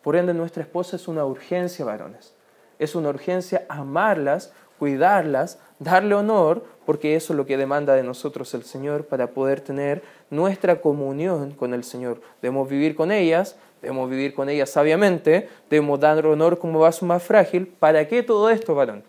Por 0.00 0.14
ende, 0.14 0.32
nuestra 0.32 0.62
esposa 0.62 0.94
es 0.94 1.08
una 1.08 1.24
urgencia, 1.24 1.84
varones. 1.84 2.34
Es 2.78 2.94
una 2.94 3.08
urgencia 3.08 3.66
amarlas, 3.68 4.52
cuidarlas, 4.78 5.58
darle 5.78 6.14
honor, 6.14 6.64
porque 6.86 7.16
eso 7.16 7.32
es 7.32 7.36
lo 7.36 7.46
que 7.46 7.56
demanda 7.56 7.94
de 7.94 8.02
nosotros 8.02 8.54
el 8.54 8.64
Señor 8.64 9.04
para 9.04 9.28
poder 9.28 9.60
tener 9.60 10.02
nuestra 10.30 10.80
comunión 10.80 11.52
con 11.52 11.74
el 11.74 11.84
Señor. 11.84 12.20
Debemos 12.40 12.68
vivir 12.68 12.94
con 12.94 13.12
ellas, 13.12 13.56
debemos 13.82 14.08
vivir 14.08 14.34
con 14.34 14.48
ellas 14.48 14.70
sabiamente, 14.70 15.48
debemos 15.68 16.00
dar 16.00 16.24
honor 16.26 16.58
como 16.58 16.78
vaso 16.80 17.04
más 17.04 17.22
frágil. 17.22 17.66
¿Para 17.66 18.08
qué 18.08 18.22
todo 18.22 18.50
esto, 18.50 18.74
varón? 18.74 19.02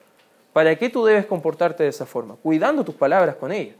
¿Para 0.53 0.75
qué 0.75 0.89
tú 0.89 1.05
debes 1.05 1.25
comportarte 1.25 1.83
de 1.83 1.89
esa 1.89 2.05
forma? 2.05 2.35
Cuidando 2.41 2.83
tus 2.83 2.95
palabras 2.95 3.35
con 3.35 3.51
ella. 3.51 3.73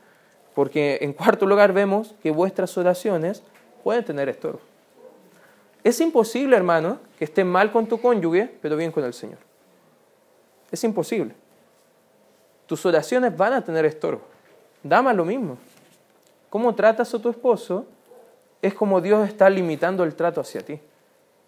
Porque 0.55 0.99
en 1.01 1.13
cuarto 1.13 1.45
lugar 1.45 1.73
vemos 1.73 2.15
que 2.21 2.31
vuestras 2.31 2.77
oraciones 2.77 3.43
pueden 3.83 4.05
tener 4.05 4.29
estorbo. 4.29 4.59
Es 5.83 5.99
imposible, 6.01 6.55
hermano, 6.55 6.99
que 7.17 7.25
estés 7.25 7.45
mal 7.45 7.71
con 7.71 7.87
tu 7.87 7.99
cónyuge, 7.99 8.49
pero 8.61 8.75
bien 8.75 8.91
con 8.91 9.03
el 9.03 9.13
Señor. 9.13 9.39
Es 10.71 10.83
imposible. 10.83 11.33
Tus 12.70 12.86
oraciones 12.86 13.36
van 13.36 13.53
a 13.53 13.61
tener 13.61 13.84
estorbo. 13.84 14.22
Dama 14.84 15.11
lo 15.11 15.26
mismo. 15.26 15.57
Cómo 16.51 16.76
tratas 16.76 17.11
a 17.15 17.20
tu 17.20 17.28
esposo 17.28 17.88
es 18.61 18.76
como 18.76 19.01
Dios 19.01 19.28
está 19.28 19.49
limitando 19.49 20.03
el 20.03 20.13
trato 20.13 20.39
hacia 20.39 20.61
ti. 20.61 20.80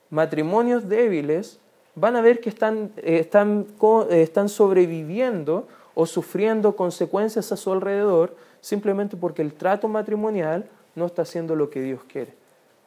Matrimonios 0.10 0.90
débiles 0.90 1.60
van 1.94 2.16
a 2.16 2.22
ver 2.22 2.40
que 2.40 2.50
están, 2.50 2.92
eh, 2.98 3.20
están, 3.20 3.68
eh, 4.10 4.24
están 4.24 4.50
sobreviviendo 4.50 5.68
o 5.94 6.08
sufriendo 6.08 6.76
consecuencias 6.76 7.52
a 7.52 7.58
su 7.58 7.72
alrededor 7.72 8.36
simplemente 8.60 9.16
porque 9.16 9.44
el 9.44 9.54
trato 9.54 9.88
matrimonial 9.88 10.68
no 10.96 11.06
está 11.06 11.22
haciendo 11.22 11.56
lo 11.56 11.70
que 11.70 11.82
Dios 11.82 12.02
quiere. 12.12 12.34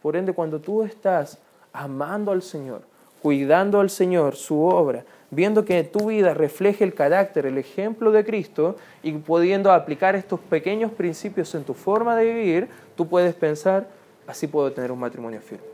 Por 0.03 0.17
ende, 0.17 0.33
cuando 0.33 0.59
tú 0.59 0.83
estás 0.83 1.39
amando 1.73 2.33
al 2.33 2.43
Señor, 2.43 2.83
cuidando 3.23 3.79
al 3.79 3.91
Señor, 3.91 4.35
su 4.35 4.61
obra, 4.61 5.05
viendo 5.35 5.65
que 5.65 5.83
tu 5.83 6.07
vida 6.07 6.33
refleje 6.35 6.85
el 6.85 6.95
carácter, 6.95 7.47
el 7.47 7.59
ejemplo 7.59 8.13
de 8.13 8.25
Cristo 8.25 8.77
y 9.03 9.13
pudiendo 9.13 9.73
aplicar 9.73 10.15
estos 10.15 10.41
pequeños 10.41 10.93
principios 10.93 11.55
en 11.55 11.65
tu 11.65 11.75
forma 11.75 12.17
de 12.17 12.33
vivir, 12.33 12.69
tú 12.97 13.09
puedes 13.09 13.35
pensar, 13.35 13.89
así 14.27 14.47
puedo 14.47 14.73
tener 14.73 14.93
un 14.93 15.01
matrimonio 15.01 15.41
firme. 15.41 15.65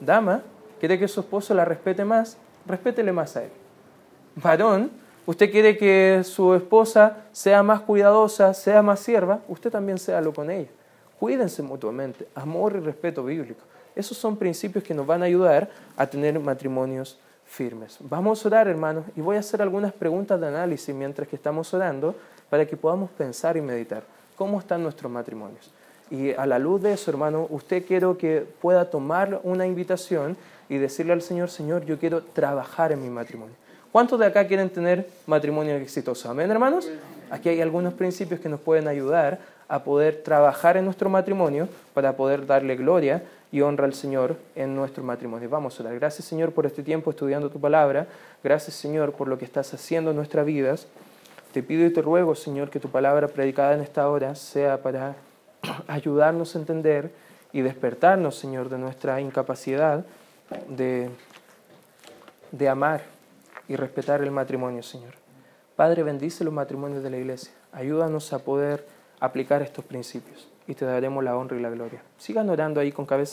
Dama, 0.00 0.42
¿quiere 0.80 0.98
que 0.98 1.08
su 1.08 1.20
esposo 1.20 1.54
la 1.54 1.64
respete 1.64 2.04
más? 2.04 2.38
Respétele 2.66 3.12
más 3.12 3.36
a 3.36 3.44
él. 3.44 3.50
Varón, 4.34 4.90
usted 5.26 5.50
quiere 5.50 5.76
que 5.76 6.22
su 6.24 6.54
esposa 6.54 7.24
sea 7.32 7.62
más 7.62 7.80
cuidadosa, 7.80 8.54
sea 8.54 8.82
más 8.82 9.00
sierva, 9.00 9.40
usted 9.48 9.70
también 9.70 9.98
séalo 9.98 10.32
con 10.32 10.50
ella. 10.50 10.68
Cuídense 11.18 11.62
mutuamente, 11.62 12.26
amor 12.34 12.74
y 12.76 12.80
respeto 12.80 13.24
bíblico. 13.24 13.60
Esos 13.94 14.18
son 14.18 14.36
principios 14.36 14.84
que 14.84 14.92
nos 14.92 15.06
van 15.06 15.22
a 15.22 15.26
ayudar 15.26 15.70
a 15.96 16.06
tener 16.06 16.38
matrimonios 16.38 17.18
firmes. 17.46 17.96
Vamos 18.00 18.44
a 18.44 18.48
orar, 18.48 18.68
hermanos, 18.68 19.04
y 19.16 19.20
voy 19.20 19.36
a 19.36 19.40
hacer 19.40 19.62
algunas 19.62 19.92
preguntas 19.92 20.40
de 20.40 20.48
análisis 20.48 20.94
mientras 20.94 21.28
que 21.28 21.36
estamos 21.36 21.72
orando 21.72 22.14
para 22.50 22.66
que 22.66 22.76
podamos 22.76 23.10
pensar 23.10 23.56
y 23.56 23.60
meditar 23.60 24.02
cómo 24.36 24.58
están 24.58 24.82
nuestros 24.82 25.10
matrimonios. 25.10 25.70
Y 26.10 26.32
a 26.32 26.46
la 26.46 26.58
luz 26.58 26.82
de 26.82 26.92
eso, 26.92 27.10
hermano, 27.10 27.46
usted 27.50 27.84
quiero 27.84 28.16
que 28.16 28.46
pueda 28.60 28.90
tomar 28.90 29.40
una 29.42 29.66
invitación 29.66 30.36
y 30.68 30.78
decirle 30.78 31.12
al 31.12 31.22
Señor, 31.22 31.50
Señor, 31.50 31.84
yo 31.84 31.98
quiero 31.98 32.22
trabajar 32.22 32.92
en 32.92 33.02
mi 33.02 33.10
matrimonio. 33.10 33.54
¿Cuántos 33.90 34.18
de 34.18 34.26
acá 34.26 34.46
quieren 34.46 34.68
tener 34.68 35.08
matrimonio 35.26 35.74
exitoso? 35.76 36.30
Amén, 36.30 36.50
hermanos. 36.50 36.88
Aquí 37.30 37.48
hay 37.48 37.60
algunos 37.60 37.94
principios 37.94 38.40
que 38.40 38.48
nos 38.48 38.60
pueden 38.60 38.86
ayudar 38.88 39.40
a 39.68 39.82
poder 39.82 40.22
trabajar 40.22 40.76
en 40.76 40.84
nuestro 40.84 41.08
matrimonio 41.10 41.68
para 41.94 42.16
poder 42.16 42.46
darle 42.46 42.76
gloria 42.76 43.22
y 43.56 43.62
honra 43.62 43.86
al 43.86 43.94
Señor 43.94 44.36
en 44.54 44.76
nuestro 44.76 45.02
matrimonio. 45.02 45.48
Vamos 45.48 45.80
a 45.80 45.82
orar. 45.82 45.94
Gracias, 45.94 46.28
Señor, 46.28 46.52
por 46.52 46.66
este 46.66 46.82
tiempo 46.82 47.08
estudiando 47.08 47.48
tu 47.48 47.58
palabra. 47.58 48.06
Gracias, 48.44 48.76
Señor, 48.76 49.12
por 49.12 49.28
lo 49.28 49.38
que 49.38 49.46
estás 49.46 49.72
haciendo 49.72 50.10
en 50.10 50.16
nuestras 50.16 50.44
vidas. 50.44 50.88
Te 51.54 51.62
pido 51.62 51.86
y 51.86 51.90
te 51.90 52.02
ruego, 52.02 52.34
Señor, 52.34 52.68
que 52.68 52.80
tu 52.80 52.90
palabra 52.90 53.28
predicada 53.28 53.72
en 53.72 53.80
esta 53.80 54.10
hora 54.10 54.34
sea 54.34 54.82
para 54.82 55.16
ayudarnos 55.86 56.54
a 56.54 56.58
entender 56.58 57.12
y 57.50 57.62
despertarnos, 57.62 58.36
Señor, 58.36 58.68
de 58.68 58.76
nuestra 58.76 59.22
incapacidad 59.22 60.04
de, 60.68 61.08
de 62.52 62.68
amar 62.68 63.04
y 63.68 63.76
respetar 63.76 64.20
el 64.20 64.32
matrimonio, 64.32 64.82
Señor. 64.82 65.14
Padre, 65.76 66.02
bendice 66.02 66.44
los 66.44 66.52
matrimonios 66.52 67.02
de 67.02 67.08
la 67.08 67.16
iglesia. 67.16 67.52
Ayúdanos 67.72 68.34
a 68.34 68.38
poder 68.38 68.86
aplicar 69.18 69.62
estos 69.62 69.82
principios 69.82 70.46
y 70.66 70.74
te 70.74 70.84
daremos 70.84 71.22
la 71.22 71.36
honra 71.36 71.56
y 71.56 71.60
la 71.60 71.70
gloria. 71.70 72.02
Sigan 72.18 72.50
orando 72.50 72.80
ahí 72.80 72.92
con 72.92 73.06
cabeza. 73.06 73.24